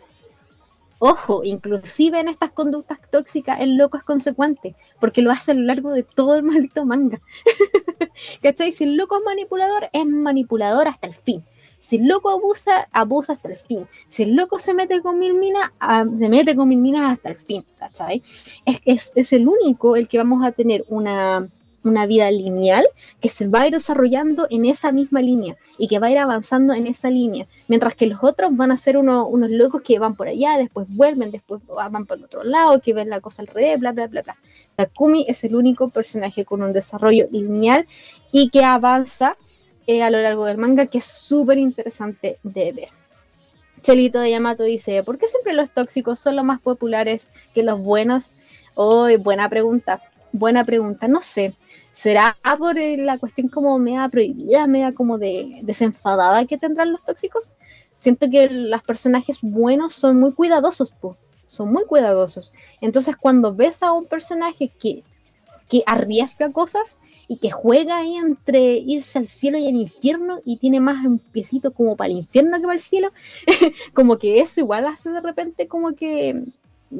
Ojo, 0.99 1.43
inclusive 1.43 2.19
en 2.19 2.29
estas 2.29 2.51
conductas 2.51 2.99
tóxicas 3.11 3.59
el 3.59 3.75
loco 3.75 3.97
es 3.97 4.03
consecuente, 4.03 4.75
porque 4.99 5.21
lo 5.21 5.31
hace 5.31 5.51
a 5.51 5.53
lo 5.53 5.61
largo 5.61 5.91
de 5.91 6.03
todo 6.03 6.35
el 6.35 6.43
maldito 6.43 6.85
manga. 6.85 7.19
¿Cachai? 8.41 8.71
Si 8.71 8.85
el 8.85 8.95
loco 8.95 9.17
es 9.17 9.25
manipulador, 9.25 9.89
es 9.91 10.05
manipulador 10.05 10.87
hasta 10.87 11.07
el 11.07 11.13
fin. 11.13 11.43
Si 11.85 11.97
el 11.97 12.07
loco 12.07 12.29
abusa, 12.29 12.87
abusa 12.91 13.33
hasta 13.33 13.49
el 13.49 13.57
fin. 13.57 13.85
Si 14.07 14.23
el 14.23 14.35
loco 14.35 14.57
se 14.57 14.73
mete 14.73 15.01
con 15.01 15.19
mil 15.19 15.35
minas, 15.35 15.69
ah, 15.79 16.03
se 16.17 16.29
mete 16.29 16.55
con 16.55 16.67
mil 16.67 16.79
minas 16.79 17.13
hasta 17.13 17.29
el 17.29 17.35
fin, 17.35 17.63
¿cachai? 17.77 18.23
Es, 18.65 18.81
es, 18.85 19.11
es 19.13 19.33
el 19.33 19.47
único 19.47 19.95
el 19.95 20.07
que 20.07 20.17
vamos 20.17 20.43
a 20.43 20.51
tener 20.51 20.83
una, 20.87 21.47
una 21.85 22.07
vida 22.07 22.29
lineal 22.31 22.83
que 23.21 23.29
se 23.29 23.47
va 23.47 23.61
a 23.61 23.67
ir 23.67 23.73
desarrollando 23.73 24.47
en 24.49 24.65
esa 24.65 24.91
misma 24.91 25.21
línea 25.21 25.55
y 25.77 25.87
que 25.87 25.99
va 25.99 26.07
a 26.07 26.11
ir 26.11 26.17
avanzando 26.17 26.73
en 26.73 26.87
esa 26.87 27.09
línea, 27.09 27.47
mientras 27.67 27.93
que 27.95 28.07
los 28.07 28.23
otros 28.23 28.55
van 28.55 28.71
a 28.71 28.77
ser 28.77 28.97
unos 28.97 29.49
locos 29.51 29.83
que 29.83 29.99
van 29.99 30.15
por 30.15 30.27
allá, 30.27 30.57
después 30.57 30.87
vuelven, 30.89 31.31
después 31.31 31.61
van 31.67 32.05
por 32.05 32.17
otro 32.17 32.43
lado, 32.43 32.81
que 32.81 32.93
ven 32.93 33.09
la 33.09 33.21
cosa 33.21 33.43
al 33.43 33.47
revés, 33.47 33.79
bla, 33.79 33.91
bla, 33.91 34.07
bla, 34.07 34.23
bla. 34.23 34.35
Takumi 34.75 35.25
es 35.27 35.43
el 35.43 35.55
único 35.55 35.89
personaje 35.89 36.43
con 36.45 36.63
un 36.63 36.73
desarrollo 36.73 37.27
lineal 37.31 37.87
y 38.31 38.49
que 38.49 38.63
avanza 38.63 39.37
eh, 39.87 40.03
a 40.03 40.09
lo 40.09 40.21
largo 40.21 40.45
del 40.45 40.57
manga, 40.57 40.85
que 40.87 40.99
es 40.99 41.05
súper 41.05 41.57
interesante 41.57 42.37
de 42.43 42.71
ver. 42.71 42.89
Chelito 43.81 44.19
de 44.19 44.31
Yamato 44.31 44.63
dice, 44.63 45.03
¿por 45.03 45.19
qué 45.19 45.27
siempre 45.27 45.53
los 45.53 45.69
tóxicos 45.69 46.19
son 46.19 46.35
los 46.35 46.45
más 46.45 46.59
populares 46.59 47.29
que 47.53 47.61
los 47.61 47.79
buenos? 47.79 48.33
Oh, 48.73 49.07
buena 49.19 49.47
pregunta, 49.47 50.01
buena 50.31 50.63
pregunta, 50.63 51.07
no 51.07 51.21
sé. 51.21 51.53
¿Será 51.93 52.35
por 52.57 52.77
eh, 52.77 52.97
la 52.97 53.17
cuestión 53.19 53.47
como 53.47 53.77
mea 53.79 54.09
prohibida, 54.09 54.67
mea 54.67 54.93
como 54.93 55.17
de 55.17 55.59
desenfadada 55.61 56.45
que 56.45 56.57
tendrán 56.57 56.91
los 56.91 57.03
tóxicos? 57.03 57.53
Siento 57.95 58.29
que 58.29 58.49
los 58.49 58.83
personajes 58.83 59.39
buenos 59.41 59.93
son 59.93 60.19
muy 60.19 60.33
cuidadosos, 60.33 60.93
son 61.47 61.71
muy 61.71 61.85
cuidadosos. 61.85 62.51
Entonces 62.81 63.15
cuando 63.15 63.53
ves 63.53 63.81
a 63.81 63.93
un 63.93 64.07
personaje 64.07 64.71
que, 64.79 65.03
que 65.69 65.83
arriesga 65.85 66.51
cosas 66.51 66.99
y 67.27 67.37
que 67.37 67.49
juega 67.49 67.97
ahí 67.97 68.17
entre 68.17 68.77
irse 68.77 69.17
al 69.19 69.27
cielo 69.27 69.57
y 69.57 69.67
al 69.67 69.75
infierno 69.75 70.39
y 70.45 70.57
tiene 70.57 70.79
más 70.79 71.05
un 71.05 71.19
piecito 71.19 71.73
como 71.73 71.95
para 71.95 72.09
el 72.09 72.17
infierno 72.17 72.57
que 72.57 72.63
para 72.63 72.75
el 72.75 72.81
cielo, 72.81 73.11
como 73.93 74.17
que 74.17 74.39
eso 74.39 74.59
igual 74.61 74.85
hace 74.85 75.09
de 75.09 75.21
repente 75.21 75.67
como 75.67 75.95
que 75.95 76.43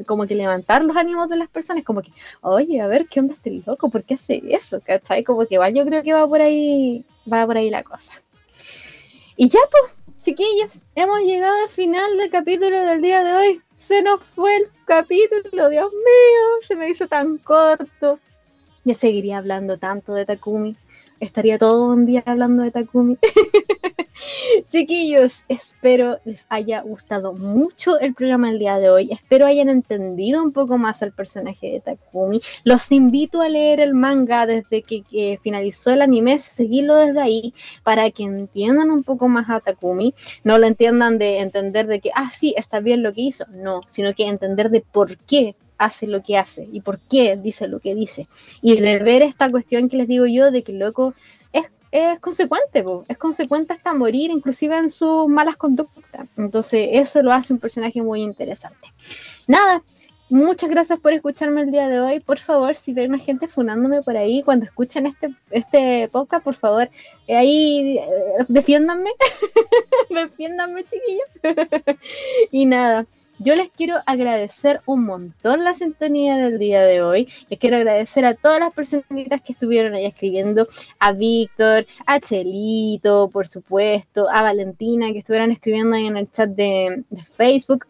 como 0.07 0.25
que 0.25 0.35
levantar 0.35 0.83
los 0.83 0.97
ánimos 0.97 1.29
de 1.29 1.37
las 1.37 1.47
personas, 1.47 1.83
como 1.83 2.01
que, 2.01 2.11
oye, 2.41 2.81
a 2.81 2.87
ver, 2.87 3.07
¿qué 3.07 3.19
onda 3.19 3.35
este 3.35 3.61
loco? 3.65 3.89
¿Por 3.89 4.03
qué 4.03 4.15
hace 4.15 4.41
eso? 4.49 4.81
¿Cachai? 4.83 5.23
Como 5.23 5.45
que 5.45 5.55
igual 5.55 5.73
yo 5.73 5.85
creo 5.85 6.03
que 6.03 6.13
va 6.13 6.27
por 6.27 6.41
ahí, 6.41 7.05
va 7.31 7.45
por 7.45 7.57
ahí 7.57 7.69
la 7.69 7.83
cosa. 7.83 8.13
Y 9.37 9.47
ya 9.47 9.59
pues, 9.69 9.95
chiquillos, 10.21 10.81
hemos 10.95 11.21
llegado 11.21 11.55
al 11.61 11.69
final 11.69 12.17
del 12.17 12.29
capítulo 12.29 12.79
del 12.79 13.01
día 13.01 13.23
de 13.23 13.33
hoy. 13.33 13.61
Se 13.75 14.01
nos 14.01 14.23
fue 14.23 14.57
el 14.57 14.63
capítulo, 14.85 15.69
Dios 15.69 15.91
mío, 15.91 16.61
se 16.61 16.75
me 16.75 16.89
hizo 16.89 17.07
tan 17.07 17.37
corto. 17.37 18.19
Ya 18.85 18.93
seguiría 18.93 19.39
hablando 19.39 19.79
tanto 19.79 20.13
de 20.13 20.27
Takumi. 20.27 20.75
Estaría 21.19 21.57
todo 21.57 21.87
un 21.87 22.05
día 22.05 22.21
hablando 22.23 22.61
de 22.61 22.69
Takumi. 22.69 23.17
Chiquillos, 24.67 25.43
espero 25.49 26.19
les 26.23 26.45
haya 26.49 26.81
gustado 26.81 27.33
mucho 27.33 27.99
el 27.99 28.13
programa 28.13 28.49
del 28.49 28.59
día 28.59 28.77
de 28.77 28.91
hoy. 28.91 29.09
Espero 29.11 29.47
hayan 29.47 29.69
entendido 29.69 30.43
un 30.43 30.51
poco 30.51 30.77
más 30.77 31.01
al 31.01 31.13
personaje 31.13 31.71
de 31.71 31.79
Takumi. 31.79 32.41
Los 32.63 32.91
invito 32.91 33.41
a 33.41 33.49
leer 33.49 33.79
el 33.79 33.95
manga 33.95 34.45
desde 34.45 34.83
que, 34.83 35.39
finalizó 35.41 35.91
el 35.91 36.03
anime, 36.03 36.37
seguirlo 36.37 36.95
desde 36.95 37.21
ahí 37.21 37.55
para 37.83 38.11
que 38.11 38.21
entiendan 38.21 38.91
un 38.91 39.03
poco 39.03 39.27
más 39.27 39.49
a 39.49 39.61
Takumi. 39.61 40.13
No 40.43 40.59
lo 40.59 40.67
entiendan 40.67 41.17
de 41.17 41.39
entender 41.39 41.87
de 41.87 42.01
que, 42.01 42.11
ah, 42.13 42.29
sí, 42.31 42.53
está 42.55 42.81
bien 42.81 43.01
lo 43.01 43.13
que 43.13 43.21
hizo. 43.21 43.45
No, 43.49 43.81
sino 43.87 44.13
que 44.13 44.27
entender 44.27 44.69
de 44.69 44.81
por 44.81 45.17
qué 45.17 45.55
hace 45.77 46.07
lo 46.07 46.23
que 46.23 46.37
hace 46.37 46.67
y 46.71 46.81
por 46.81 46.99
qué 46.99 47.35
dice 47.35 47.67
lo 47.67 47.79
que 47.79 47.95
dice. 47.95 48.27
Y 48.61 48.79
de 48.79 48.99
ver 48.99 49.21
esta 49.21 49.49
cuestión 49.51 49.89
que 49.89 49.97
les 49.97 50.07
digo 50.07 50.25
yo 50.25 50.51
de 50.51 50.63
que 50.63 50.73
loco 50.73 51.13
es 51.95 52.19
consecuente, 52.19 52.83
es 53.07 53.17
consecuente 53.17 53.71
hasta 53.71 53.93
morir, 53.93 54.29
inclusive 54.29 54.77
en 54.77 54.89
sus 54.89 55.29
malas 55.29 55.55
conductas. 55.55 56.27
Entonces, 56.35 56.89
eso 56.91 57.23
lo 57.23 57.31
hace 57.31 57.53
un 57.53 57.59
personaje 57.59 58.01
muy 58.01 58.21
interesante. 58.21 58.91
Nada, 59.47 59.81
muchas 60.29 60.69
gracias 60.69 60.99
por 60.99 61.13
escucharme 61.13 61.61
el 61.61 61.71
día 61.71 61.87
de 61.87 62.01
hoy. 62.01 62.19
Por 62.19 62.37
favor, 62.37 62.75
si 62.75 62.93
ven 62.93 63.11
más 63.11 63.23
gente 63.23 63.47
funándome 63.47 64.01
por 64.01 64.17
ahí, 64.17 64.43
cuando 64.43 64.65
escuchen 64.65 65.05
este, 65.05 65.33
este 65.51 66.09
podcast, 66.09 66.43
por 66.43 66.55
favor, 66.55 66.89
eh, 67.27 67.35
ahí 67.37 67.97
eh, 67.97 68.45
defiéndanme, 68.49 69.11
defiéndanme, 70.09 70.83
chiquillos. 70.83 71.29
y 72.51 72.65
nada. 72.65 73.05
Yo 73.37 73.55
les 73.55 73.69
quiero 73.69 73.97
agradecer 74.05 74.79
un 74.85 75.05
montón 75.05 75.63
la 75.63 75.75
sintonía 75.75 76.37
del 76.37 76.57
día 76.57 76.81
de 76.81 77.01
hoy. 77.01 77.27
Les 77.49 77.59
quiero 77.59 77.75
agradecer 77.75 78.25
a 78.25 78.33
todas 78.33 78.61
las 78.61 78.73
personitas 78.73 79.41
que 79.41 79.51
estuvieron 79.51 79.93
ahí 79.93 80.05
escribiendo, 80.05 80.67
a 80.99 81.11
Víctor, 81.11 81.85
a 82.05 82.19
Chelito, 82.19 83.29
por 83.29 83.47
supuesto, 83.47 84.29
a 84.29 84.41
Valentina, 84.41 85.11
que 85.11 85.19
estuvieron 85.19 85.51
escribiendo 85.51 85.95
ahí 85.97 86.05
en 86.05 86.17
el 86.17 86.31
chat 86.31 86.49
de, 86.49 87.03
Facebook. 87.35 87.87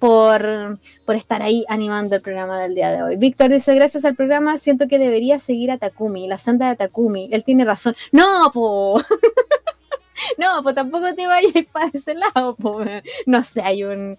Por, 0.00 0.80
por, 1.04 1.14
estar 1.14 1.42
ahí 1.42 1.64
animando 1.68 2.16
el 2.16 2.20
programa 2.20 2.60
del 2.60 2.74
día 2.74 2.90
de 2.90 3.04
hoy. 3.04 3.14
Víctor 3.14 3.50
dice, 3.50 3.72
gracias 3.72 4.04
al 4.04 4.16
programa, 4.16 4.58
siento 4.58 4.88
que 4.88 4.98
debería 4.98 5.38
seguir 5.38 5.70
a 5.70 5.78
Takumi, 5.78 6.26
la 6.26 6.40
santa 6.40 6.68
de 6.70 6.74
Takumi. 6.74 7.28
Él 7.30 7.44
tiene 7.44 7.64
razón. 7.64 7.94
No, 8.10 8.50
po. 8.52 9.00
No, 10.38 10.62
pues 10.62 10.74
tampoco 10.74 11.14
te 11.14 11.26
vayas 11.26 11.52
para 11.72 11.90
ese 11.92 12.14
lado, 12.14 12.56
pues. 12.56 13.02
No 13.26 13.42
sé, 13.42 13.62
hay 13.62 13.84
un, 13.84 14.18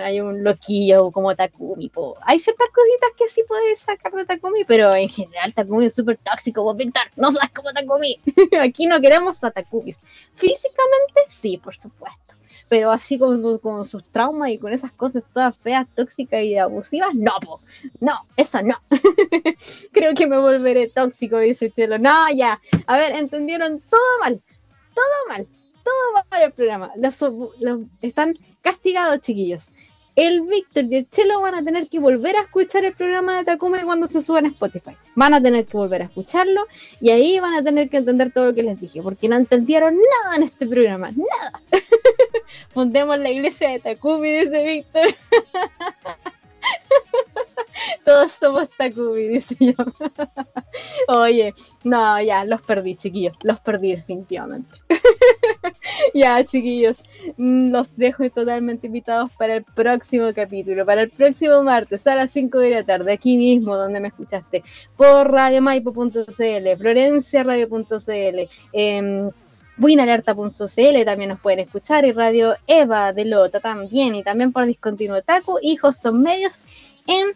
hay 0.00 0.20
un 0.20 0.44
loquillo 0.44 1.10
como 1.10 1.34
Takumi, 1.34 1.88
po. 1.88 2.16
Hay 2.22 2.38
ciertas 2.38 2.68
cositas 2.68 3.10
que 3.16 3.28
sí 3.28 3.42
puedes 3.46 3.80
sacar 3.80 4.12
de 4.12 4.24
Takumi, 4.24 4.64
pero 4.64 4.94
en 4.94 5.08
general 5.08 5.54
Takumi 5.54 5.86
es 5.86 5.94
súper 5.94 6.18
tóxico, 6.18 6.62
vos 6.62 6.76
Víctor, 6.76 7.04
no 7.16 7.32
sabes 7.32 7.50
como 7.50 7.72
Takumi. 7.72 8.18
Aquí 8.60 8.86
no 8.86 9.00
queremos 9.00 9.42
a 9.44 9.50
Takumi. 9.50 9.92
Físicamente, 10.34 11.22
sí, 11.28 11.58
por 11.58 11.74
supuesto. 11.76 12.34
Pero 12.68 12.90
así 12.90 13.18
con, 13.18 13.58
con, 13.58 13.86
sus 13.86 14.04
traumas 14.04 14.50
y 14.50 14.58
con 14.58 14.74
esas 14.74 14.92
cosas 14.92 15.22
todas 15.32 15.56
feas, 15.56 15.86
tóxicas 15.94 16.42
y 16.42 16.58
abusivas, 16.58 17.14
no, 17.14 17.32
po. 17.40 17.60
No, 18.00 18.26
eso 18.36 18.60
no. 18.62 18.76
Creo 19.92 20.12
que 20.12 20.26
me 20.26 20.38
volveré 20.38 20.88
tóxico, 20.88 21.38
dice 21.38 21.70
Chelo. 21.70 21.98
No, 21.98 22.30
ya. 22.34 22.60
A 22.86 22.98
ver, 22.98 23.16
entendieron 23.16 23.80
todo 23.88 24.18
mal 24.20 24.42
todo 24.98 25.28
mal, 25.28 25.46
todo 25.84 26.24
mal 26.30 26.42
el 26.42 26.52
programa. 26.52 26.92
Están 28.02 28.36
castigados, 28.62 29.20
chiquillos. 29.20 29.70
El 30.16 30.40
Víctor 30.40 30.84
y 30.90 30.96
el 30.96 31.08
Chelo 31.08 31.40
van 31.40 31.54
a 31.54 31.62
tener 31.62 31.88
que 31.88 32.00
volver 32.00 32.34
a 32.34 32.40
escuchar 32.40 32.84
el 32.84 32.92
programa 32.92 33.38
de 33.38 33.44
Takumi 33.44 33.78
cuando 33.82 34.08
se 34.08 34.20
suban 34.20 34.46
a 34.46 34.48
Spotify. 34.48 34.96
Van 35.14 35.32
a 35.32 35.40
tener 35.40 35.66
que 35.66 35.76
volver 35.76 36.02
a 36.02 36.06
escucharlo 36.06 36.66
y 37.00 37.10
ahí 37.10 37.38
van 37.38 37.54
a 37.54 37.62
tener 37.62 37.88
que 37.88 37.98
entender 37.98 38.32
todo 38.32 38.46
lo 38.46 38.54
que 38.54 38.64
les 38.64 38.80
dije, 38.80 39.00
porque 39.00 39.28
no 39.28 39.36
entendieron 39.36 39.94
nada 39.94 40.36
en 40.36 40.42
este 40.42 40.66
programa, 40.66 41.12
nada. 41.12 41.60
fundemos 42.70 43.16
la 43.20 43.30
iglesia 43.30 43.70
de 43.70 43.78
Takumi, 43.78 44.40
dice 44.40 44.64
Víctor. 44.64 45.06
Todos 48.04 48.32
somos 48.32 48.68
Takumi, 48.70 49.28
dice 49.28 49.56
yo. 49.58 49.72
Oye, 51.08 51.54
no, 51.84 52.20
ya, 52.20 52.44
los 52.44 52.62
perdí, 52.62 52.96
chiquillos. 52.96 53.36
Los 53.42 53.60
perdí 53.60 53.94
definitivamente. 53.96 54.68
ya, 56.14 56.44
chiquillos. 56.44 57.04
Mm, 57.36 57.70
los 57.70 57.96
dejo 57.96 58.28
totalmente 58.30 58.86
invitados 58.86 59.30
para 59.38 59.56
el 59.56 59.64
próximo 59.64 60.28
capítulo, 60.34 60.84
para 60.86 61.02
el 61.02 61.10
próximo 61.10 61.62
martes 61.62 62.06
a 62.06 62.14
las 62.14 62.32
5 62.32 62.58
de 62.58 62.70
la 62.70 62.84
tarde, 62.84 63.12
aquí 63.12 63.36
mismo 63.36 63.76
donde 63.76 64.00
me 64.00 64.08
escuchaste, 64.08 64.62
por 64.96 65.30
radiomaipo.cl, 65.30 66.76
florenciaradio.cl, 66.78 68.10
eh, 68.12 68.48
em, 68.72 69.30
Buinalerta.cl 69.76 71.04
también 71.04 71.28
nos 71.28 71.40
pueden 71.40 71.60
escuchar 71.60 72.04
y 72.04 72.10
Radio 72.10 72.56
Eva 72.66 73.12
de 73.12 73.24
Lota 73.24 73.60
también 73.60 74.16
y 74.16 74.24
también 74.24 74.52
por 74.52 74.66
Discontinuo 74.66 75.22
Taco 75.22 75.60
y 75.62 75.78
Hoston 75.80 76.20
Medios 76.20 76.58
en 77.06 77.28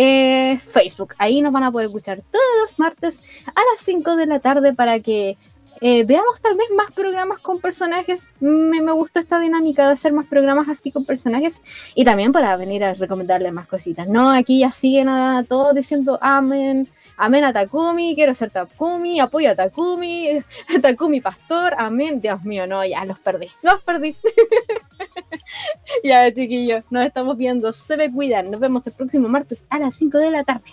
eh, 0.00 0.60
Facebook. 0.60 1.14
Ahí 1.18 1.40
nos 1.40 1.52
van 1.52 1.64
a 1.64 1.72
poder 1.72 1.88
escuchar 1.88 2.22
todos 2.30 2.44
los 2.60 2.78
martes 2.78 3.20
a 3.46 3.60
las 3.72 3.84
5 3.84 4.14
de 4.14 4.26
la 4.26 4.38
tarde 4.38 4.72
para 4.72 5.00
que 5.00 5.36
eh, 5.80 6.04
veamos 6.04 6.40
tal 6.40 6.56
vez 6.56 6.68
más 6.76 6.92
programas 6.92 7.40
con 7.40 7.60
personajes. 7.60 8.30
Me, 8.38 8.80
me, 8.80 8.92
gustó 8.92 9.18
esta 9.18 9.40
dinámica 9.40 9.88
de 9.88 9.94
hacer 9.94 10.12
más 10.12 10.28
programas 10.28 10.68
así 10.68 10.92
con 10.92 11.04
personajes 11.04 11.62
y 11.96 12.04
también 12.04 12.30
para 12.30 12.56
venir 12.56 12.84
a 12.84 12.94
recomendarles 12.94 13.52
más 13.52 13.66
cositas. 13.66 14.06
No, 14.06 14.30
aquí 14.30 14.60
ya 14.60 14.70
siguen 14.70 15.08
a 15.08 15.44
todos 15.48 15.74
diciendo 15.74 16.16
amén, 16.22 16.86
amén 17.18 17.44
a 17.44 17.52
Takumi, 17.52 18.14
quiero 18.14 18.34
ser 18.34 18.50
Takumi, 18.50 19.20
apoyo 19.20 19.50
a 19.50 19.54
Takumi, 19.54 20.42
Takumi 20.82 21.20
pastor, 21.20 21.74
amén. 21.76 22.20
Dios 22.20 22.42
mío, 22.44 22.66
no, 22.66 22.84
ya 22.84 23.04
los 23.04 23.18
perdí, 23.18 23.48
los 23.62 23.82
perdí. 23.84 24.16
ya, 26.04 26.32
chiquillos, 26.32 26.84
nos 26.90 27.04
estamos 27.04 27.36
viendo. 27.36 27.72
Se 27.72 27.96
me 27.96 28.10
cuidan. 28.10 28.50
Nos 28.50 28.60
vemos 28.60 28.86
el 28.86 28.94
próximo 28.94 29.28
martes 29.28 29.64
a 29.68 29.78
las 29.78 29.94
5 29.96 30.18
de 30.18 30.30
la 30.30 30.44
tarde. 30.44 30.70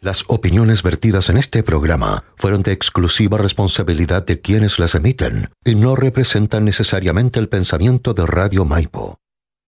Las 0.00 0.24
opiniones 0.26 0.82
vertidas 0.82 1.30
en 1.30 1.38
este 1.38 1.62
programa 1.62 2.24
fueron 2.36 2.62
de 2.62 2.72
exclusiva 2.72 3.38
responsabilidad 3.38 4.26
de 4.26 4.42
quienes 4.42 4.78
las 4.78 4.94
emiten 4.94 5.48
y 5.64 5.74
no 5.74 5.96
representan 5.96 6.66
necesariamente 6.66 7.40
el 7.40 7.48
pensamiento 7.48 8.12
de 8.12 8.26
Radio 8.26 8.66
Maipo. 8.66 9.16